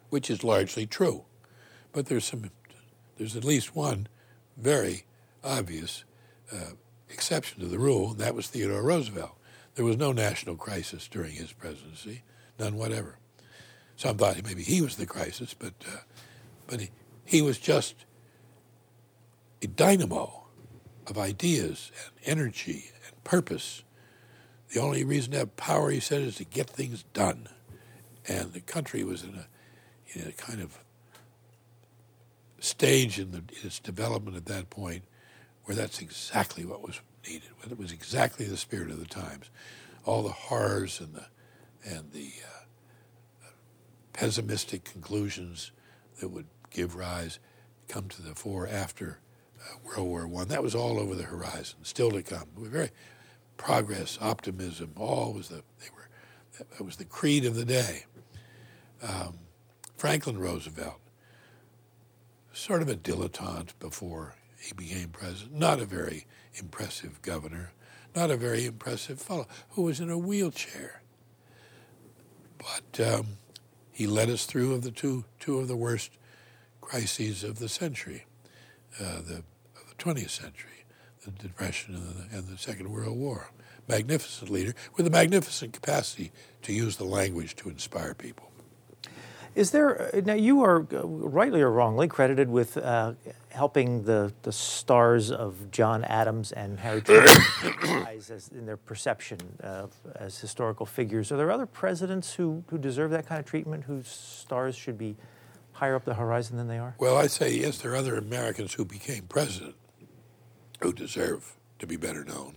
which 0.10 0.30
is 0.30 0.44
largely 0.44 0.86
true. 0.86 1.26
But 1.92 2.06
there's 2.06 2.26
some, 2.26 2.52
there's 3.18 3.36
at 3.36 3.44
least 3.44 3.76
one 3.76 4.08
very 4.62 5.06
obvious 5.44 6.04
uh, 6.54 6.72
exception 7.10 7.60
to 7.62 7.68
the 7.68 7.80
rule, 7.80 8.12
and 8.12 8.20
that 8.20 8.36
was 8.36 8.48
Theodore 8.48 8.84
Roosevelt. 8.84 9.38
There 9.76 9.86
was 9.86 9.98
no 9.98 10.12
national 10.12 10.56
crisis 10.56 11.08
during 11.08 11.32
his 11.32 11.52
presidency, 11.54 12.24
none 12.60 12.76
whatever. 12.76 13.18
Some 13.96 14.18
thought 14.18 14.44
maybe 14.44 14.64
he 14.64 14.82
was 14.82 14.96
the 14.96 15.06
crisis, 15.06 15.54
but 15.54 15.74
uh, 15.88 16.00
but 16.68 16.80
he, 16.82 16.90
he 17.26 17.42
was 17.42 17.58
just 17.58 18.06
a 19.62 19.68
dynamo 19.68 20.46
of 21.08 21.18
ideas 21.18 21.92
and 22.04 22.38
energy 22.38 22.92
and 23.06 23.24
purpose. 23.24 23.84
The 24.74 24.80
only 24.80 25.04
reason 25.04 25.34
to 25.34 25.40
have 25.40 25.56
power, 25.58 25.92
he 25.92 26.00
said, 26.00 26.22
is 26.22 26.38
to 26.38 26.46
get 26.46 26.70
things 26.70 27.04
done. 27.14 27.48
And 28.28 28.54
the 28.54 28.62
country 28.62 29.04
was 29.04 29.24
in 29.24 29.36
a, 29.36 29.48
in 30.14 30.28
a 30.28 30.32
kind 30.32 30.62
of 30.62 30.80
stage 32.62 33.20
in, 33.20 33.32
the, 33.32 33.44
its 33.64 33.80
development 33.80 34.38
at 34.38 34.46
that 34.46 34.70
point 34.70 35.04
where 35.66 35.76
that's 35.76 36.02
exactly 36.02 36.66
what 36.66 36.82
was 36.82 37.02
needed. 37.28 37.50
It 37.70 37.78
was 37.78 37.92
exactly 37.92 38.46
the 38.46 38.58
spirit 38.58 38.92
of 38.92 39.00
the 39.00 39.06
times. 39.06 39.50
All 40.06 40.24
the 40.24 40.30
horrors 40.30 41.00
and 41.00 41.14
the 41.14 41.26
and 41.84 42.12
the 42.12 42.32
uh, 42.46 43.48
pessimistic 44.14 44.84
conclusions 44.84 45.72
that 46.20 46.30
would 46.30 46.46
give 46.70 46.96
rise 46.96 47.40
come 47.88 48.08
to 48.08 48.22
the 48.22 48.36
fore 48.36 48.68
after 48.68 49.20
uh, 49.60 49.78
World 49.84 50.08
War 50.08 50.28
One. 50.28 50.48
That 50.48 50.64
was 50.64 50.76
all 50.76 51.00
over 51.00 51.16
the 51.16 51.24
horizon, 51.24 51.80
still 51.84 52.12
to 52.12 52.22
come. 52.22 52.46
We 52.56 52.68
very 52.68 52.92
progress, 53.58 54.18
optimism, 54.22 54.92
all 54.96 55.34
was 55.34 55.50
the 55.50 55.64
they 55.80 55.90
were 55.96 56.08
that 56.60 56.84
was 56.84 56.98
the 56.98 57.06
creed 57.06 57.46
of 57.46 57.56
the 57.56 57.66
day. 57.66 58.06
Um, 59.02 59.40
Franklin 59.98 60.38
Roosevelt, 60.38 61.01
sort 62.54 62.82
of 62.82 62.90
a 62.90 62.96
dilettante 62.96 63.74
before 63.80 64.36
he 64.60 64.74
became 64.74 65.10
president, 65.10 65.58
not 65.58 65.80
a 65.80 65.86
very 65.86 66.26
impressive 66.56 67.22
governor, 67.22 67.72
not 68.16 68.30
a 68.30 68.38
very 68.38 68.66
impressive 68.66 69.20
fellow, 69.20 69.48
who 69.70 69.84
was 69.84 70.00
in 70.00 70.10
a 70.10 70.18
wheelchair. 70.18 71.02
But 72.58 73.06
um, 73.14 73.26
he 73.92 74.06
led 74.06 74.30
us 74.30 74.46
through 74.46 74.74
of 74.74 74.84
the 74.84 74.92
two, 74.92 75.26
two 75.40 75.60
of 75.60 75.68
the 75.68 75.76
worst 75.76 76.12
crises 76.80 77.44
of 77.44 77.60
the 77.60 77.70
century, 77.70 78.26
uh, 79.00 79.22
the, 79.22 79.44
of 79.76 79.90
the 79.90 79.96
20th 79.98 80.30
century, 80.30 80.86
the 81.26 81.32
Depression 81.32 81.96
and 81.96 82.16
the, 82.16 82.38
and 82.38 82.48
the 82.48 82.58
Second 82.58 82.92
World 82.92 83.18
War. 83.18 83.52
Magnificent 83.88 84.50
leader 84.50 84.74
with 84.96 85.08
a 85.08 85.10
magnificent 85.10 85.74
capacity 85.74 86.32
to 86.62 86.72
use 86.72 86.98
the 86.98 87.04
language 87.04 87.56
to 87.58 87.70
inspire 87.70 88.14
people. 88.14 88.51
Is 89.54 89.72
there 89.72 90.10
now? 90.26 90.34
You 90.34 90.62
are 90.64 90.80
rightly 90.92 91.62
or 91.62 91.72
wrongly 91.72 92.08
credited 92.08 92.50
with 92.50 92.78
uh, 92.78 93.14
helping 93.50 94.04
the, 94.04 94.34
the 94.44 94.52
stars 94.52 95.30
of 95.30 95.72
John 95.72 96.06
Adams 96.06 96.54
and 96.54 96.80
Harry 96.80 97.02
Truman 97.02 97.28
rise 97.84 98.32
as 98.32 98.48
in 98.48 98.66
their 98.66 98.78
perception 98.78 99.40
of, 99.60 99.94
as 100.16 100.40
historical 100.40 100.86
figures. 100.86 101.32
Are 101.32 101.38
there 101.38 101.52
other 101.52 101.66
presidents 101.66 102.34
who, 102.34 102.64
who 102.68 102.78
deserve 102.78 103.12
that 103.12 103.28
kind 103.28 103.40
of 103.40 103.46
treatment, 103.46 103.84
whose 103.84 104.08
stars 104.08 104.76
should 104.76 104.98
be 104.98 105.18
higher 105.74 105.96
up 105.96 106.06
the 106.06 106.14
horizon 106.14 106.56
than 106.56 106.68
they 106.70 106.80
are? 106.80 106.96
Well, 106.98 107.18
I 107.18 107.28
say 107.28 107.54
yes. 107.54 107.80
There 107.80 107.92
are 107.92 107.98
other 107.98 108.16
Americans 108.16 108.74
who 108.74 108.86
became 108.86 109.24
president 109.24 109.76
who 110.82 110.94
deserve 110.94 111.58
to 111.80 111.88
be 111.88 111.98
better 111.98 112.24
known, 112.24 112.56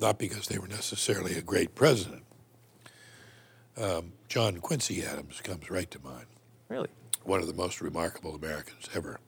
not 0.00 0.18
because 0.18 0.46
they 0.46 0.58
were 0.58 0.68
necessarily 0.68 1.36
a 1.36 1.42
great 1.42 1.74
president. 1.74 2.24
Um, 3.76 4.12
John 4.28 4.58
Quincy 4.58 5.02
Adams 5.02 5.40
comes 5.40 5.70
right 5.70 5.90
to 5.90 5.98
mind. 6.04 6.26
Really? 6.68 6.88
One 7.24 7.40
of 7.40 7.46
the 7.46 7.54
most 7.54 7.80
remarkable 7.80 8.34
Americans 8.34 8.88
ever. 8.94 9.20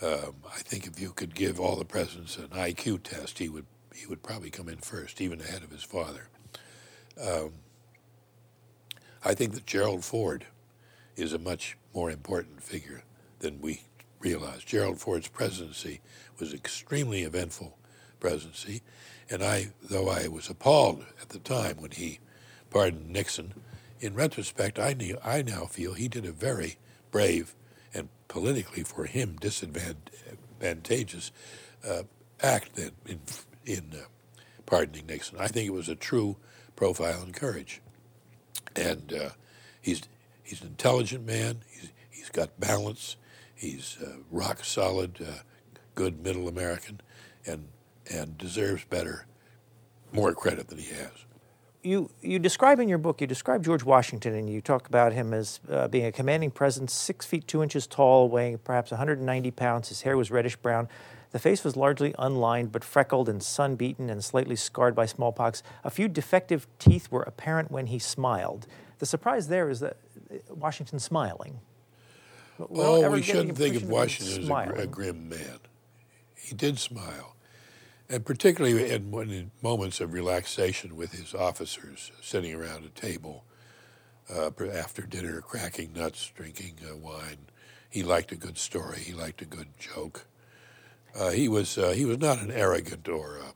Um, 0.00 0.36
I 0.48 0.60
think 0.60 0.86
if 0.86 0.98
you 0.98 1.12
could 1.12 1.34
give 1.34 1.60
all 1.60 1.76
the 1.76 1.84
presidents 1.84 2.38
an 2.38 2.48
IQ 2.48 3.02
test, 3.02 3.38
he 3.38 3.48
would 3.50 3.66
he 3.94 4.06
would 4.06 4.22
probably 4.22 4.48
come 4.48 4.68
in 4.68 4.78
first, 4.78 5.20
even 5.20 5.40
ahead 5.40 5.62
of 5.62 5.70
his 5.70 5.82
father. 5.82 6.28
Um, 7.20 7.52
I 9.22 9.34
think 9.34 9.52
that 9.52 9.66
Gerald 9.66 10.04
Ford 10.04 10.46
is 11.16 11.34
a 11.34 11.38
much 11.38 11.76
more 11.92 12.10
important 12.10 12.62
figure 12.62 13.02
than 13.40 13.60
we 13.60 13.82
realize. 14.20 14.64
Gerald 14.64 14.98
Ford's 14.98 15.28
presidency 15.28 16.00
was 16.38 16.54
extremely 16.54 17.22
eventful 17.22 17.76
presidency, 18.20 18.80
and 19.28 19.42
I, 19.42 19.72
though 19.82 20.08
I 20.08 20.28
was 20.28 20.48
appalled 20.48 21.04
at 21.20 21.30
the 21.30 21.40
time 21.40 21.76
when 21.78 21.90
he 21.90 22.20
pardoned 22.70 23.10
Nixon, 23.10 23.52
in 24.00 24.14
retrospect, 24.14 24.78
I, 24.78 24.94
knew, 24.94 25.18
I 25.24 25.42
now 25.42 25.66
feel 25.66 25.92
he 25.94 26.08
did 26.08 26.24
a 26.24 26.32
very 26.32 26.78
brave 27.10 27.54
and 27.94 28.08
politically 28.28 28.82
for 28.82 29.04
him 29.04 29.36
disadvantageous 29.40 31.32
uh, 31.86 32.04
act 32.42 32.78
in, 32.78 32.92
in, 33.06 33.20
in 33.66 33.84
uh, 33.94 34.04
pardoning 34.66 35.06
Nixon. 35.06 35.38
I 35.38 35.48
think 35.48 35.66
it 35.66 35.72
was 35.72 35.88
a 35.88 35.94
true 35.94 36.36
profile 36.76 37.22
in 37.22 37.32
courage. 37.32 37.82
And 38.74 39.12
uh, 39.12 39.30
he's, 39.80 40.02
he's 40.42 40.62
an 40.62 40.68
intelligent 40.68 41.26
man, 41.26 41.60
he's, 41.70 41.90
he's 42.10 42.30
got 42.30 42.58
balance, 42.58 43.16
he's 43.54 43.98
rock 44.30 44.64
solid, 44.64 45.18
uh, 45.20 45.40
good 45.94 46.22
middle 46.22 46.48
American, 46.48 47.00
and, 47.46 47.68
and 48.10 48.38
deserves 48.38 48.84
better, 48.84 49.26
more 50.12 50.32
credit 50.34 50.68
than 50.68 50.78
he 50.78 50.94
has 50.94 51.26
you, 51.82 52.10
you 52.20 52.38
describe 52.38 52.78
in 52.78 52.88
your 52.88 52.98
book, 52.98 53.20
you 53.20 53.26
describe 53.26 53.64
George 53.64 53.84
Washington 53.84 54.34
and 54.34 54.48
you 54.50 54.60
talk 54.60 54.86
about 54.86 55.12
him 55.12 55.32
as 55.32 55.60
uh, 55.70 55.88
being 55.88 56.06
a 56.06 56.12
commanding 56.12 56.50
presence, 56.50 56.92
six 56.92 57.26
feet 57.26 57.46
two 57.46 57.62
inches 57.62 57.86
tall, 57.86 58.28
weighing 58.28 58.58
perhaps 58.58 58.90
190 58.90 59.50
pounds. 59.52 59.88
His 59.88 60.02
hair 60.02 60.16
was 60.16 60.30
reddish 60.30 60.56
brown. 60.56 60.88
The 61.32 61.38
face 61.38 61.62
was 61.62 61.76
largely 61.76 62.14
unlined 62.18 62.72
but 62.72 62.82
freckled 62.82 63.28
and 63.28 63.42
sun-beaten 63.42 64.10
and 64.10 64.22
slightly 64.22 64.56
scarred 64.56 64.94
by 64.94 65.06
smallpox. 65.06 65.62
A 65.84 65.90
few 65.90 66.08
defective 66.08 66.66
teeth 66.78 67.10
were 67.10 67.22
apparent 67.22 67.70
when 67.70 67.86
he 67.86 67.98
smiled. 67.98 68.66
The 68.98 69.06
surprise 69.06 69.48
there 69.48 69.70
is 69.70 69.80
that 69.80 69.96
uh, 70.30 70.36
Washington's 70.54 71.04
smiling. 71.04 71.60
oh, 72.58 73.10
we 73.10 73.22
shouldn't 73.22 73.56
think 73.56 73.76
of 73.76 73.84
Washington 73.84 74.50
as 74.52 74.78
a, 74.78 74.82
a 74.82 74.86
grim 74.86 75.28
man. 75.28 75.60
He 76.34 76.54
did 76.54 76.78
smile 76.78 77.36
and 78.10 78.26
particularly 78.26 78.90
in, 78.90 79.14
in, 79.14 79.50
moments 79.62 80.00
of 80.00 80.12
relaxation 80.12 80.96
with 80.96 81.12
his 81.12 81.32
officers, 81.32 82.10
sitting 82.20 82.52
around 82.52 82.84
a 82.84 82.88
table 82.88 83.44
uh, 84.28 84.50
after 84.74 85.02
dinner, 85.02 85.40
cracking 85.40 85.92
nuts, 85.92 86.30
drinking 86.34 86.74
uh, 86.90 86.96
wine. 86.96 87.38
He 87.88 88.02
liked 88.02 88.32
a 88.32 88.36
good 88.36 88.58
story. 88.58 88.98
He 88.98 89.12
liked 89.12 89.40
a 89.42 89.46
good 89.46 89.68
joke. 89.78 90.26
Uh, 91.18 91.30
he 91.30 91.48
was 91.48 91.78
uh, 91.78 91.90
he 91.90 92.04
was 92.04 92.18
not 92.18 92.38
an 92.38 92.50
arrogant 92.50 93.08
or 93.08 93.38
uh, 93.38 93.52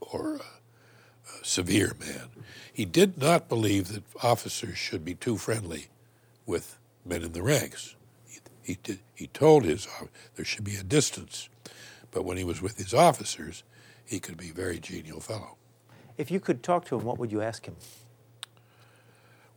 or 0.00 0.36
uh, 0.36 1.38
severe 1.42 1.94
man. 1.98 2.28
He 2.72 2.84
did 2.84 3.18
not 3.18 3.48
believe 3.48 3.88
that 3.88 4.02
officers 4.22 4.76
should 4.76 5.04
be 5.04 5.14
too 5.14 5.38
friendly 5.38 5.86
with 6.44 6.78
men 7.04 7.22
in 7.22 7.32
the 7.32 7.42
ranks. 7.42 7.94
He, 8.26 8.40
he, 8.62 8.78
did, 8.82 8.98
he 9.14 9.26
told 9.28 9.64
his 9.64 9.86
officers 9.86 10.10
there 10.36 10.44
should 10.44 10.64
be 10.64 10.76
a 10.76 10.82
distance, 10.82 11.48
but 12.10 12.24
when 12.24 12.36
he 12.36 12.44
was 12.44 12.62
with 12.62 12.78
his 12.78 12.94
officers, 12.94 13.62
he 14.04 14.20
could 14.20 14.36
be 14.36 14.50
a 14.50 14.54
very 14.54 14.78
genial 14.78 15.20
fellow. 15.20 15.56
If 16.16 16.30
you 16.30 16.40
could 16.40 16.62
talk 16.62 16.86
to 16.86 16.96
him, 16.96 17.04
what 17.04 17.18
would 17.18 17.32
you 17.32 17.42
ask 17.42 17.66
him? 17.66 17.76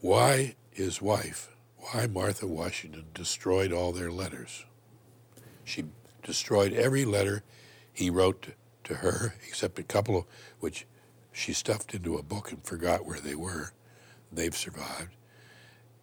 Why 0.02 0.56
his 0.72 1.02
wife, 1.02 1.50
why 1.78 2.08
Martha 2.08 2.48
Washington 2.48 3.06
destroyed 3.14 3.74
all 3.74 3.92
their 3.92 4.12
letters. 4.12 4.66
She 5.66 5.86
destroyed 6.24 6.74
every 6.74 7.04
letter 7.04 7.44
he 7.92 8.10
wrote 8.10 8.48
to, 8.86 8.96
her, 8.96 9.36
except 9.48 9.78
a 9.78 9.84
couple 9.84 10.18
of 10.18 10.26
which 10.60 10.88
she 11.32 11.54
stuffed 11.54 11.94
into 11.94 12.18
a 12.18 12.24
book 12.24 12.52
and 12.52 12.64
forgot 12.64 13.06
where 13.06 13.20
they 13.20 13.36
were. 13.36 13.74
They've 14.32 14.56
survived. 14.56 15.16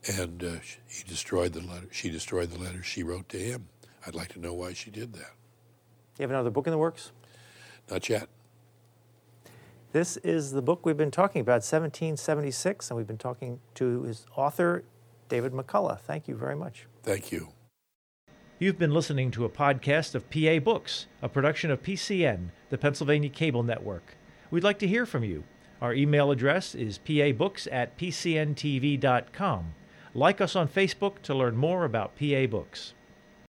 And 0.07 0.44
uh, 0.44 0.57
he 0.86 1.03
destroyed 1.05 1.53
the 1.53 1.61
letter. 1.61 1.88
She 1.90 2.11
destroyed 2.11 2.51
the 2.51 2.59
letter 2.59 2.82
she 2.82 3.03
wrote 3.03 3.28
to 3.30 3.38
him. 3.38 3.68
I'd 4.07 4.14
like 4.14 4.32
to 4.34 4.40
know 4.40 4.53
why 4.53 4.74
she 4.74 4.90
did 4.90 5.14
that. 5.14 5.36
You 6.19 6.23
have 6.23 6.31
another 6.31 6.51
book 6.51 6.67
in 6.67 6.71
the 6.71 6.79
works? 6.79 7.12
Not 7.91 8.09
yet. 8.09 8.29
This 9.93 10.17
is 10.19 10.53
the 10.53 10.62
book 10.62 10.85
we've 10.85 10.97
been 10.97 11.11
talking 11.11 11.41
about, 11.41 11.62
1776, 11.62 12.91
and 12.91 12.97
we've 12.97 13.07
been 13.07 13.19
talking 13.19 13.61
to 13.75 14.03
his 14.03 14.27
author, 14.35 14.85
David 15.29 15.53
McCullough. 15.53 16.01
Thank 16.01 16.29
you 16.29 16.35
very 16.35 16.57
much. 16.57 16.87
Thank 17.03 17.33
you. 17.33 17.49
You've 18.59 18.79
been 18.79 18.93
listening 18.93 19.31
to 19.33 19.45
a 19.45 19.51
podcast 19.51 20.14
of 20.14 20.31
PA 20.31 20.59
Books, 20.59 21.07
a 21.21 21.29
production 21.29 21.71
of 21.71 21.83
PCN, 21.83 22.49
the 22.71 22.79
Pennsylvania 22.79 23.29
Cable 23.29 23.62
Network. 23.62 24.17
We'd 24.51 24.64
like 24.64 24.79
to 24.81 24.89
hear 24.89 25.05
from 25.07 25.25
you. 25.25 25.45
Our 25.81 25.93
email 25.93 26.31
address 26.31 26.75
is 26.75 26.99
pabooks 26.99 27.69
at 27.71 27.99
pcntv.com. 27.99 29.75
Like 30.14 30.41
us 30.41 30.57
on 30.57 30.69
Facebook 30.69 31.21
to 31.23 31.35
learn 31.35 31.57
more 31.57 31.85
about 31.85 32.19
PA 32.19 32.47
Books. 32.47 32.95